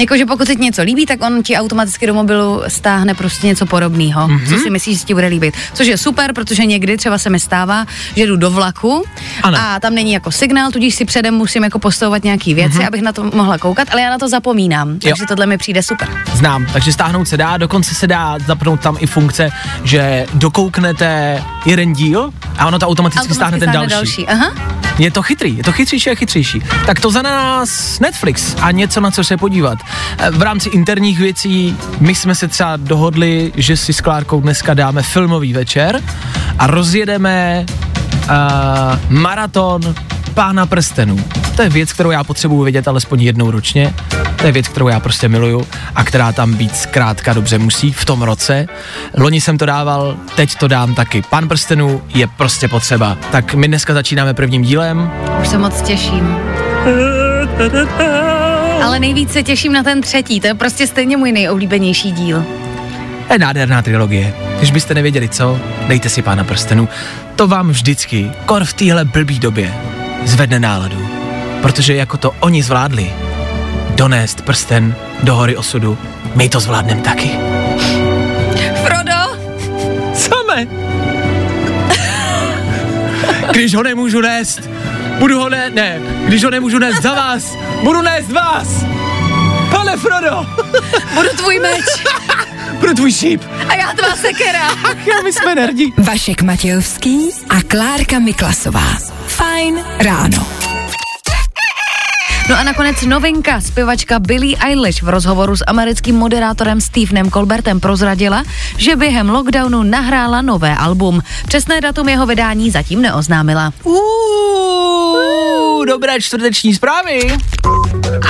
Jakože 0.00 0.26
pokud 0.26 0.46
se 0.46 0.56
ti 0.56 0.62
něco 0.62 0.82
líbí, 0.82 1.06
tak 1.06 1.22
on 1.22 1.42
ti 1.42 1.56
automaticky 1.56 2.06
do 2.06 2.14
mobilu 2.14 2.62
stáhne 2.68 3.14
prostě 3.14 3.46
něco 3.46 3.66
podobného, 3.66 4.28
mm-hmm. 4.28 4.48
co 4.48 4.58
si 4.58 4.70
myslíš, 4.70 4.98
že 4.98 5.04
ti 5.04 5.14
bude 5.14 5.26
líbit. 5.26 5.54
Což 5.74 5.86
je 5.86 5.98
super, 5.98 6.32
protože 6.32 6.66
někdy 6.66 6.96
třeba 6.96 7.18
se 7.18 7.30
mi 7.30 7.40
stává, 7.40 7.86
že 8.16 8.26
jdu 8.26 8.36
do 8.36 8.50
vlaku 8.50 9.04
Ano. 9.42 9.58
a 9.60 9.80
tam 9.80 9.94
není 9.94 10.12
jako 10.12 10.32
signál, 10.32 10.70
tudíž 10.70 10.94
si 10.94 11.04
předem 11.04 11.34
musím 11.34 11.64
jako 11.64 11.78
postavovat 11.78 12.24
nějaký 12.24 12.54
věci, 12.54 12.78
mm-hmm. 12.78 12.86
abych 12.86 13.02
na 13.02 13.12
to 13.12 13.24
mohla 13.34 13.58
koukat, 13.58 13.88
ale 13.92 14.02
já 14.02 14.10
na 14.10 14.18
to 14.18 14.28
zapomínám, 14.28 14.98
takže 14.98 15.26
tohle 15.28 15.46
mi 15.46 15.58
přijde 15.58 15.82
super. 15.82 16.08
Znám, 16.40 16.66
takže 16.72 16.92
stáhnout 16.92 17.28
se 17.28 17.36
dá, 17.36 17.56
dokonce 17.56 17.94
se 17.94 18.06
dá 18.06 18.38
zapnout 18.46 18.80
tam 18.80 18.96
i 19.00 19.06
funkce, 19.06 19.50
že 19.84 20.26
dokouknete 20.34 21.42
jeden 21.66 21.92
díl 21.92 22.30
a 22.58 22.66
ono 22.66 22.78
to 22.78 22.86
automaticky, 22.86 23.34
stáhne 23.34 23.58
ten 23.58 23.72
další. 23.72 23.90
další. 23.90 24.26
Aha. 24.26 24.50
Je 24.98 25.10
to 25.10 25.22
chytrý, 25.22 25.56
je 25.56 25.62
to 25.62 25.72
chytřejší 25.72 26.10
a 26.10 26.14
chytřejší. 26.14 26.62
Tak 26.86 27.00
to 27.00 27.10
za 27.10 27.22
nás 27.22 28.00
Netflix 28.00 28.56
a 28.60 28.70
něco 28.70 29.00
na 29.00 29.10
co 29.10 29.24
se 29.24 29.36
podívat. 29.36 29.78
V 30.30 30.42
rámci 30.42 30.68
interních 30.68 31.18
věcí 31.18 31.76
my 32.00 32.14
jsme 32.14 32.34
se 32.34 32.48
třeba 32.48 32.76
dohodli, 32.76 33.52
že 33.56 33.76
si 33.76 33.92
s 33.92 34.00
Klárkou 34.00 34.40
dneska 34.40 34.74
dáme 34.74 35.02
filmový 35.02 35.52
večer 35.52 36.02
a 36.58 36.66
rozjedeme 36.66 37.66
uh, 37.68 38.30
maraton 39.08 39.94
Pána 40.40 40.66
prstenů. 40.66 41.24
To 41.56 41.62
je 41.62 41.68
věc, 41.68 41.92
kterou 41.92 42.10
já 42.10 42.24
potřebuji 42.24 42.64
vidět 42.64 42.88
alespoň 42.88 43.22
jednou 43.22 43.50
ročně. 43.50 43.94
To 44.36 44.46
je 44.46 44.52
věc, 44.52 44.68
kterou 44.68 44.88
já 44.88 45.00
prostě 45.00 45.28
miluju 45.28 45.66
a 45.94 46.04
která 46.04 46.32
tam 46.32 46.54
být 46.54 46.76
zkrátka 46.76 47.32
dobře 47.32 47.58
musí 47.58 47.92
v 47.92 48.04
tom 48.04 48.22
roce. 48.22 48.66
Loni 49.16 49.40
jsem 49.40 49.58
to 49.58 49.66
dával, 49.66 50.16
teď 50.36 50.54
to 50.54 50.68
dám 50.68 50.94
taky. 50.94 51.22
Pán 51.30 51.48
prstenů 51.48 52.02
je 52.14 52.26
prostě 52.26 52.68
potřeba. 52.68 53.18
Tak 53.32 53.54
my 53.54 53.68
dneska 53.68 53.94
začínáme 53.94 54.34
prvním 54.34 54.62
dílem. 54.62 55.10
Už 55.40 55.48
se 55.48 55.58
moc 55.58 55.82
těším. 55.82 56.36
Ale 58.84 59.00
nejvíc 59.00 59.32
se 59.32 59.42
těším 59.42 59.72
na 59.72 59.82
ten 59.82 60.00
třetí, 60.00 60.40
to 60.40 60.46
je 60.46 60.54
prostě 60.54 60.86
stejně 60.86 61.16
můj 61.16 61.32
nejoblíbenější 61.32 62.12
díl. 62.12 62.44
To 63.26 63.32
je 63.32 63.38
nádherná 63.38 63.82
trilogie. 63.82 64.34
Když 64.58 64.70
byste 64.70 64.94
nevěděli 64.94 65.28
co, 65.28 65.60
dejte 65.88 66.08
si 66.08 66.22
Pána 66.22 66.44
prstenů. 66.44 66.88
To 67.36 67.48
vám 67.48 67.70
vždycky, 67.70 68.30
kor 68.46 68.64
v 68.64 68.72
téhle 68.72 69.04
blbý 69.04 69.38
době, 69.38 69.74
zvedne 70.24 70.60
náladu. 70.60 71.08
Protože 71.62 71.94
jako 71.94 72.16
to 72.16 72.34
oni 72.40 72.62
zvládli, 72.62 73.12
donést 73.90 74.42
prsten 74.42 74.94
do 75.22 75.34
hory 75.34 75.56
osudu, 75.56 75.98
my 76.34 76.48
to 76.48 76.60
zvládneme 76.60 77.00
taky. 77.00 77.30
Frodo, 78.84 79.20
Samé. 80.14 80.66
Když 83.50 83.74
ho 83.74 83.82
nemůžu 83.82 84.20
nést, 84.20 84.60
budu 85.18 85.38
ho 85.38 85.48
ne, 85.48 85.70
ne, 85.70 86.00
když 86.26 86.44
ho 86.44 86.50
nemůžu 86.50 86.78
nést 86.78 87.02
za 87.02 87.14
vás, 87.14 87.56
budu 87.82 88.02
nést 88.02 88.32
vás. 88.32 88.84
Pane 89.70 89.96
Frodo, 89.96 90.46
budu 91.14 91.28
tvůj 91.36 91.58
meč 91.58 91.84
budu 92.80 92.94
tvůj 92.94 93.12
šíp. 93.12 93.42
a 93.68 93.74
já 93.74 93.92
tvá 93.92 94.16
sekera. 94.16 94.68
My 95.24 95.32
jsme 95.32 95.54
nerdi. 95.54 95.92
Vašek 95.98 96.42
Matějovský 96.42 97.30
a 97.48 97.62
Klárka 97.62 98.18
Miklasová. 98.18 98.98
Fajn 99.40 99.84
ráno. 100.04 100.46
No 102.48 102.58
a 102.58 102.62
nakonec 102.62 103.02
novinka. 103.02 103.60
Zpěvačka 103.60 104.18
Billie 104.18 104.56
Eilish 104.56 105.02
v 105.02 105.08
rozhovoru 105.08 105.56
s 105.56 105.64
americkým 105.66 106.16
moderátorem 106.16 106.80
Stevenem 106.80 107.30
Colbertem 107.30 107.80
prozradila, 107.80 108.44
že 108.76 108.96
během 108.96 109.30
lockdownu 109.30 109.82
nahrála 109.82 110.42
nové 110.42 110.76
album. 110.76 111.22
Přesné 111.48 111.80
datum 111.80 112.08
jeho 112.08 112.26
vydání 112.26 112.70
zatím 112.70 113.02
neoznámila. 113.02 113.72
Uuu, 113.84 115.84
dobré 115.84 116.20
čtvrteční 116.20 116.74
zprávy. 116.74 117.36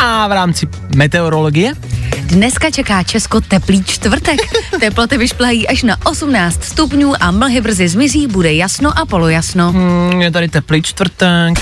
A 0.03 0.29
v 0.29 0.33
rámci 0.33 0.69
meteorologie? 0.97 1.75
Dneska 2.31 2.71
čeká 2.71 3.03
Česko 3.03 3.41
teplý 3.41 3.85
čtvrtek. 3.85 4.41
Teploty 4.81 5.19
vyšplají 5.19 5.69
až 5.69 5.83
na 5.83 5.97
18 6.05 6.65
stupňů 6.65 7.15
a 7.21 7.31
mlhy 7.31 7.61
brzy 7.61 7.89
zmizí, 7.89 8.27
bude 8.27 8.55
jasno 8.55 8.99
a 8.99 9.07
polojasno. 9.07 9.73
Hmm, 9.73 10.23
je 10.23 10.31
tady 10.31 10.49
teplý 10.49 10.83
čtvrtek. 10.83 11.59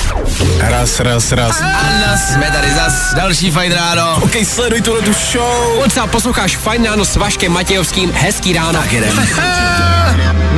Raz, 0.61 1.01
raz, 1.01 1.33
raz. 1.33 1.61
Anna, 1.61 2.17
jsme 2.17 2.51
tady 2.51 2.71
zas, 2.71 3.15
další 3.15 3.51
fajn 3.51 3.73
ráno. 3.73 4.17
OK, 4.23 4.37
sleduj 4.45 4.81
tuhle 4.81 5.03
tu 5.03 5.13
show. 5.13 5.85
Up, 6.05 6.11
posloucháš 6.11 6.57
Fajn 6.57 6.85
ráno 6.85 7.05
s 7.05 7.17
Vaškem 7.17 7.53
Matějovským, 7.53 8.13
hezký 8.13 8.53
ráno. 8.53 8.79
Tak 8.79 8.93
jedem. 8.93 9.29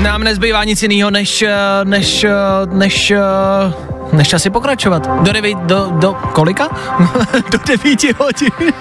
Nám 0.02 0.24
nezbývá 0.24 0.64
nic 0.64 0.82
jiného, 0.82 1.10
než, 1.10 1.42
eh, 1.42 1.50
než, 1.84 2.24
eh, 2.24 2.30
než, 2.66 3.10
eh, 3.10 3.20
než 4.12 4.32
asi 4.34 4.50
pokračovat. 4.50 5.22
Do 5.22 5.32
devět, 5.32 5.58
do, 5.58 5.86
do 5.90 6.14
kolika? 6.14 6.68
do 7.50 7.58
devíti 7.66 8.14
hodin. 8.18 8.72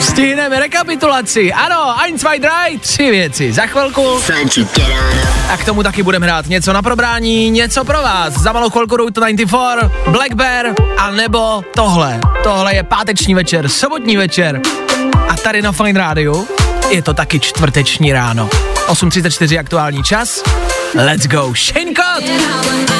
Stihneme 0.00 0.60
rekapitulaci. 0.60 1.52
Ano, 1.52 1.94
eins, 2.04 2.20
zwei, 2.20 2.38
drei, 2.38 2.78
tři 2.78 3.10
věci. 3.10 3.52
Za 3.52 3.66
chvilku. 3.66 4.20
A 5.52 5.56
k 5.56 5.64
tomu 5.64 5.82
taky 5.82 6.02
budeme 6.02 6.26
hrát 6.26 6.46
něco 6.46 6.72
na 6.72 6.82
probrání, 6.82 7.50
něco 7.50 7.84
pro 7.84 8.02
vás. 8.02 8.32
Za 8.34 8.52
malou 8.52 8.70
chvilku 8.70 8.96
Route 8.96 9.20
94, 9.20 9.60
Black 10.06 10.34
Bear 10.34 10.66
a 10.98 11.10
nebo 11.10 11.62
tohle. 11.74 12.20
Tohle 12.42 12.74
je 12.74 12.82
páteční 12.82 13.34
večer, 13.34 13.68
sobotní 13.68 14.16
večer. 14.16 14.60
A 15.28 15.34
tady 15.36 15.62
na 15.62 15.72
Fine 15.72 16.00
Radio 16.00 16.44
je 16.90 17.02
to 17.02 17.14
taky 17.14 17.40
čtvrteční 17.40 18.12
ráno. 18.12 18.48
8.34 18.86 19.60
aktuální 19.60 20.02
čas. 20.02 20.42
Let's 20.94 21.26
go, 21.26 21.52
Shane 21.54 21.92
Cott! 21.92 22.95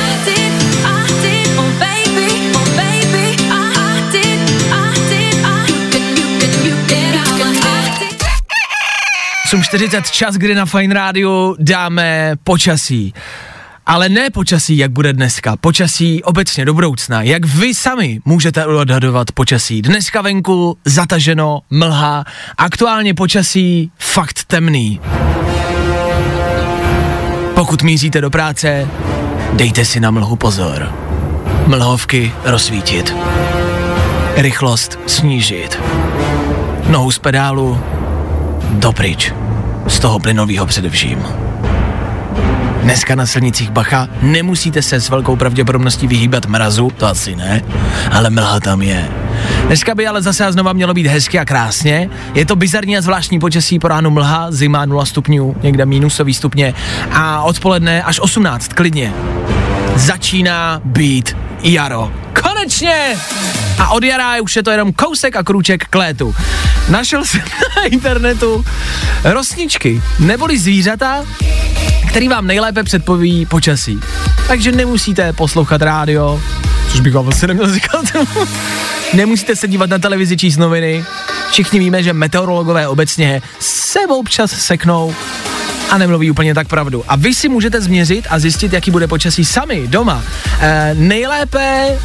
Jsem 9.46 9.62
40 9.62 10.10
čas, 10.10 10.34
kdy 10.34 10.54
na 10.54 10.66
Fine 10.66 10.94
Rádiu 10.94 11.56
dáme 11.58 12.32
počasí. 12.44 13.14
Ale 13.86 14.08
ne 14.08 14.30
počasí, 14.30 14.78
jak 14.78 14.90
bude 14.90 15.12
dneska, 15.12 15.56
počasí 15.56 16.22
obecně 16.24 16.64
do 16.64 16.74
budoucna, 16.74 17.22
jak 17.22 17.44
vy 17.44 17.74
sami 17.74 18.20
můžete 18.24 18.66
odhadovat 18.66 19.32
počasí. 19.32 19.82
Dneska 19.82 20.22
venku 20.22 20.78
zataženo, 20.84 21.60
mlha, 21.70 22.24
aktuálně 22.58 23.14
počasí 23.14 23.90
fakt 23.98 24.44
temný. 24.44 25.00
Pokud 27.54 27.82
míříte 27.82 28.20
do 28.20 28.30
práce, 28.30 28.88
dejte 29.52 29.84
si 29.84 30.00
na 30.00 30.10
mlhu 30.10 30.36
pozor. 30.36 30.92
Mlhovky 31.66 32.32
rozsvítit. 32.44 33.16
Rychlost 34.36 34.98
snížit. 35.06 35.78
Nohu 36.88 37.10
z 37.10 37.18
pedálu 37.18 37.80
dopryč. 38.70 39.32
Z 39.88 39.98
toho 39.98 40.18
plynového 40.18 40.66
především. 40.66 41.26
Dneska 42.82 43.14
na 43.14 43.26
silnicích 43.26 43.70
bacha 43.70 44.08
nemusíte 44.22 44.82
se 44.82 45.00
s 45.00 45.08
velkou 45.08 45.36
pravděpodobností 45.36 46.06
vyhýbat 46.06 46.46
mrazu, 46.46 46.90
to 46.96 47.06
asi 47.06 47.36
ne, 47.36 47.62
ale 48.12 48.30
mlha 48.30 48.60
tam 48.60 48.82
je. 48.82 49.08
Dneska 49.66 49.94
by 49.94 50.06
ale 50.06 50.22
zase 50.22 50.46
a 50.46 50.52
znova 50.52 50.72
mělo 50.72 50.94
být 50.94 51.06
hezky 51.06 51.38
a 51.38 51.44
krásně. 51.44 52.10
Je 52.34 52.46
to 52.46 52.56
bizarní 52.56 52.96
a 52.96 53.00
zvláštní 53.00 53.38
počasí, 53.38 53.78
po 53.78 53.88
ránu 53.88 54.10
mlha, 54.10 54.50
zima 54.50 54.84
0 54.84 55.06
stupňů, 55.06 55.56
někde 55.62 55.86
minusový 55.86 56.34
stupně 56.34 56.74
a 57.12 57.42
odpoledne 57.42 58.02
až 58.02 58.20
18, 58.20 58.72
klidně. 58.72 59.12
Začíná 59.96 60.80
být 60.84 61.36
jaro. 61.62 62.12
Konečně! 62.42 63.16
A 63.78 63.88
od 63.88 64.04
jara 64.04 64.40
už 64.42 64.56
je 64.56 64.62
to 64.62 64.70
jenom 64.70 64.92
kousek 64.92 65.36
a 65.36 65.42
krůček 65.42 65.84
k 65.90 65.94
létu. 65.94 66.34
Našel 66.88 67.24
jsem 67.24 67.40
na 67.76 67.82
internetu 67.82 68.64
rosničky, 69.24 70.02
neboli 70.18 70.58
zvířata, 70.58 71.24
který 72.08 72.28
vám 72.28 72.46
nejlépe 72.46 72.84
předpoví 72.84 73.46
počasí. 73.46 74.00
Takže 74.48 74.72
nemusíte 74.72 75.32
poslouchat 75.32 75.82
rádio, 75.82 76.42
což 76.90 77.00
bych 77.00 77.14
vám 77.14 77.28
asi 77.28 77.46
neměl 77.46 77.74
říkat. 77.74 78.04
nemusíte 79.14 79.56
se 79.56 79.68
dívat 79.68 79.90
na 79.90 79.98
televizi, 79.98 80.36
číst 80.36 80.56
noviny. 80.56 81.04
Všichni 81.50 81.78
víme, 81.78 82.02
že 82.02 82.12
meteorologové 82.12 82.88
obecně 82.88 83.42
se 83.60 83.98
občas 84.06 84.50
seknou 84.50 85.14
a 85.90 85.98
nemluví 85.98 86.30
úplně 86.30 86.54
tak 86.54 86.68
pravdu. 86.68 87.04
A 87.08 87.16
vy 87.16 87.34
si 87.34 87.48
můžete 87.48 87.80
změřit 87.80 88.26
a 88.30 88.38
zjistit, 88.38 88.72
jaký 88.72 88.90
bude 88.90 89.06
počasí 89.06 89.44
sami 89.44 89.88
doma. 89.88 90.22
E, 90.60 90.94
nejlépe 90.94 91.98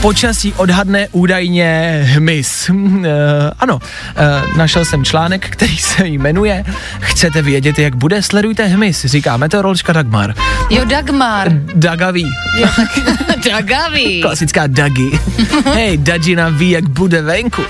počasí 0.00 0.52
odhadne 0.56 1.08
údajně 1.12 2.00
hmyz. 2.06 2.70
E, 2.70 3.10
ano, 3.58 3.78
e, 4.16 4.58
našel 4.58 4.84
jsem 4.84 5.04
článek, 5.04 5.48
který 5.50 5.76
se 5.78 6.06
jmenuje 6.06 6.64
Chcete 7.00 7.42
vědět, 7.42 7.78
jak 7.78 7.96
bude? 7.96 8.22
Sledujte 8.22 8.64
hmyz, 8.66 9.04
říká 9.04 9.36
meteoroložka 9.36 9.92
Dagmar. 9.92 10.34
Jo, 10.70 10.84
Dagmar. 10.84 11.48
Dagaví. 11.74 12.26
Jo, 12.58 12.68
tak 12.76 12.88
Dagaví. 13.50 14.20
Klasická 14.20 14.66
Dagi. 14.66 15.10
Hej, 15.74 15.96
Dagina 15.96 16.48
ví, 16.48 16.70
jak 16.70 16.88
bude 16.88 17.22
venku. 17.22 17.62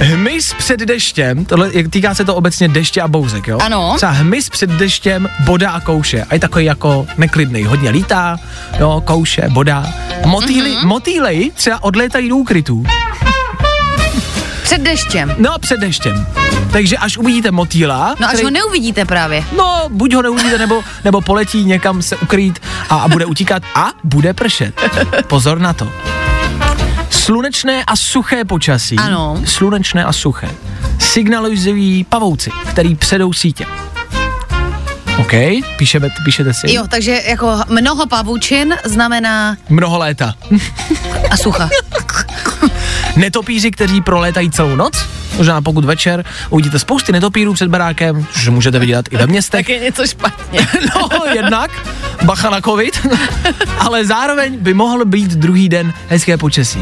Hmyz 0.00 0.54
před 0.58 0.80
deštěm, 0.80 1.44
tohle, 1.44 1.70
týká 1.90 2.14
se 2.14 2.24
to 2.24 2.34
obecně 2.34 2.68
deště 2.68 3.02
a 3.02 3.08
bouzek, 3.08 3.48
jo? 3.48 3.58
Ano. 3.58 3.92
Třeba 3.96 4.12
hmyz 4.12 4.48
před 4.48 4.70
deštěm 4.70 5.28
bodá 5.44 5.70
a 5.70 5.80
kouše. 5.80 6.22
A 6.30 6.34
je 6.34 6.40
takový 6.40 6.64
jako 6.64 7.06
neklidný, 7.16 7.64
hodně 7.64 7.90
lítá, 7.90 8.36
jo, 8.78 9.02
kouše, 9.06 9.42
bodá. 9.48 9.86
Motýly, 10.26 10.70
mm-hmm. 10.70 10.86
motýlej 10.86 11.50
třeba 11.54 11.82
odlétají 11.82 12.28
do 12.28 12.36
úkrytů. 12.36 12.84
Před 14.62 14.80
deštěm. 14.80 15.34
No, 15.38 15.58
před 15.58 15.80
deštěm. 15.80 16.26
Takže 16.72 16.96
až 16.96 17.18
uvidíte 17.18 17.50
motýla, 17.50 18.14
No 18.20 18.28
až 18.28 18.42
ho 18.42 18.50
neuvidíte 18.50 19.04
právě. 19.04 19.44
No, 19.56 19.84
buď 19.88 20.14
ho 20.14 20.22
neuvidíte, 20.22 20.58
nebo, 20.58 20.82
nebo 21.04 21.20
poletí 21.20 21.64
někam 21.64 22.02
se 22.02 22.16
ukrýt 22.16 22.58
a, 22.90 22.96
a 22.96 23.08
bude 23.08 23.24
utíkat 23.24 23.62
a 23.74 23.90
bude 24.04 24.34
pršet. 24.34 24.80
Pozor 25.26 25.58
na 25.58 25.72
to. 25.72 25.92
Slunečné 27.10 27.84
a 27.84 27.96
suché 27.96 28.44
počasí. 28.44 28.96
Ano. 28.96 29.40
Slunečné 29.44 30.04
a 30.04 30.12
suché. 30.12 30.48
Signalizují 30.98 32.04
pavouci, 32.04 32.50
který 32.70 32.94
předou 32.94 33.32
sítě. 33.32 33.66
OK, 35.18 35.32
píšeme, 35.76 36.08
píšete 36.24 36.54
si. 36.54 36.72
Jo, 36.74 36.84
takže 36.90 37.22
jako 37.26 37.60
mnoho 37.68 38.06
pavučin 38.06 38.74
znamená 38.84 39.56
Mnoho 39.68 39.98
léta. 39.98 40.34
a 41.30 41.36
sucha. 41.36 41.68
Netopíři, 43.16 43.70
kteří 43.70 44.00
prolétají 44.00 44.50
celou 44.50 44.76
noc, 44.76 45.06
možná 45.36 45.62
pokud 45.62 45.84
večer 45.84 46.24
uvidíte 46.50 46.78
spousty 46.78 47.12
netopírů 47.12 47.54
před 47.54 47.68
barákem, 47.68 48.26
což 48.32 48.48
můžete 48.48 48.78
vidět 48.78 49.08
i 49.10 49.16
ve 49.16 49.26
městech. 49.26 49.68
je 49.68 49.78
něco 49.78 50.06
špatně. 50.06 50.60
No, 50.94 51.08
jednak, 51.34 51.70
bacha 52.24 52.50
na 52.50 52.60
covid, 52.60 53.06
ale 53.78 54.04
zároveň 54.06 54.58
by 54.58 54.74
mohl 54.74 55.04
být 55.04 55.30
druhý 55.30 55.68
den 55.68 55.94
hezké 56.08 56.36
počasí. 56.36 56.78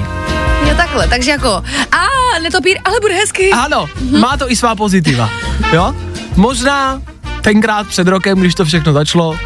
Jo, 0.68 0.74
takhle, 0.76 1.08
takže 1.08 1.30
jako, 1.30 1.48
a 1.92 2.06
netopír, 2.42 2.78
ale 2.84 3.00
bude 3.00 3.14
hezky. 3.14 3.50
Ano, 3.50 3.86
má 4.20 4.36
to 4.36 4.50
i 4.52 4.56
svá 4.56 4.74
pozitiva, 4.74 5.30
jo? 5.72 5.94
Možná 6.36 7.02
tenkrát 7.40 7.86
před 7.86 8.08
rokem, 8.08 8.38
když 8.38 8.54
to 8.54 8.64
všechno 8.64 8.92
začalo, 8.92 9.38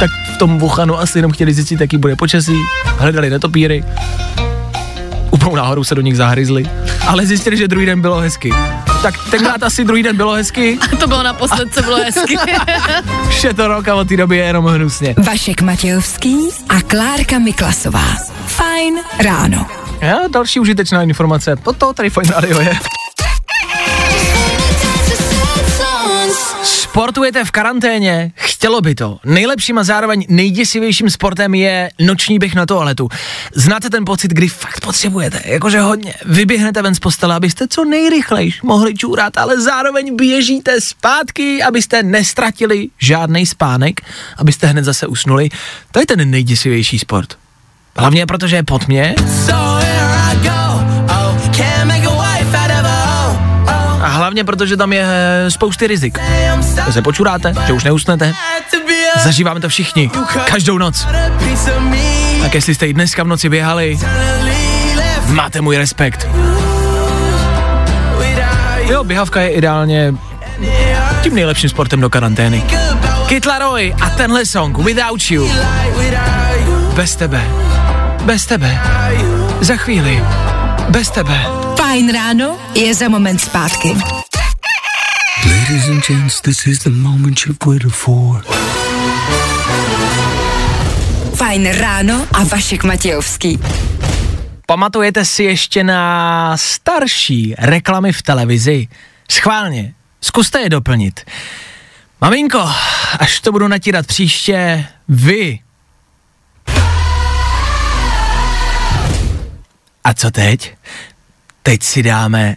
tak 0.00 0.10
v 0.34 0.38
tom 0.38 0.58
Wuhanu 0.58 0.98
asi 0.98 1.18
jenom 1.18 1.32
chtěli 1.32 1.54
zjistit, 1.54 1.80
jaký 1.80 1.96
bude 1.96 2.16
počasí, 2.16 2.56
hledali 2.84 3.30
netopíry, 3.30 3.84
úplnou 5.34 5.56
náhodou 5.56 5.84
se 5.84 5.94
do 5.94 6.00
nich 6.00 6.16
zahryzli, 6.16 6.64
ale 7.06 7.26
zjistili, 7.26 7.56
že 7.56 7.68
druhý 7.68 7.86
den 7.86 8.00
bylo 8.00 8.18
hezky. 8.18 8.50
Tak 9.02 9.14
tenkrát 9.30 9.62
asi 9.62 9.84
druhý 9.84 10.02
den 10.02 10.16
bylo 10.16 10.32
hezky, 10.32 10.78
A 10.92 10.96
to 10.96 11.06
bylo 11.06 11.22
naposled, 11.22 11.74
co 11.74 11.82
bylo 11.82 11.96
hezky. 11.96 12.36
je 13.46 13.54
to 13.54 13.68
rok 13.68 13.88
a 13.88 13.94
od 13.94 14.08
té 14.08 14.16
doby 14.16 14.36
je 14.36 14.44
jenom 14.44 14.64
hnusně. 14.64 15.14
Vašek 15.18 15.62
Matějovský 15.62 16.36
a 16.68 16.80
Klárka 16.80 17.38
Miklasová. 17.38 18.04
Fajn 18.46 18.94
ráno. 19.18 19.66
Ja, 20.00 20.18
další 20.28 20.60
užitečná 20.60 21.02
informace, 21.02 21.56
toto 21.56 21.92
tady 21.92 22.10
Fine 22.10 22.32
Radio 22.34 22.60
je. 22.60 22.78
Sportujete 26.94 27.44
v 27.44 27.50
karanténě? 27.50 28.32
Chtělo 28.34 28.80
by 28.80 28.94
to. 28.94 29.18
Nejlepším 29.24 29.78
a 29.78 29.84
zároveň 29.84 30.26
nejděsivějším 30.28 31.10
sportem 31.10 31.54
je 31.54 31.90
noční 32.00 32.38
běh 32.38 32.54
na 32.54 32.66
toaletu. 32.66 33.08
Znáte 33.54 33.90
ten 33.90 34.04
pocit, 34.04 34.30
kdy 34.30 34.48
fakt 34.48 34.80
potřebujete, 34.80 35.42
jakože 35.44 35.80
hodně. 35.80 36.14
Vyběhnete 36.24 36.82
ven 36.82 36.94
z 36.94 36.98
postele, 36.98 37.34
abyste 37.34 37.68
co 37.68 37.84
nejrychlejš 37.84 38.62
mohli 38.62 38.94
čůrat, 38.94 39.38
ale 39.38 39.60
zároveň 39.60 40.16
běžíte 40.16 40.80
zpátky, 40.80 41.62
abyste 41.62 42.02
nestratili 42.02 42.88
žádný 42.98 43.46
spánek, 43.46 44.00
abyste 44.36 44.66
hned 44.66 44.84
zase 44.84 45.06
usnuli. 45.06 45.48
To 45.92 46.00
je 46.00 46.06
ten 46.06 46.30
nejděsivější 46.30 46.98
sport. 46.98 47.38
Hlavně 47.96 48.26
protože 48.26 48.56
je 48.56 48.62
pod 48.62 48.88
mě 48.88 49.14
a 54.04 54.08
hlavně 54.08 54.44
protože 54.44 54.76
tam 54.76 54.92
je 54.92 55.04
eh, 55.06 55.50
spousty 55.50 55.86
rizik. 55.86 56.18
Že 56.86 56.92
se 56.92 57.02
počuráte, 57.02 57.54
že 57.66 57.72
už 57.72 57.84
neusnete. 57.84 58.32
Zažíváme 59.22 59.60
to 59.60 59.68
všichni, 59.68 60.10
každou 60.44 60.78
noc. 60.78 61.06
Tak 62.42 62.54
jestli 62.54 62.74
jste 62.74 62.86
i 62.86 62.94
dneska 62.94 63.22
v 63.22 63.26
noci 63.26 63.48
běhali, 63.48 63.98
máte 65.26 65.60
můj 65.60 65.76
respekt. 65.76 66.28
Jo, 68.88 69.04
běhavka 69.04 69.40
je 69.40 69.48
ideálně 69.48 70.14
tím 71.22 71.34
nejlepším 71.34 71.70
sportem 71.70 72.00
do 72.00 72.10
karantény. 72.10 72.64
Kid 73.26 73.46
Laroi 73.46 73.94
a 74.00 74.10
tenhle 74.10 74.46
song 74.46 74.78
Without 74.78 75.30
You. 75.30 75.50
Bez 76.94 77.16
tebe. 77.16 77.44
Bez 78.22 78.46
tebe. 78.46 78.78
Za 79.60 79.76
chvíli. 79.76 80.24
Bez 80.88 81.10
tebe. 81.10 81.63
Fajn 81.94 82.12
ráno 82.12 82.58
je 82.74 82.94
za 82.94 83.08
moment 83.08 83.38
zpátky. 83.38 83.88
Ladies 85.46 85.88
and 85.88 86.02
gents, 86.02 86.40
this 86.40 86.66
is 86.66 86.78
the 86.78 86.90
moment 86.90 87.46
you've 87.46 87.66
waited 87.66 87.92
for. 87.92 88.42
Fajn 91.34 91.70
ráno 91.72 92.26
a 92.32 92.44
Vašek 92.44 92.84
Matějovský. 92.84 93.58
Pamatujete 94.66 95.24
si 95.24 95.44
ještě 95.44 95.84
na 95.84 96.56
starší 96.56 97.54
reklamy 97.58 98.12
v 98.12 98.22
televizi? 98.22 98.88
Schválně, 99.30 99.94
zkuste 100.20 100.60
je 100.60 100.70
doplnit. 100.70 101.20
Maminko, 102.20 102.70
až 103.18 103.40
to 103.40 103.52
budu 103.52 103.68
natírat 103.68 104.06
příště, 104.06 104.86
vy. 105.08 105.58
A 110.04 110.14
co 110.14 110.30
teď? 110.30 110.74
teď 111.64 111.82
si 111.82 112.02
dáme 112.02 112.56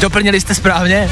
Doplnili 0.00 0.40
jste 0.40 0.54
správně? 0.54 1.10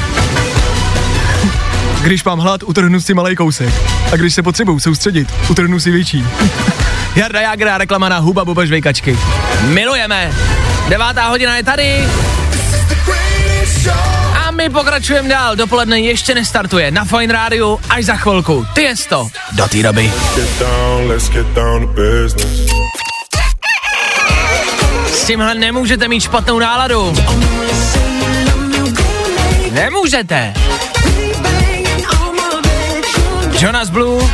Když 2.01 2.23
mám 2.23 2.39
hlad, 2.39 2.63
utrhnu 2.63 3.01
si 3.01 3.13
malý 3.13 3.35
kousek. 3.35 3.73
A 4.11 4.15
když 4.15 4.35
se 4.35 4.43
potřebuju 4.43 4.79
soustředit, 4.79 5.33
utrhnu 5.49 5.79
si 5.79 5.91
větší. 5.91 6.25
Jarda 7.15 7.41
Jagra, 7.41 7.77
reklama 7.77 8.09
na 8.09 8.17
Huba 8.17 8.45
Buba 8.45 8.65
Žvejkačky. 8.65 9.17
Milujeme! 9.65 10.31
Devátá 10.89 11.27
hodina 11.27 11.57
je 11.57 11.63
tady. 11.63 12.07
My 14.57 14.69
pokračujeme 14.69 15.29
dál. 15.29 15.55
Dopoledne 15.55 15.99
ještě 15.99 16.35
nestartuje. 16.35 16.91
Na 16.91 17.05
Fine 17.05 17.33
Rádiu 17.33 17.79
až 17.89 18.05
za 18.05 18.15
chvilku. 18.15 18.65
Ty 18.73 18.81
je 18.81 18.93
to. 19.09 19.27
Do 19.51 19.67
té 19.67 19.83
doby. 19.83 20.11
S 25.13 25.25
tímhle 25.25 25.55
nemůžete 25.55 26.07
mít 26.07 26.21
špatnou 26.21 26.59
náladu. 26.59 27.13
Nemůžete. 29.71 30.53
Jonas 33.59 33.89
Blue. 33.89 34.29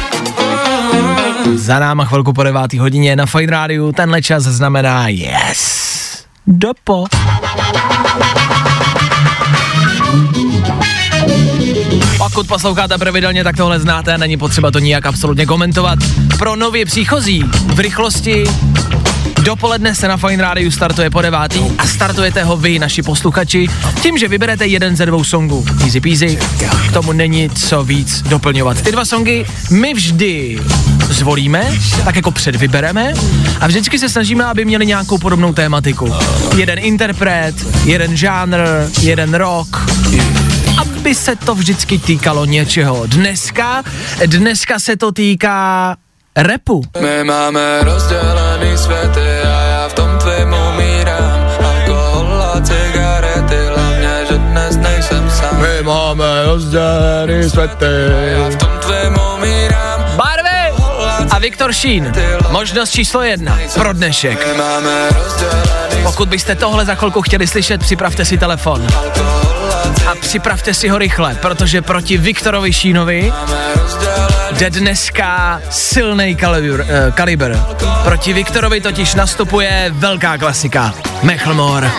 Za 1.55 1.79
náma 1.79 2.05
chvilku 2.05 2.33
po 2.33 2.43
devátý 2.43 2.79
hodině 2.79 3.15
na 3.15 3.25
Fine 3.25 3.51
Rádiu. 3.51 3.91
Tenhle 3.91 4.21
čas 4.21 4.43
znamená 4.43 5.07
yes. 5.07 6.23
Dopo. 6.47 7.05
Pokud 12.17 12.47
posloucháte 12.47 12.97
pravidelně, 12.97 13.43
tak 13.43 13.57
tohle 13.57 13.79
znáte, 13.79 14.17
není 14.17 14.37
potřeba 14.37 14.71
to 14.71 14.79
nijak 14.79 15.05
absolutně 15.05 15.45
komentovat. 15.45 15.99
Pro 16.37 16.55
nově 16.55 16.85
příchozí 16.85 17.43
v 17.65 17.79
rychlosti 17.79 18.43
Dopoledne 19.43 19.95
se 19.95 20.07
na 20.07 20.17
Fine 20.17 20.43
Rádiu 20.43 20.71
startuje 20.71 21.09
po 21.09 21.21
devátý 21.21 21.59
a 21.77 21.87
startujete 21.87 22.43
ho 22.43 22.57
vy, 22.57 22.79
naši 22.79 23.01
posluchači, 23.01 23.67
tím, 24.01 24.17
že 24.17 24.27
vyberete 24.27 24.67
jeden 24.67 24.95
ze 24.95 25.05
dvou 25.05 25.23
songů. 25.23 25.65
Easy 25.83 26.01
peasy, 26.01 26.39
k 26.89 26.93
tomu 26.93 27.11
není 27.11 27.49
co 27.49 27.83
víc 27.83 28.21
doplňovat. 28.21 28.81
Ty 28.81 28.91
dva 28.91 29.05
songy 29.05 29.45
my 29.71 29.93
vždy 29.93 30.59
zvolíme, 31.09 31.77
tak 32.05 32.15
jako 32.15 32.31
předvybereme 32.31 33.13
a 33.59 33.67
vždycky 33.67 33.99
se 33.99 34.09
snažíme, 34.09 34.45
aby 34.45 34.65
měli 34.65 34.85
nějakou 34.85 35.17
podobnou 35.17 35.53
tématiku. 35.53 36.13
Jeden 36.55 36.79
interpret, 36.79 37.55
jeden 37.85 38.17
žánr, 38.17 38.57
jeden 39.01 39.33
rock, 39.33 39.77
aby 40.77 41.15
se 41.15 41.35
to 41.35 41.55
vždycky 41.55 41.97
týkalo 41.97 42.45
něčeho. 42.45 43.03
Dneska, 43.07 43.83
dneska 44.25 44.79
se 44.79 44.95
to 44.95 45.11
týká 45.11 45.95
repu. 46.35 46.83
My 46.99 47.23
máme 47.23 47.79
rozdělený 47.83 48.77
světy 48.77 49.41
a 49.41 49.61
já 49.61 49.87
v 49.87 49.93
tom 49.93 50.17
tvým 50.17 50.53
umírám. 50.73 51.47
Alkohol 51.65 52.41
a 52.41 52.61
cigarety, 52.61 53.57
hlavně, 53.75 54.25
že 54.29 54.37
dnes 54.37 54.77
nejsem 54.77 55.31
sám. 55.31 55.61
My 55.61 55.83
máme 55.83 56.45
rozdělený 56.45 57.49
světy. 57.49 57.85
Já 58.37 58.49
v 58.49 58.55
tom 58.55 58.69
tvým 58.79 59.17
umírám. 59.35 60.05
Barvy 60.15 60.53
a 61.31 61.39
Viktor 61.39 61.73
Šín. 61.73 62.13
Možnost 62.49 62.89
číslo 62.89 63.21
jedna 63.21 63.59
pro 63.73 63.93
dnešek. 63.93 64.47
My 64.47 64.53
máme 64.57 65.09
Pokud 66.03 66.29
byste 66.29 66.55
tohle 66.55 66.85
za 66.85 66.95
chvilku 66.95 67.21
chtěli 67.21 67.47
slyšet, 67.47 67.81
připravte 67.81 68.25
si 68.25 68.37
telefon. 68.37 68.87
A 70.07 70.15
připravte 70.21 70.73
si 70.73 70.89
ho 70.89 70.97
rychle, 70.97 71.35
protože 71.41 71.81
proti 71.81 72.17
Viktorovi 72.17 72.73
Šínovi 72.73 73.33
jde 74.53 74.69
dneska 74.69 75.61
silný 75.69 76.35
kalibr, 76.35 76.79
uh, 76.79 77.13
kalibr. 77.13 77.55
Proti 78.03 78.33
Viktorovi 78.33 78.81
totiž 78.81 79.15
nastupuje 79.15 79.91
velká 79.93 80.37
klasika. 80.37 80.93
Mechlmore. 81.23 81.91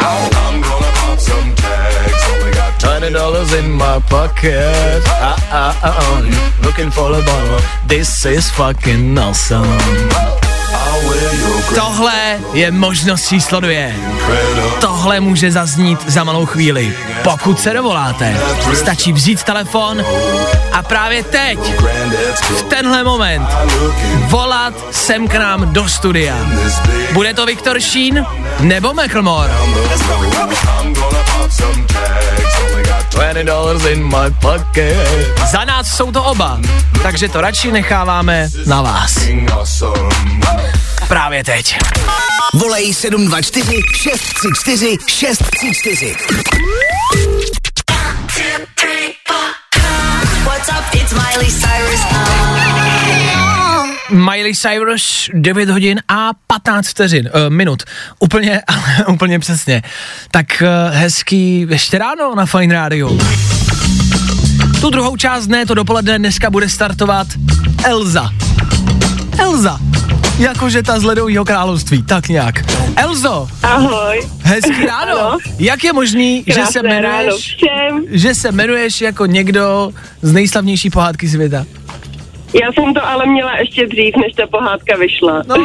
$20 2.78 3.58
in 3.58 3.72
my 3.72 4.00
pocket. 4.08 5.02
Ah, 5.08 5.36
ah, 5.50 5.76
ah, 5.82 6.22
is 8.26 8.50
fucking 8.50 9.18
awesome. 9.18 10.43
Tohle 11.74 12.38
je 12.52 12.70
možnost 12.70 13.28
číslo 13.28 13.60
dvě. 13.60 13.94
Tohle 14.80 15.20
může 15.20 15.52
zaznít 15.52 16.10
za 16.10 16.24
malou 16.24 16.46
chvíli. 16.46 16.92
Pokud 17.22 17.60
se 17.60 17.72
dovoláte, 17.72 18.36
stačí 18.74 19.12
vzít 19.12 19.42
telefon 19.42 20.04
a 20.72 20.82
právě 20.82 21.22
teď, 21.22 21.58
v 22.40 22.62
tenhle 22.62 23.04
moment, 23.04 23.48
volat 24.26 24.74
sem 24.90 25.28
k 25.28 25.34
nám 25.34 25.72
do 25.72 25.88
studia. 25.88 26.36
Bude 27.12 27.34
to 27.34 27.46
Viktor 27.46 27.80
Šín 27.80 28.26
nebo 28.60 28.94
Mechlmore? 28.94 29.50
$20 33.10 33.92
in 33.92 34.04
my 34.04 34.30
pocket. 34.40 34.96
Za 35.50 35.64
nás 35.64 35.96
jsou 35.96 36.12
to 36.12 36.24
oba, 36.24 36.58
takže 37.02 37.28
to 37.28 37.40
radši 37.40 37.72
necháváme 37.72 38.48
na 38.66 38.82
vás. 38.82 39.18
Právě 41.08 41.44
teď. 41.44 41.78
Volej 42.54 42.94
724 42.94 43.82
634 43.96 44.96
634. 45.06 46.16
What's 50.44 50.68
up? 50.68 50.94
It's 50.94 51.12
Miley 51.12 51.50
Cyrus. 51.52 52.00
Miley 54.10 54.54
Cyrus, 54.54 55.30
9 55.34 55.70
hodin 55.70 56.00
a 56.08 56.30
15 56.46 56.88
vteřin, 56.88 57.30
uh, 57.34 57.54
minut. 57.54 57.82
Úplně, 58.18 58.62
ale 58.66 59.06
úplně 59.06 59.38
přesně. 59.38 59.82
Tak 60.30 60.46
uh, 60.62 60.94
hezký 60.96 61.66
ještě 61.70 61.98
ráno 61.98 62.34
na 62.34 62.46
Fine 62.46 62.74
Radio. 62.74 63.18
Tu 64.80 64.90
druhou 64.90 65.16
část 65.16 65.46
dne, 65.46 65.66
to 65.66 65.74
dopoledne, 65.74 66.18
dneska 66.18 66.50
bude 66.50 66.68
startovat 66.68 67.26
Elza. 67.84 68.30
Elza. 69.38 69.78
Jakože 70.38 70.82
ta 70.82 70.98
z 71.00 71.04
ledového 71.04 71.44
království, 71.44 72.02
tak 72.02 72.28
nějak. 72.28 72.54
Elzo, 72.96 73.48
Ahoj. 73.62 74.28
hezký 74.42 74.86
ráno. 74.86 75.20
Ano. 75.20 75.38
Jak 75.58 75.84
je 75.84 75.92
možný, 75.92 76.44
že 76.46 76.52
se 76.66 76.80
Krásné 76.80 76.88
jmenuješ, 76.98 77.56
že 78.10 78.34
se 78.34 78.48
jmenuješ 78.48 79.00
jako 79.00 79.26
někdo 79.26 79.90
z 80.22 80.32
nejslavnější 80.32 80.90
pohádky 80.90 81.28
světa? 81.28 81.66
Já 82.62 82.72
jsem 82.72 82.94
to 82.94 83.06
ale 83.08 83.26
měla 83.26 83.58
ještě 83.58 83.86
dřív, 83.86 84.14
než 84.16 84.32
ta 84.36 84.46
pohádka 84.46 84.96
vyšla. 84.96 85.42
No, 85.46 85.56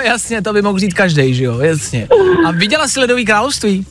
jasně, 0.04 0.42
to 0.42 0.52
by 0.52 0.62
mohl 0.62 0.78
říct 0.78 0.94
každý, 0.94 1.34
že 1.34 1.44
jo, 1.44 1.58
jasně. 1.58 2.08
A 2.46 2.50
viděla 2.50 2.88
jsi 2.88 3.00
Ledový 3.00 3.24
království? 3.24 3.86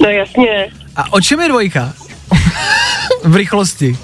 No 0.00 0.08
jasně. 0.08 0.68
A 0.96 1.12
o 1.12 1.20
čem 1.20 1.40
je 1.40 1.48
dvojka? 1.48 1.92
v 3.24 3.36
rychlosti. 3.36 3.98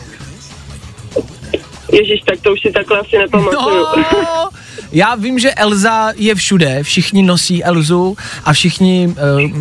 Ježíš, 1.93 2.21
tak 2.27 2.41
to 2.41 2.53
už 2.53 2.61
si 2.61 2.73
takhle 2.73 3.01
asi 3.01 3.19
nepamatuju. 3.19 3.87
No, 4.25 4.49
já 4.93 5.15
vím, 5.15 5.39
že 5.39 5.55
Elza 5.55 6.13
je 6.17 6.35
všude, 6.35 6.83
všichni 6.83 7.23
nosí 7.23 7.65
Elzu 7.65 8.17
a 8.45 8.53
všichni, 8.53 9.09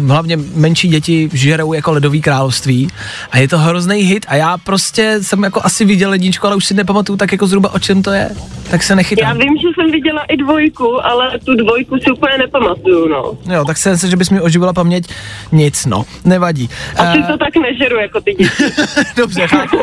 uh, 0.01 0.07
hlavně 0.09 0.37
menší 0.55 0.87
děti, 0.87 1.29
žerou 1.33 1.73
jako 1.73 1.91
ledový 1.91 2.21
království 2.21 2.87
a 3.31 3.37
je 3.37 3.47
to 3.47 3.57
hrozný 3.57 4.01
hit 4.01 4.25
a 4.29 4.35
já 4.35 4.57
prostě 4.57 5.17
jsem 5.21 5.43
jako 5.43 5.61
asi 5.63 5.85
viděl 5.85 6.09
ledničku, 6.09 6.47
ale 6.47 6.55
už 6.55 6.65
si 6.65 6.73
nepamatuju 6.73 7.17
tak 7.17 7.31
jako 7.31 7.47
zhruba 7.47 7.73
o 7.73 7.79
čem 7.79 8.03
to 8.03 8.11
je, 8.11 8.29
tak 8.71 8.83
se 8.83 8.93
Já 8.93 8.95
nechytám. 8.95 9.37
vím, 9.37 9.57
že 9.57 9.67
jsem 9.75 9.91
viděla 9.91 10.23
i 10.23 10.37
dvojku, 10.37 11.05
ale 11.05 11.39
tu 11.45 11.55
dvojku 11.55 11.97
si 11.97 12.11
úplně 12.11 12.37
nepamatuju, 12.37 13.07
no. 13.07 13.37
Jo, 13.53 13.65
tak 13.65 13.77
se, 13.77 13.97
že 14.07 14.17
bys 14.17 14.29
mi 14.29 14.41
oživila 14.41 14.73
paměť, 14.73 15.07
nic, 15.51 15.85
no, 15.85 16.05
nevadí. 16.25 16.69
Asi 16.95 17.19
Eh, 17.19 17.31
to 17.31 17.37
tak 17.37 17.55
nežeru 17.55 17.97
jako 17.99 18.21
ty 18.21 18.33
děti. 18.33 18.63
Dobře, 19.15 19.47
chápu. 19.47 19.77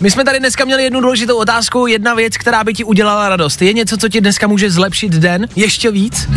My 0.00 0.10
jsme 0.10 0.24
tady 0.24 0.38
dneska 0.38 0.64
měli 0.64 0.82
jednu 0.82 1.00
důležitou 1.00 1.36
otázku, 1.36 1.86
jedna 1.86 2.14
věc, 2.14 2.36
která 2.36 2.64
by 2.64 2.74
ti 2.74 2.84
udělala 2.84 3.28
radost. 3.28 3.62
Je 3.62 3.72
něco, 3.72 3.96
co 3.96 4.08
ti 4.08 4.20
dneska 4.20 4.46
může 4.46 4.70
zlepšit 4.70 4.89
den 5.14 5.46
ještě 5.56 5.90
víc? 5.90 6.28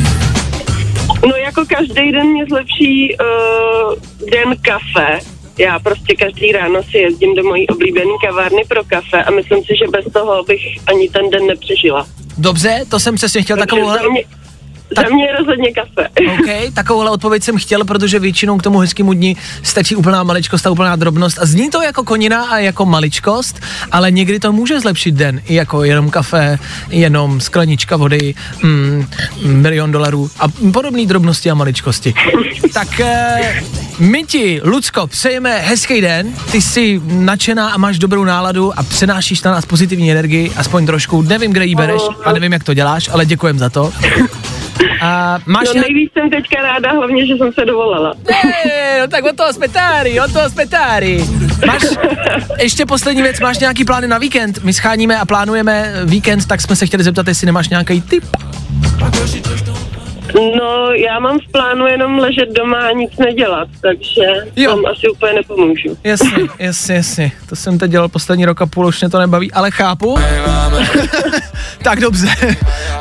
No 1.27 1.35
jako 1.35 1.65
každý 1.65 2.11
den 2.11 2.27
mě 2.27 2.45
zlepší 2.45 3.15
uh, 3.15 3.93
den 4.31 4.57
kafe. 4.61 5.19
Já 5.57 5.79
prostě 5.79 6.15
každý 6.15 6.51
ráno 6.51 6.83
si 6.83 6.97
jezdím 6.97 7.35
do 7.35 7.43
mojí 7.43 7.67
oblíbené 7.67 8.11
kavárny 8.25 8.63
pro 8.67 8.83
kafe 8.83 9.23
a 9.23 9.31
myslím 9.31 9.59
si, 9.59 9.73
že 9.79 9.91
bez 9.91 10.13
toho 10.13 10.43
bych 10.43 10.61
ani 10.87 11.09
ten 11.09 11.29
den 11.29 11.47
nepřežila. 11.47 12.07
Dobře, 12.37 12.85
to 12.89 12.99
jsem 12.99 13.15
přesně 13.15 13.41
chtěl 13.41 13.57
Takže 13.57 13.65
takovouhle... 13.65 13.97
za 13.97 14.42
mě, 15.01 15.09
za 15.09 15.15
mě 15.15 15.25
je 15.25 15.37
rozhodně 15.37 15.71
kafe. 15.73 16.09
OK, 16.33 16.73
takovouhle 16.73 17.11
odpověď 17.11 17.43
jsem 17.43 17.57
chtěl, 17.57 17.85
protože 17.85 18.19
většinou 18.19 18.57
k 18.57 18.63
tomu 18.63 18.79
hezkému 18.79 19.13
dni 19.13 19.35
stačí 19.63 19.95
úplná 19.95 20.23
maličkost 20.23 20.67
a 20.67 20.71
úplná 20.71 20.95
drobnost. 20.95 21.39
A 21.41 21.45
zní 21.45 21.69
to 21.69 21.81
jako 21.81 22.03
konina 22.03 22.43
a 22.43 22.57
jako 22.57 22.85
maličkost, 22.85 23.59
ale 23.91 24.11
někdy 24.11 24.39
to 24.39 24.51
může 24.51 24.79
zlepšit 24.79 25.15
den. 25.15 25.41
I 25.47 25.55
jako 25.55 25.83
jenom 25.83 26.09
kafe, 26.09 26.59
jenom 26.89 27.41
sklenička 27.41 27.97
vody, 27.97 28.35
mm, 28.63 29.07
milion 29.45 29.91
dolarů 29.91 30.29
a 30.39 30.47
podobné 30.73 31.05
drobnosti 31.05 31.51
a 31.51 31.53
maličkosti. 31.53 32.13
tak 32.73 32.99
eh, 32.99 33.63
my 33.99 34.23
ti, 34.23 34.61
Lucko, 34.63 35.07
přejeme 35.07 35.59
hezký 35.59 36.01
den. 36.01 36.33
Ty 36.51 36.61
jsi 36.61 37.01
nadšená 37.05 37.69
a 37.69 37.77
máš 37.77 37.99
dobrou 37.99 38.23
náladu 38.23 38.79
a 38.79 38.83
přenášíš 38.83 39.43
na 39.43 39.51
nás 39.51 39.65
pozitivní 39.65 40.11
energii, 40.11 40.51
aspoň 40.55 40.85
trošku. 40.85 41.21
Nevím, 41.21 41.53
kde 41.53 41.65
ji 41.65 41.75
bereš 41.75 42.01
a 42.23 42.33
nevím, 42.33 42.53
jak 42.53 42.63
to 42.63 42.73
děláš, 42.73 43.09
ale 43.13 43.25
děkujem 43.25 43.59
za 43.59 43.69
to. 43.69 43.93
A 45.01 45.39
máš 45.45 45.67
no 45.67 45.73
nějak... 45.73 45.87
nejvíc 45.87 46.11
jsem 46.13 46.29
teďka 46.29 46.61
ráda, 46.61 46.91
hlavně, 46.91 47.27
že 47.27 47.33
jsem 47.33 47.53
se 47.53 47.65
dovolala. 47.65 48.13
Ej, 48.65 49.01
no 49.01 49.07
tak 49.07 49.23
od 49.25 49.35
toho 49.35 49.53
jsme 49.53 49.67
táry, 49.67 50.19
od 50.19 50.33
toho 50.33 50.49
jsme 50.49 50.67
táry. 50.67 51.25
Máš, 51.67 51.83
ještě 52.59 52.85
poslední 52.85 53.21
věc, 53.21 53.39
máš 53.39 53.59
nějaký 53.59 53.85
plány 53.85 54.07
na 54.07 54.17
víkend? 54.17 54.63
My 54.63 54.73
scháníme 54.73 55.17
a 55.17 55.25
plánujeme 55.25 55.93
víkend, 56.05 56.45
tak 56.47 56.61
jsme 56.61 56.75
se 56.75 56.85
chtěli 56.85 57.03
zeptat, 57.03 57.27
jestli 57.27 57.45
nemáš 57.45 57.69
nějaký 57.69 58.01
tip. 58.01 58.23
No, 60.57 60.91
já 60.91 61.19
mám 61.19 61.39
v 61.39 61.51
plánu 61.51 61.87
jenom 61.87 62.19
ležet 62.19 62.49
doma 62.51 62.77
a 62.77 62.91
nic 62.91 63.17
nedělat, 63.17 63.67
takže 63.81 64.21
Jo. 64.55 64.71
tam 64.71 64.85
asi 64.85 65.09
úplně 65.09 65.33
nepomůžu. 65.33 65.97
Jasně, 66.03 66.29
jasně, 66.59 66.95
jasně. 66.95 67.31
To 67.49 67.55
jsem 67.55 67.79
teď 67.79 67.91
dělal 67.91 68.09
poslední 68.09 68.45
rok 68.45 68.61
a 68.61 68.65
půl, 68.65 68.85
už 68.85 69.01
mě 69.01 69.09
to 69.09 69.19
nebaví, 69.19 69.51
ale 69.51 69.71
chápu. 69.71 70.17
tak 71.83 71.99
dobře. 71.99 72.27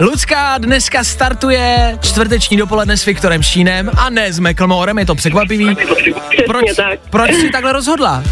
Lucka 0.00 0.58
dneska 0.58 1.04
startuje 1.04 1.98
čtvrteční 2.02 2.56
dopoledne 2.56 2.96
s 2.96 3.04
Viktorem 3.04 3.42
Šínem 3.42 3.90
a 3.98 4.10
ne 4.10 4.32
s 4.32 4.38
Meklmorem, 4.38 4.98
je 4.98 5.06
to 5.06 5.14
překvapivý. 5.14 5.76
Proč, 6.46 6.76
tak. 6.76 7.00
proč 7.10 7.30
jsi 7.30 7.50
takhle 7.50 7.72
rozhodla? 7.72 8.22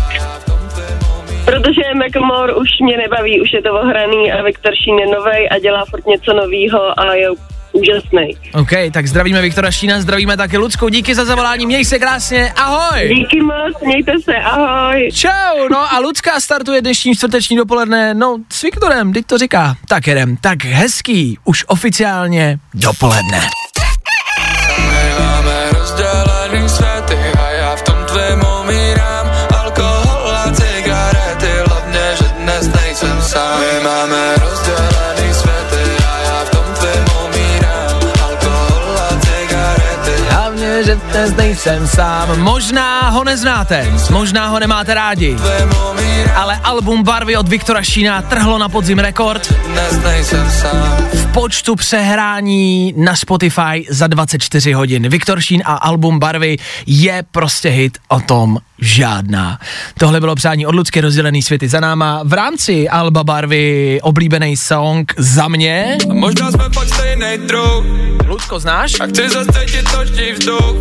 Protože 1.44 1.82
Macklemore 1.94 2.54
už 2.54 2.68
mě 2.82 2.96
nebaví, 2.96 3.40
už 3.40 3.52
je 3.52 3.62
to 3.62 3.72
ohraný 3.72 4.32
a 4.32 4.42
Viktor 4.42 4.72
Šín 4.84 4.98
je 4.98 5.06
novej 5.06 5.48
a 5.50 5.58
dělá 5.58 5.84
furt 5.90 6.06
něco 6.06 6.32
novýho 6.32 7.00
a 7.00 7.14
je 7.14 7.28
úžasný. 7.72 8.36
OK, 8.54 8.70
tak 8.92 9.06
zdravíme 9.06 9.40
Viktora 9.42 9.70
Šína, 9.70 10.00
zdravíme 10.00 10.36
taky 10.36 10.56
Lucku, 10.58 10.88
díky 10.88 11.14
za 11.14 11.24
zavolání, 11.24 11.66
měj 11.66 11.84
se 11.84 11.98
krásně, 11.98 12.52
ahoj! 12.56 13.14
Díky 13.14 13.40
moc, 13.42 13.82
mějte 13.86 14.12
se, 14.24 14.36
ahoj. 14.36 15.08
Čau, 15.14 15.68
no 15.70 15.92
a 15.94 15.98
Lucka 15.98 16.40
startuje 16.40 16.80
dnešní 16.80 17.14
čtvrteční 17.14 17.56
dopoledne, 17.56 18.14
no 18.14 18.36
s 18.52 18.62
Viktorem, 18.62 19.12
teď 19.12 19.26
to 19.26 19.38
říká. 19.38 19.76
Tak 19.88 20.06
jedem, 20.06 20.36
tak 20.36 20.64
hezký, 20.64 21.38
už 21.44 21.64
oficiálně 21.68 22.58
dopoledne. 22.74 23.40
Hlavně, 41.20 41.32
že 41.32 41.36
dnes 41.36 41.49
nejsem 41.66 41.86
sám. 41.86 42.40
Možná 42.40 43.10
ho 43.10 43.24
neznáte, 43.24 43.92
možná 44.10 44.48
ho 44.48 44.58
nemáte 44.58 44.94
rádi, 44.94 45.36
ale 46.34 46.56
album 46.56 47.02
Barvy 47.02 47.36
od 47.36 47.48
Viktora 47.48 47.82
Šína 47.82 48.22
trhlo 48.22 48.58
na 48.58 48.68
podzim 48.68 48.98
rekord 48.98 49.54
v 51.12 51.26
počtu 51.32 51.76
přehrání 51.76 52.94
na 52.96 53.16
Spotify 53.16 53.86
za 53.90 54.06
24 54.06 54.72
hodin. 54.72 55.08
Viktor 55.08 55.40
Šín 55.40 55.62
a 55.64 55.74
album 55.74 56.18
Barvy 56.18 56.56
je 56.86 57.24
prostě 57.30 57.68
hit 57.68 57.98
o 58.08 58.20
tom 58.20 58.58
žádná. 58.78 59.58
Tohle 59.98 60.20
bylo 60.20 60.34
přání 60.34 60.66
od 60.66 60.74
Lucky 60.74 61.00
rozdělený 61.00 61.42
světy 61.42 61.68
za 61.68 61.80
náma. 61.80 62.20
V 62.24 62.32
rámci 62.32 62.88
Alba 62.88 63.24
Barvy 63.24 63.98
oblíbený 64.02 64.56
song 64.56 65.14
za 65.16 65.48
mě. 65.48 65.98
Možná 66.12 66.50
jsme 66.50 66.64
fakt 66.72 66.88
stejnej 66.88 67.38
druh 67.38 67.84
Lucko, 68.26 68.60
znáš? 68.60 68.92
A 69.00 69.06
chci 69.06 69.28
zacítit 69.28 69.92
točný 69.92 70.32
vzduch 70.32 70.74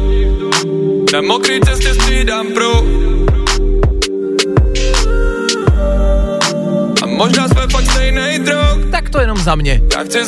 Na 1.13 1.21
mokrý 1.21 1.59
cestě 1.61 1.93
střídám 1.93 2.47
pruh 2.47 2.83
A 7.03 7.05
možná 7.05 7.47
jsme 7.47 7.61
fakt 7.71 7.85
stejnej 7.91 8.39
druh 8.39 8.91
Tak 8.91 9.09
to 9.09 9.19
jenom 9.19 9.37
za 9.37 9.55
mě. 9.55 9.81
Já 9.97 10.03
chci 10.03 10.25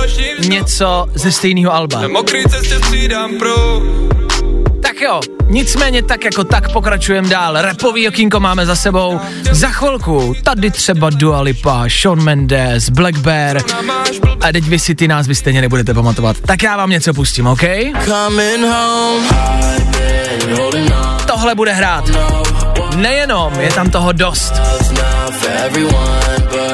točný 0.00 0.24
vzduch 0.38 0.50
Něco 0.52 1.06
ze 1.14 1.32
stejného 1.32 1.72
alba. 1.74 2.00
Na 2.00 2.08
mokrý 2.08 2.42
cestě 2.44 2.74
střídám 2.74 3.38
Tak 3.38 3.82
jo, 5.04 5.20
nicméně 5.46 6.02
tak 6.02 6.24
jako 6.24 6.44
tak 6.44 6.72
pokračujeme 6.72 7.28
dál. 7.28 7.56
Repový 7.60 8.08
okýnko 8.08 8.40
máme 8.40 8.66
za 8.66 8.76
sebou. 8.76 9.20
Za 9.50 9.68
chvilku 9.68 10.34
tady 10.44 10.70
třeba 10.70 11.10
Dua 11.10 11.40
Lipa, 11.40 11.84
Shawn 11.88 12.22
Mendes, 12.22 12.88
Black 12.88 13.18
Bear. 13.18 13.58
A 14.40 14.52
teď 14.52 14.64
vy 14.64 14.78
si 14.78 14.94
ty 14.94 15.08
názvy 15.08 15.34
stejně 15.34 15.60
nebudete 15.60 15.94
pamatovat. 15.94 16.36
Tak 16.40 16.62
já 16.62 16.76
vám 16.76 16.90
něco 16.90 17.14
pustím, 17.14 17.46
OK? 17.46 17.62
Tohle 21.26 21.54
bude 21.54 21.72
hrát. 21.72 22.04
Nejenom, 22.96 23.60
je 23.60 23.72
tam 23.72 23.90
toho 23.90 24.12
dost. 24.12 24.52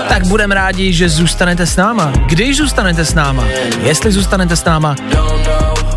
Tak 0.09 0.26
budeme 0.26 0.55
rádi, 0.55 0.93
že 0.93 1.09
zůstanete 1.09 1.66
s 1.66 1.76
náma. 1.76 2.12
Když 2.26 2.57
zůstanete 2.57 3.05
s 3.05 3.14
náma, 3.14 3.45
jestli 3.83 4.12
zůstanete 4.12 4.57
s 4.57 4.64
náma, 4.64 4.97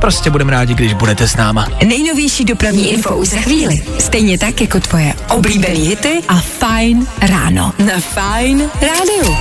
prostě 0.03 0.29
budeme 0.29 0.51
rádi, 0.51 0.73
když 0.73 0.93
budete 0.93 1.27
s 1.27 1.35
náma. 1.35 1.67
Nejnovější 1.85 2.45
dopravní 2.45 2.91
info 2.91 3.15
už 3.15 3.27
za 3.29 3.37
chvíli. 3.37 3.81
Stejně 3.99 4.37
tak 4.37 4.61
jako 4.61 4.79
tvoje 4.79 5.13
oblíbený 5.29 5.79
hity 5.79 6.21
a 6.27 6.35
Fajn 6.35 7.07
ráno. 7.21 7.73
Na 7.79 7.99
Fajn 7.99 8.69
rádiu. 8.81 9.35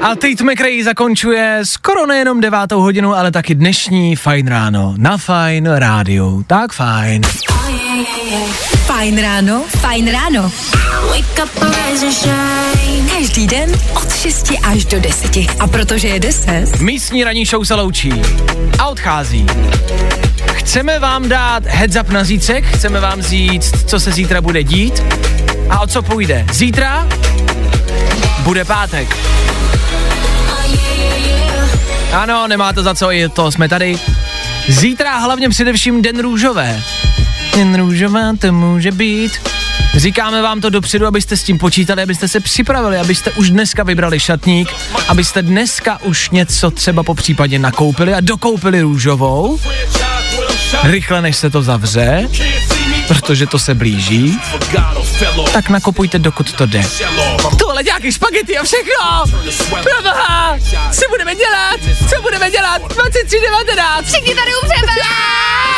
A 0.00 0.14
Tate 0.14 0.44
McRae 0.44 0.84
zakončuje 0.84 1.60
skoro 1.62 2.06
nejenom 2.06 2.40
devátou 2.40 2.80
hodinu, 2.80 3.14
ale 3.14 3.30
taky 3.30 3.54
dnešní 3.54 4.16
Fajn 4.16 4.46
ráno 4.46 4.94
na 4.96 5.18
Fajn 5.18 5.66
rádiu. 5.66 6.44
Tak 6.46 6.72
fajn. 6.72 7.22
Fajn 8.86 9.20
ráno, 9.20 9.64
fajn 9.68 10.10
ráno. 10.10 10.52
Každý 13.16 13.46
den 13.46 13.70
od 13.94 14.14
6 14.16 14.52
až 14.62 14.84
do 14.84 15.00
10. 15.00 15.36
A 15.60 15.66
protože 15.66 16.08
je 16.08 16.20
10, 16.20 16.80
Místní 16.80 17.24
ranní 17.24 17.44
show 17.44 17.64
se 17.64 17.74
loučí 17.74 18.12
a 18.78 18.86
odchází. 18.88 19.46
Chceme 20.46 20.98
vám 20.98 21.28
dát 21.28 21.66
heads 21.66 21.96
up 21.96 22.08
na 22.08 22.24
zítřek, 22.24 22.64
chceme 22.64 23.00
vám 23.00 23.22
říct, 23.22 23.72
co 23.86 24.00
se 24.00 24.12
zítra 24.12 24.40
bude 24.40 24.62
dít 24.62 25.02
a 25.70 25.80
o 25.80 25.86
co 25.86 26.02
půjde. 26.02 26.46
Zítra 26.52 27.08
bude 28.38 28.64
pátek. 28.64 29.16
Ano, 32.12 32.48
nemá 32.48 32.72
to 32.72 32.82
za 32.82 32.94
co, 32.94 33.10
je 33.10 33.28
to 33.28 33.52
jsme 33.52 33.68
tady. 33.68 33.98
Zítra 34.68 35.18
hlavně 35.18 35.48
především 35.48 36.02
Den 36.02 36.20
růžové. 36.20 36.82
Den 37.56 37.74
růžová 37.74 38.20
to 38.38 38.52
může 38.52 38.92
být. 38.92 39.32
Říkáme 39.96 40.42
vám 40.42 40.60
to 40.60 40.70
dopředu, 40.70 41.06
abyste 41.06 41.36
s 41.36 41.42
tím 41.42 41.58
počítali, 41.58 42.02
abyste 42.02 42.28
se 42.28 42.40
připravili, 42.40 42.98
abyste 42.98 43.30
už 43.30 43.50
dneska 43.50 43.82
vybrali 43.82 44.20
šatník, 44.20 44.68
abyste 45.08 45.42
dneska 45.42 45.98
už 46.02 46.30
něco 46.30 46.70
třeba 46.70 47.02
po 47.02 47.14
případě 47.14 47.58
nakoupili 47.58 48.14
a 48.14 48.20
dokoupili 48.20 48.80
růžovou. 48.80 49.58
Rychle, 50.82 51.22
než 51.22 51.36
se 51.36 51.50
to 51.50 51.62
zavře, 51.62 52.28
protože 53.08 53.46
to 53.46 53.58
se 53.58 53.74
blíží, 53.74 54.38
tak 55.52 55.68
nakopujte, 55.68 56.18
dokud 56.18 56.52
to 56.52 56.66
jde. 56.66 56.82
Tohle 57.58 57.82
nějaký 57.82 58.12
špagety 58.12 58.58
a 58.58 58.64
všechno! 58.64 59.24
Proboha! 59.68 60.58
Co 60.92 61.00
budeme 61.08 61.34
dělat? 61.34 61.80
Co 62.10 62.22
budeme 62.22 62.50
dělat? 62.50 62.82
23.19! 62.82 64.02
Všichni 64.04 64.34
tady 64.34 64.50
umřeme! 64.62 64.92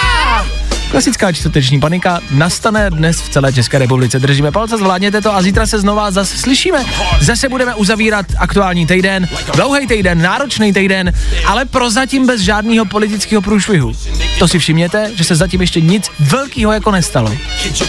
Klasická 0.95 1.33
čtvrteční 1.33 1.81
panika 1.81 2.21
nastane 2.31 2.91
dnes 2.91 3.21
v 3.21 3.29
celé 3.29 3.53
České 3.53 3.79
republice. 3.79 4.21
Držíme 4.21 4.53
palce, 4.53 4.79
zvládněte 4.79 5.21
to 5.21 5.35
a 5.35 5.43
zítra 5.43 5.67
se 5.67 5.79
znova 5.81 6.11
zase 6.11 6.39
slyšíme. 6.39 6.85
Zase 7.21 7.49
budeme 7.49 7.75
uzavírat 7.75 8.27
aktuální 8.39 8.87
týden, 8.87 9.29
dlouhý 9.55 9.87
týden, 9.87 10.23
náročný 10.23 10.73
týden, 10.73 11.13
ale 11.47 11.65
prozatím 11.65 12.27
bez 12.27 12.41
žádného 12.41 12.85
politického 12.85 13.43
průšvihu. 13.43 13.93
To 14.39 14.49
si 14.49 14.59
všimněte, 14.59 15.11
že 15.15 15.25
se 15.25 15.35
zatím 15.35 15.61
ještě 15.61 15.81
nic 15.81 16.11
velkého 16.21 16.73
jako 16.73 16.91
nestalo. 16.91 17.37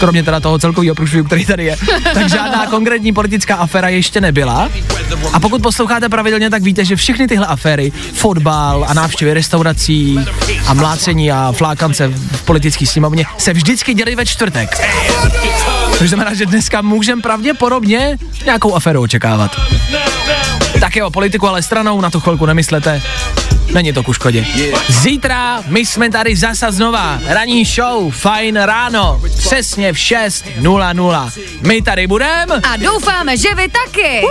Kromě 0.00 0.22
teda 0.22 0.40
toho 0.40 0.58
celkového 0.58 0.94
průšvihu, 0.94 1.24
který 1.24 1.46
tady 1.46 1.64
je. 1.64 1.76
Tak 2.14 2.28
žádná 2.28 2.66
konkrétní 2.66 3.12
politická 3.12 3.54
aféra 3.56 3.88
ještě 3.88 4.20
nebyla. 4.20 4.68
A 5.32 5.40
pokud 5.40 5.62
posloucháte 5.62 6.08
pravidelně, 6.08 6.50
tak 6.50 6.62
víte, 6.62 6.84
že 6.84 6.96
všechny 6.96 7.26
tyhle 7.26 7.46
aféry, 7.46 7.92
fotbal 8.12 8.86
a 8.88 8.94
návštěvy 8.94 9.34
restaurací 9.34 10.18
a 10.66 10.74
mlácení 10.74 11.32
a 11.32 11.52
flákance 11.52 12.08
v 12.08 12.42
politické 12.42 12.86
sněmovně 12.96 13.24
se 13.38 13.52
vždycky 13.52 13.94
děli 13.94 14.14
ve 14.14 14.26
čtvrtek. 14.26 14.80
To 15.98 16.06
znamená, 16.06 16.34
že 16.34 16.46
dneska 16.46 16.82
můžeme 16.82 17.22
pravděpodobně 17.22 18.16
nějakou 18.44 18.74
aféru 18.74 19.02
očekávat. 19.02 19.56
Tak 20.80 20.96
jo, 20.96 21.10
politiku 21.10 21.48
ale 21.48 21.62
stranou, 21.62 22.00
na 22.00 22.10
tu 22.10 22.20
chvilku 22.20 22.46
nemyslete. 22.46 23.02
Není 23.74 23.92
to 23.92 24.02
ku 24.02 24.12
škodě. 24.12 24.46
Zítra 24.88 25.62
my 25.66 25.86
jsme 25.86 26.10
tady 26.10 26.36
zasa 26.36 26.70
znova. 26.70 27.20
Ranní 27.26 27.64
show, 27.64 28.10
fajn 28.10 28.56
ráno. 28.56 29.20
Přesně 29.38 29.92
v 29.92 29.96
6.00. 29.96 31.30
My 31.62 31.82
tady 31.82 32.06
budeme. 32.06 32.54
A 32.72 32.76
doufáme, 32.76 33.36
že 33.36 33.54
vy 33.54 33.68
taky. 33.68 34.22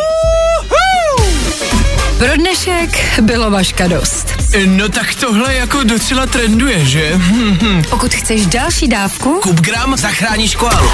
Pro 2.17 2.35
dnešek 2.35 3.19
bylo 3.21 3.51
vaška 3.51 3.87
dost. 3.87 4.27
No 4.65 4.89
tak 4.89 5.15
tohle 5.15 5.55
jako 5.55 5.83
docela 5.83 6.25
trenduje, 6.25 6.85
že? 6.85 7.19
Pokud 7.89 8.13
chceš 8.13 8.45
další 8.45 8.87
dávku, 8.87 9.39
kup 9.43 9.59
gram, 9.59 9.97
zachráníš 9.97 10.55
koalu. 10.55 10.89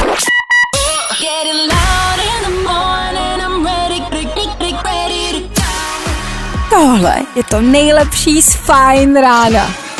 Tohle 6.70 7.16
je 7.36 7.44
to 7.44 7.62
nejlepší 7.62 8.42
z 8.42 8.56
fajn 8.56 9.16
rána. 9.16 9.91